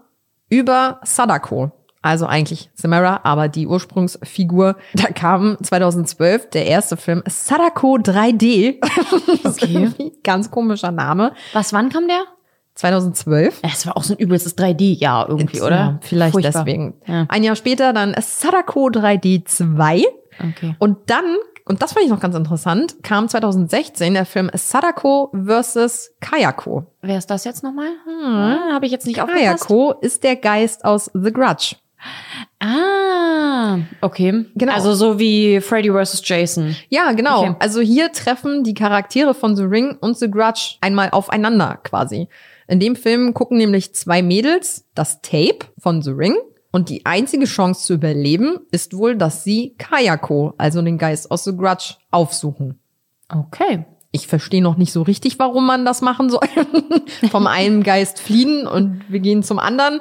über 0.48 1.00
Sadako. 1.04 1.72
Also 2.02 2.26
eigentlich 2.26 2.70
Samara, 2.74 3.20
aber 3.24 3.48
die 3.48 3.66
Ursprungsfigur. 3.66 4.76
Da 4.94 5.06
kam 5.08 5.56
2012 5.62 6.50
der 6.50 6.66
erste 6.66 6.96
Film 6.98 7.22
Sadako 7.26 7.96
3D. 7.96 8.76
Okay. 9.44 9.90
Ganz 10.22 10.50
komischer 10.50 10.90
Name. 10.90 11.32
Was, 11.52 11.72
wann 11.72 11.88
kam 11.90 12.08
der? 12.08 12.24
2012. 12.74 13.60
Es 13.62 13.86
war 13.86 13.96
auch 13.96 14.02
so 14.02 14.14
ein 14.14 14.18
übelstes 14.18 14.56
3D-Jahr 14.58 15.28
irgendwie, 15.28 15.60
oder? 15.60 15.76
Ja, 15.76 15.98
vielleicht 16.02 16.32
Furchtbar. 16.32 16.64
deswegen. 16.64 16.94
Ja. 17.06 17.26
Ein 17.28 17.44
Jahr 17.44 17.54
später 17.56 17.92
dann 17.92 18.14
Sadako 18.20 18.86
3D 18.88 19.44
2. 19.44 20.02
Okay. 20.40 20.74
Und 20.78 20.98
dann, 21.06 21.36
und 21.66 21.82
das 21.82 21.92
fand 21.92 22.04
ich 22.04 22.10
noch 22.10 22.20
ganz 22.20 22.34
interessant, 22.34 22.96
kam 23.02 23.28
2016 23.28 24.14
der 24.14 24.26
Film 24.26 24.50
Sadako 24.54 25.32
vs. 25.32 26.12
Kayako. 26.20 26.86
Wer 27.00 27.18
ist 27.18 27.30
das 27.30 27.44
jetzt 27.44 27.62
nochmal? 27.62 27.88
Hm, 28.04 28.72
Habe 28.74 28.86
ich 28.86 28.92
jetzt 28.92 29.06
nicht 29.06 29.20
aufgepasst. 29.20 29.66
Kayako 29.66 29.92
ist 30.00 30.22
der 30.24 30.36
Geist 30.36 30.84
aus 30.84 31.10
The 31.14 31.32
Grudge. 31.32 31.76
Ah, 32.60 33.78
okay. 34.00 34.46
Genau. 34.54 34.72
Also 34.72 34.94
so 34.94 35.18
wie 35.18 35.60
Freddy 35.60 35.90
vs. 35.90 36.22
Jason. 36.24 36.76
Ja, 36.88 37.12
genau. 37.12 37.40
Okay. 37.42 37.56
Also 37.58 37.80
hier 37.80 38.12
treffen 38.12 38.64
die 38.64 38.74
Charaktere 38.74 39.34
von 39.34 39.56
The 39.56 39.64
Ring 39.64 39.96
und 40.00 40.16
The 40.18 40.30
Grudge 40.30 40.76
einmal 40.80 41.10
aufeinander 41.10 41.78
quasi. 41.82 42.28
In 42.68 42.80
dem 42.80 42.96
Film 42.96 43.34
gucken 43.34 43.58
nämlich 43.58 43.94
zwei 43.94 44.22
Mädels 44.22 44.86
das 44.94 45.20
Tape 45.20 45.66
von 45.78 46.00
The 46.02 46.10
Ring 46.10 46.36
und 46.74 46.88
die 46.88 47.06
einzige 47.06 47.44
Chance 47.44 47.86
zu 47.86 47.94
überleben 47.94 48.58
ist 48.72 48.96
wohl, 48.96 49.14
dass 49.14 49.44
sie 49.44 49.76
Kayako, 49.78 50.54
also 50.58 50.82
den 50.82 50.98
Geist 50.98 51.30
aus 51.30 51.44
The 51.44 51.56
Grudge, 51.56 51.94
aufsuchen. 52.10 52.80
Okay. 53.28 53.84
Ich 54.10 54.26
verstehe 54.26 54.60
noch 54.60 54.76
nicht 54.76 54.92
so 54.92 55.02
richtig, 55.02 55.38
warum 55.38 55.66
man 55.66 55.84
das 55.84 56.02
machen 56.02 56.30
soll. 56.30 56.48
Vom 57.30 57.46
einen 57.46 57.84
Geist 57.84 58.18
fliehen 58.18 58.66
und 58.66 59.04
wir 59.08 59.20
gehen 59.20 59.44
zum 59.44 59.60
anderen. 59.60 60.00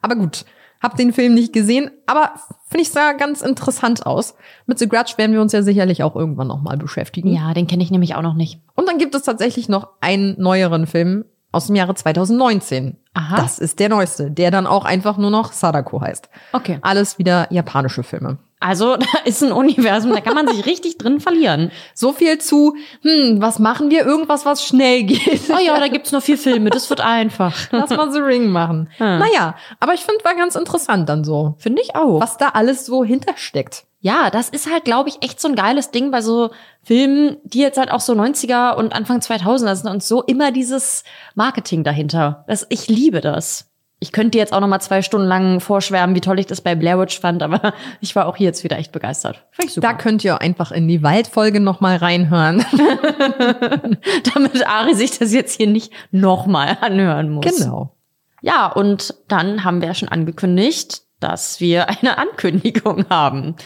Aber 0.00 0.16
gut, 0.16 0.46
hab 0.80 0.96
den 0.96 1.12
Film 1.12 1.34
nicht 1.34 1.52
gesehen, 1.52 1.90
aber 2.06 2.32
finde 2.68 2.84
ich 2.84 2.90
sah 2.90 3.12
ganz 3.12 3.42
interessant 3.42 4.06
aus. 4.06 4.34
Mit 4.64 4.78
The 4.78 4.88
Grudge 4.88 5.18
werden 5.18 5.34
wir 5.34 5.42
uns 5.42 5.52
ja 5.52 5.62
sicherlich 5.62 6.04
auch 6.04 6.16
irgendwann 6.16 6.48
noch 6.48 6.62
mal 6.62 6.78
beschäftigen. 6.78 7.34
Ja, 7.34 7.52
den 7.52 7.66
kenne 7.66 7.82
ich 7.82 7.90
nämlich 7.90 8.14
auch 8.14 8.22
noch 8.22 8.34
nicht. 8.34 8.60
Und 8.74 8.88
dann 8.88 8.96
gibt 8.96 9.14
es 9.14 9.24
tatsächlich 9.24 9.68
noch 9.68 9.88
einen 10.00 10.40
neueren 10.40 10.86
Film 10.86 11.26
aus 11.54 11.66
dem 11.66 11.76
Jahre 11.76 11.94
2019. 11.94 12.96
Aha. 13.14 13.36
Das 13.36 13.58
ist 13.58 13.78
der 13.78 13.88
neueste, 13.88 14.30
der 14.30 14.50
dann 14.50 14.66
auch 14.66 14.84
einfach 14.84 15.16
nur 15.16 15.30
noch 15.30 15.52
Sadako 15.52 16.00
heißt. 16.00 16.28
Okay. 16.52 16.78
Alles 16.82 17.18
wieder 17.18 17.46
japanische 17.50 18.02
Filme. 18.02 18.38
Also 18.64 18.96
da 18.98 19.06
ist 19.24 19.42
ein 19.42 19.52
Universum, 19.52 20.12
da 20.12 20.20
kann 20.20 20.34
man 20.34 20.48
sich 20.48 20.64
richtig 20.64 20.98
drin 20.98 21.20
verlieren. 21.20 21.70
So 21.94 22.12
viel 22.12 22.38
zu, 22.38 22.76
hm, 23.02 23.40
was 23.40 23.58
machen 23.58 23.90
wir? 23.90 24.06
Irgendwas, 24.06 24.46
was 24.46 24.64
schnell 24.64 25.04
geht. 25.04 25.42
Oh 25.50 25.58
ja, 25.58 25.78
da 25.78 25.88
gibt's 25.92 26.12
nur 26.12 26.22
vier 26.22 26.38
Filme, 26.38 26.70
das 26.70 26.88
wird 26.90 27.00
einfach. 27.00 27.54
Lass 27.70 27.90
mal 27.90 28.10
The 28.10 28.20
Ring 28.20 28.48
machen. 28.48 28.88
Hm. 28.96 29.18
Naja, 29.18 29.54
aber 29.80 29.94
ich 29.94 30.00
finde, 30.00 30.24
war 30.24 30.34
ganz 30.34 30.54
interessant 30.54 31.08
dann 31.08 31.24
so. 31.24 31.54
Finde 31.58 31.82
ich 31.82 31.94
auch. 31.94 32.20
Was 32.20 32.38
da 32.38 32.48
alles 32.50 32.86
so 32.86 33.04
hintersteckt. 33.04 33.84
Ja, 34.04 34.28
das 34.28 34.50
ist 34.50 34.70
halt, 34.70 34.84
glaube 34.84 35.08
ich, 35.08 35.22
echt 35.22 35.40
so 35.40 35.48
ein 35.48 35.54
geiles 35.54 35.90
Ding 35.90 36.10
bei 36.10 36.20
so 36.20 36.50
Filmen, 36.82 37.38
die 37.42 37.60
jetzt 37.60 37.78
halt 37.78 37.90
auch 37.90 38.00
so 38.00 38.12
90er 38.12 38.74
und 38.74 38.94
Anfang 38.94 39.20
2000er 39.20 39.74
sind 39.76 39.90
und 39.90 40.02
so 40.02 40.22
immer 40.22 40.52
dieses 40.52 41.04
Marketing 41.34 41.84
dahinter. 41.84 42.44
Das, 42.46 42.66
ich 42.68 42.86
liebe 42.88 43.22
das. 43.22 43.70
Ich 44.00 44.12
könnte 44.12 44.36
jetzt 44.36 44.52
auch 44.52 44.60
noch 44.60 44.68
mal 44.68 44.80
zwei 44.80 45.00
Stunden 45.00 45.26
lang 45.26 45.58
vorschwärmen, 45.58 46.14
wie 46.14 46.20
toll 46.20 46.38
ich 46.38 46.44
das 46.44 46.60
bei 46.60 46.74
Blair 46.74 47.00
Witch 47.00 47.18
fand, 47.18 47.42
aber 47.42 47.72
ich 48.02 48.14
war 48.14 48.26
auch 48.26 48.36
hier 48.36 48.48
jetzt 48.48 48.62
wieder 48.62 48.76
echt 48.76 48.92
begeistert. 48.92 49.46
Fand 49.52 49.68
ich 49.68 49.72
super. 49.72 49.88
Da 49.88 49.94
könnt 49.94 50.22
ihr 50.22 50.38
einfach 50.38 50.70
in 50.70 50.86
die 50.86 51.02
Waldfolge 51.02 51.60
noch 51.60 51.80
mal 51.80 51.96
reinhören. 51.96 52.58
Damit 54.34 54.68
Ari 54.68 54.94
sich 54.96 55.18
das 55.18 55.32
jetzt 55.32 55.56
hier 55.56 55.66
nicht 55.66 55.94
noch 56.10 56.44
mal 56.44 56.76
anhören 56.82 57.30
muss. 57.30 57.46
Genau. 57.46 57.96
Ja, 58.42 58.66
und 58.66 59.14
dann 59.28 59.64
haben 59.64 59.80
wir 59.80 59.88
ja 59.88 59.94
schon 59.94 60.10
angekündigt, 60.10 61.03
dass 61.24 61.58
wir 61.58 61.88
eine 61.88 62.18
Ankündigung 62.24 63.06
haben. 63.08 63.56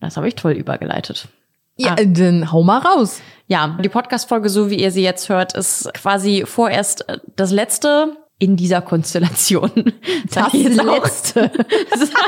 Das 0.00 0.16
habe 0.16 0.28
ich 0.28 0.36
toll 0.36 0.52
übergeleitet. 0.52 1.28
Ja, 1.76 1.96
dann 1.96 2.52
hau 2.52 2.62
mal 2.62 2.78
raus. 2.78 3.20
Ja, 3.48 3.76
die 3.82 3.88
Podcast-Folge, 3.88 4.48
so 4.48 4.70
wie 4.70 4.76
ihr 4.76 4.90
sie 4.90 5.02
jetzt 5.02 5.28
hört, 5.28 5.54
ist 5.54 5.92
quasi 5.92 6.44
vorerst 6.46 7.08
äh, 7.08 7.18
das 7.34 7.50
letzte 7.50 8.16
in 8.38 8.56
dieser 8.56 8.82
Konstellation. 8.82 9.70
Das 10.32 10.52
letzte. 10.52 11.50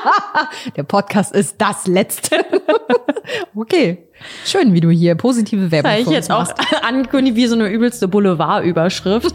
Der 0.77 0.83
Podcast 0.83 1.35
ist 1.35 1.57
das 1.59 1.87
letzte. 1.87 2.45
okay. 3.55 4.09
Schön, 4.45 4.73
wie 4.73 4.81
du 4.81 4.91
hier 4.91 5.15
positive 5.15 5.71
Werbung 5.71 5.91
Das 5.93 6.01
ich 6.01 6.09
jetzt 6.09 6.31
auch 6.31 6.41
machst. 6.49 6.85
angekündigt 6.85 7.37
wie 7.37 7.47
so 7.47 7.55
eine 7.55 7.69
übelste 7.69 8.09
Boulevardüberschrift. 8.09 9.35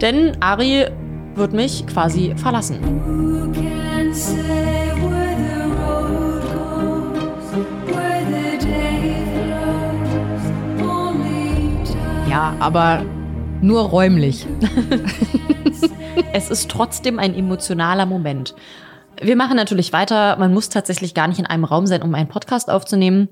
Denn 0.00 0.36
Ari 0.40 0.86
wird 1.38 1.52
mich 1.52 1.86
quasi 1.86 2.34
verlassen. 2.36 2.78
Ja, 12.28 12.54
aber 12.60 13.04
nur 13.60 13.82
räumlich. 13.82 14.46
Es 16.32 16.50
ist 16.50 16.70
trotzdem 16.70 17.18
ein 17.18 17.34
emotionaler 17.34 18.04
Moment. 18.04 18.54
Wir 19.20 19.36
machen 19.36 19.56
natürlich 19.56 19.92
weiter. 19.92 20.36
Man 20.36 20.52
muss 20.52 20.68
tatsächlich 20.68 21.14
gar 21.14 21.28
nicht 21.28 21.38
in 21.38 21.46
einem 21.46 21.64
Raum 21.64 21.86
sein, 21.86 22.02
um 22.02 22.14
einen 22.14 22.28
Podcast 22.28 22.70
aufzunehmen. 22.70 23.28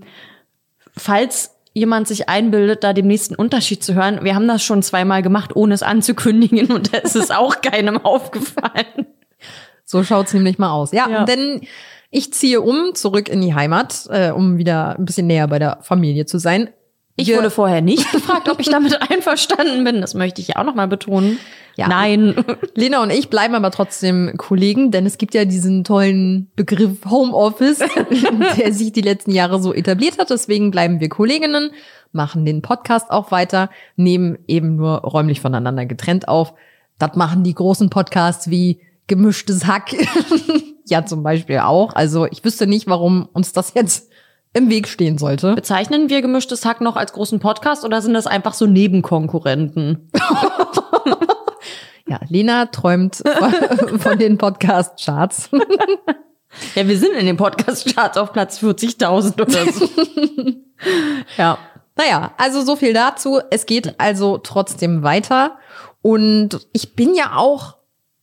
Falls 0.96 1.55
jemand 1.76 2.08
sich 2.08 2.28
einbildet, 2.28 2.82
da 2.84 2.94
dem 2.94 3.06
nächsten 3.06 3.34
Unterschied 3.34 3.84
zu 3.84 3.94
hören, 3.94 4.20
wir 4.22 4.34
haben 4.34 4.48
das 4.48 4.62
schon 4.64 4.82
zweimal 4.82 5.20
gemacht, 5.22 5.54
ohne 5.54 5.74
es 5.74 5.82
anzukündigen 5.82 6.72
und 6.72 6.94
da 6.94 6.98
ist 6.98 7.16
es 7.16 7.30
auch 7.30 7.60
keinem 7.62 7.98
aufgefallen. 8.02 9.06
So 9.84 10.02
schaut's 10.02 10.32
nämlich 10.32 10.58
mal 10.58 10.70
aus. 10.72 10.92
Ja, 10.92 11.08
Ja. 11.08 11.24
denn 11.24 11.60
ich 12.10 12.32
ziehe 12.32 12.62
um, 12.62 12.94
zurück 12.94 13.28
in 13.28 13.42
die 13.42 13.54
Heimat, 13.54 14.06
äh, 14.08 14.30
um 14.30 14.56
wieder 14.56 14.98
ein 14.98 15.04
bisschen 15.04 15.26
näher 15.26 15.48
bei 15.48 15.58
der 15.58 15.78
Familie 15.82 16.24
zu 16.24 16.38
sein. 16.38 16.70
Ich 17.16 17.34
wurde 17.34 17.50
vorher 17.50 17.80
nicht 17.80 18.12
gefragt, 18.12 18.48
ob 18.50 18.60
ich 18.60 18.68
damit 18.68 19.00
einverstanden 19.10 19.84
bin. 19.84 20.00
Das 20.02 20.14
möchte 20.14 20.40
ich 20.40 20.48
ja 20.48 20.56
auch 20.56 20.64
noch 20.64 20.74
mal 20.74 20.86
betonen. 20.86 21.38
Ja. 21.76 21.88
Nein. 21.88 22.34
Lena 22.74 23.02
und 23.02 23.10
ich 23.10 23.30
bleiben 23.30 23.54
aber 23.54 23.70
trotzdem 23.70 24.34
Kollegen, 24.36 24.90
denn 24.90 25.06
es 25.06 25.16
gibt 25.16 25.34
ja 25.34 25.46
diesen 25.46 25.82
tollen 25.82 26.50
Begriff 26.56 27.04
Homeoffice, 27.08 27.78
der 28.58 28.72
sich 28.72 28.92
die 28.92 29.00
letzten 29.00 29.30
Jahre 29.30 29.62
so 29.62 29.72
etabliert 29.72 30.18
hat. 30.18 30.30
Deswegen 30.30 30.70
bleiben 30.70 31.00
wir 31.00 31.08
Kolleginnen, 31.08 31.70
machen 32.12 32.44
den 32.44 32.60
Podcast 32.60 33.10
auch 33.10 33.30
weiter, 33.30 33.70
nehmen 33.96 34.38
eben 34.46 34.76
nur 34.76 34.98
räumlich 34.98 35.40
voneinander 35.40 35.86
getrennt 35.86 36.28
auf. 36.28 36.52
Das 36.98 37.16
machen 37.16 37.44
die 37.44 37.54
großen 37.54 37.90
Podcasts 37.90 38.50
wie 38.50 38.80
Gemischtes 39.06 39.66
Hack 39.66 39.94
ja 40.88 41.04
zum 41.04 41.22
Beispiel 41.22 41.58
auch. 41.58 41.94
Also 41.94 42.26
ich 42.26 42.44
wüsste 42.44 42.66
nicht, 42.66 42.86
warum 42.86 43.28
uns 43.32 43.52
das 43.52 43.74
jetzt 43.74 44.10
im 44.56 44.70
Weg 44.70 44.88
stehen 44.88 45.18
sollte. 45.18 45.54
Bezeichnen 45.54 46.08
wir 46.08 46.22
gemischtes 46.22 46.64
Hack 46.64 46.80
noch 46.80 46.96
als 46.96 47.12
großen 47.12 47.40
Podcast 47.40 47.84
oder 47.84 48.00
sind 48.00 48.14
das 48.14 48.26
einfach 48.26 48.54
so 48.54 48.66
Nebenkonkurrenten? 48.66 50.10
Ja, 52.08 52.20
Lena 52.28 52.66
träumt 52.66 53.16
von, 53.16 53.98
von 53.98 54.18
den 54.18 54.38
Podcast-Charts. 54.38 55.50
Ja, 56.74 56.86
wir 56.86 56.98
sind 56.98 57.14
in 57.14 57.26
den 57.26 57.36
Podcast-Charts 57.36 58.16
auf 58.16 58.32
Platz 58.32 58.62
40.000 58.62 59.42
oder 59.42 59.72
so. 59.72 59.88
ja. 61.36 61.58
Naja, 61.96 62.32
also 62.36 62.62
so 62.62 62.76
viel 62.76 62.92
dazu. 62.92 63.40
Es 63.50 63.66
geht 63.66 63.98
also 63.98 64.38
trotzdem 64.38 65.02
weiter. 65.02 65.58
Und 66.00 66.68
ich 66.72 66.94
bin 66.94 67.14
ja 67.14 67.36
auch 67.36 67.75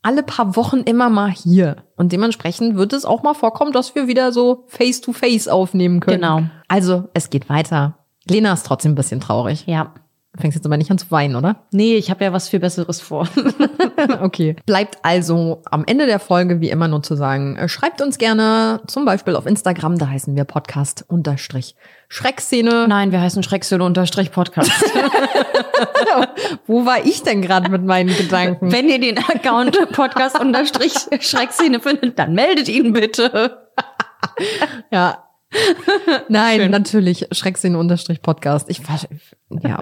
alle 0.03 0.21
paar 0.21 0.55
Wochen 0.55 0.81
immer 0.81 1.09
mal 1.09 1.31
hier. 1.31 1.77
Und 1.95 2.11
dementsprechend 2.11 2.75
wird 2.75 2.93
es 2.93 3.05
auch 3.05 3.23
mal 3.23 3.33
vorkommen, 3.33 3.71
dass 3.71 3.95
wir 3.95 4.07
wieder 4.07 4.31
so 4.31 4.65
face-to-face 4.67 5.47
aufnehmen 5.47 5.99
können. 6.01 6.21
Genau. 6.21 6.41
Also 6.67 7.05
es 7.13 7.29
geht 7.29 7.49
weiter. 7.49 7.97
Lena 8.29 8.53
ist 8.53 8.65
trotzdem 8.65 8.91
ein 8.91 8.95
bisschen 8.95 9.19
traurig. 9.19 9.65
Ja. 9.65 9.93
Du 10.36 10.41
fängst 10.41 10.55
jetzt 10.55 10.65
aber 10.65 10.77
nicht 10.77 10.89
an 10.89 10.97
zu 10.97 11.11
weinen, 11.11 11.36
oder? 11.36 11.57
Nee, 11.71 11.95
ich 11.95 12.09
habe 12.09 12.23
ja 12.23 12.34
was 12.34 12.49
viel 12.49 12.59
Besseres 12.59 12.99
vor. 12.99 13.29
okay. 14.21 14.55
Bleibt 14.65 14.97
also 15.03 15.61
am 15.65 15.86
Ende 15.86 16.07
der 16.07 16.19
Folge 16.19 16.59
wie 16.59 16.71
immer 16.71 16.88
nur 16.88 17.03
zu 17.03 17.15
sagen, 17.15 17.55
äh, 17.55 17.69
schreibt 17.69 18.01
uns 18.01 18.17
gerne 18.17 18.81
zum 18.88 19.05
Beispiel 19.05 19.36
auf 19.36 19.45
Instagram, 19.45 19.99
da 19.99 20.07
heißen 20.07 20.36
wir 20.36 20.43
Podcast 20.45 21.05
unterstrich 21.07 21.75
Schreckszene. 22.07 22.88
Nein, 22.88 23.11
wir 23.11 23.21
heißen 23.21 23.43
Schreckszene 23.43 23.84
unterstrich 23.84 24.31
Podcast. 24.31 24.71
Wo 26.65 26.84
war 26.84 27.05
ich 27.05 27.21
denn 27.21 27.43
gerade 27.43 27.69
mit 27.69 27.84
meinen 27.84 28.15
Gedanken? 28.15 28.71
Wenn 28.71 28.89
ihr 28.89 28.99
den 28.99 29.19
Account 29.19 29.77
Podcast 29.91 30.39
unterstrich 30.39 30.95
Schreckszene 31.19 31.79
findet, 31.79 32.17
dann 32.17 32.34
meldet 32.34 32.69
ihn 32.69 32.91
bitte. 32.91 33.67
ja, 34.91 35.23
Nein, 36.29 36.61
Schön. 36.61 36.71
natürlich 36.71 37.27
Schreckszene 37.31 37.77
unterstrich 37.77 38.21
Podcast. 38.21 38.69
Ich 38.69 38.87
war, 38.87 38.99
ja, 39.61 39.81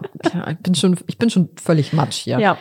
ich 0.50 0.58
bin 0.60 0.76
schon, 0.76 0.98
ich 1.08 1.18
bin 1.18 1.30
schon 1.30 1.50
völlig 1.62 1.94
matsch 1.94 2.18
hier. 2.18 2.40
Ja. 2.40 2.58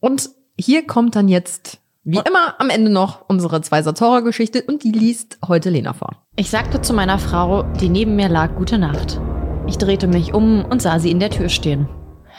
Und 0.00 0.30
hier 0.58 0.86
kommt 0.86 1.16
dann 1.16 1.28
jetzt, 1.28 1.78
wie 2.04 2.20
immer, 2.24 2.60
am 2.60 2.70
Ende 2.70 2.90
noch 2.90 3.28
unsere 3.28 3.60
Zwei-Satz-Horror-Geschichte 3.60 4.62
und 4.62 4.84
die 4.84 4.92
liest 4.92 5.38
heute 5.46 5.70
Lena 5.70 5.92
vor. 5.92 6.22
Ich 6.36 6.50
sagte 6.50 6.80
zu 6.82 6.92
meiner 6.92 7.18
Frau, 7.18 7.62
die 7.62 7.88
neben 7.88 8.16
mir 8.16 8.28
lag, 8.28 8.54
gute 8.56 8.78
Nacht. 8.78 9.20
Ich 9.66 9.78
drehte 9.78 10.06
mich 10.06 10.34
um 10.34 10.64
und 10.64 10.82
sah 10.82 10.98
sie 10.98 11.10
in 11.10 11.20
der 11.20 11.30
Tür 11.30 11.48
stehen. 11.48 11.88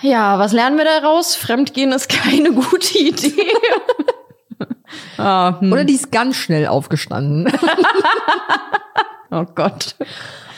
Ja, 0.01 0.37
was 0.39 0.51
lernen 0.51 0.77
wir 0.77 0.85
daraus? 0.85 1.35
Fremdgehen 1.35 1.91
ist 1.91 2.09
keine 2.09 2.51
gute 2.51 2.97
Idee. 2.97 3.47
ah, 5.17 5.59
hm. 5.59 5.71
Oder 5.71 5.85
die 5.85 5.95
ist 5.95 6.11
ganz 6.11 6.35
schnell 6.35 6.67
aufgestanden. 6.67 7.51
Oh 9.31 9.45
Gott. 9.55 9.95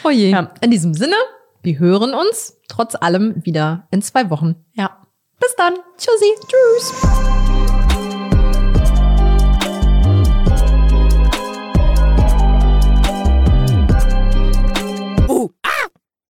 Oh 0.04 0.10
je. 0.10 0.30
Ja. 0.30 0.52
In 0.62 0.72
diesem 0.72 0.94
Sinne, 0.94 1.16
wir 1.64 1.80
hören 1.80 2.14
uns 2.14 2.60
trotz 2.68 2.96
allem 2.96 3.46
wieder 3.46 3.88
in 3.92 4.02
zwei 4.02 4.30
Wochen. 4.30 4.56
Ja. 4.74 5.02
Bis 5.40 5.56
dann. 5.56 5.76
Tschüssi. 5.98 6.34
Tschüss. 6.48 7.47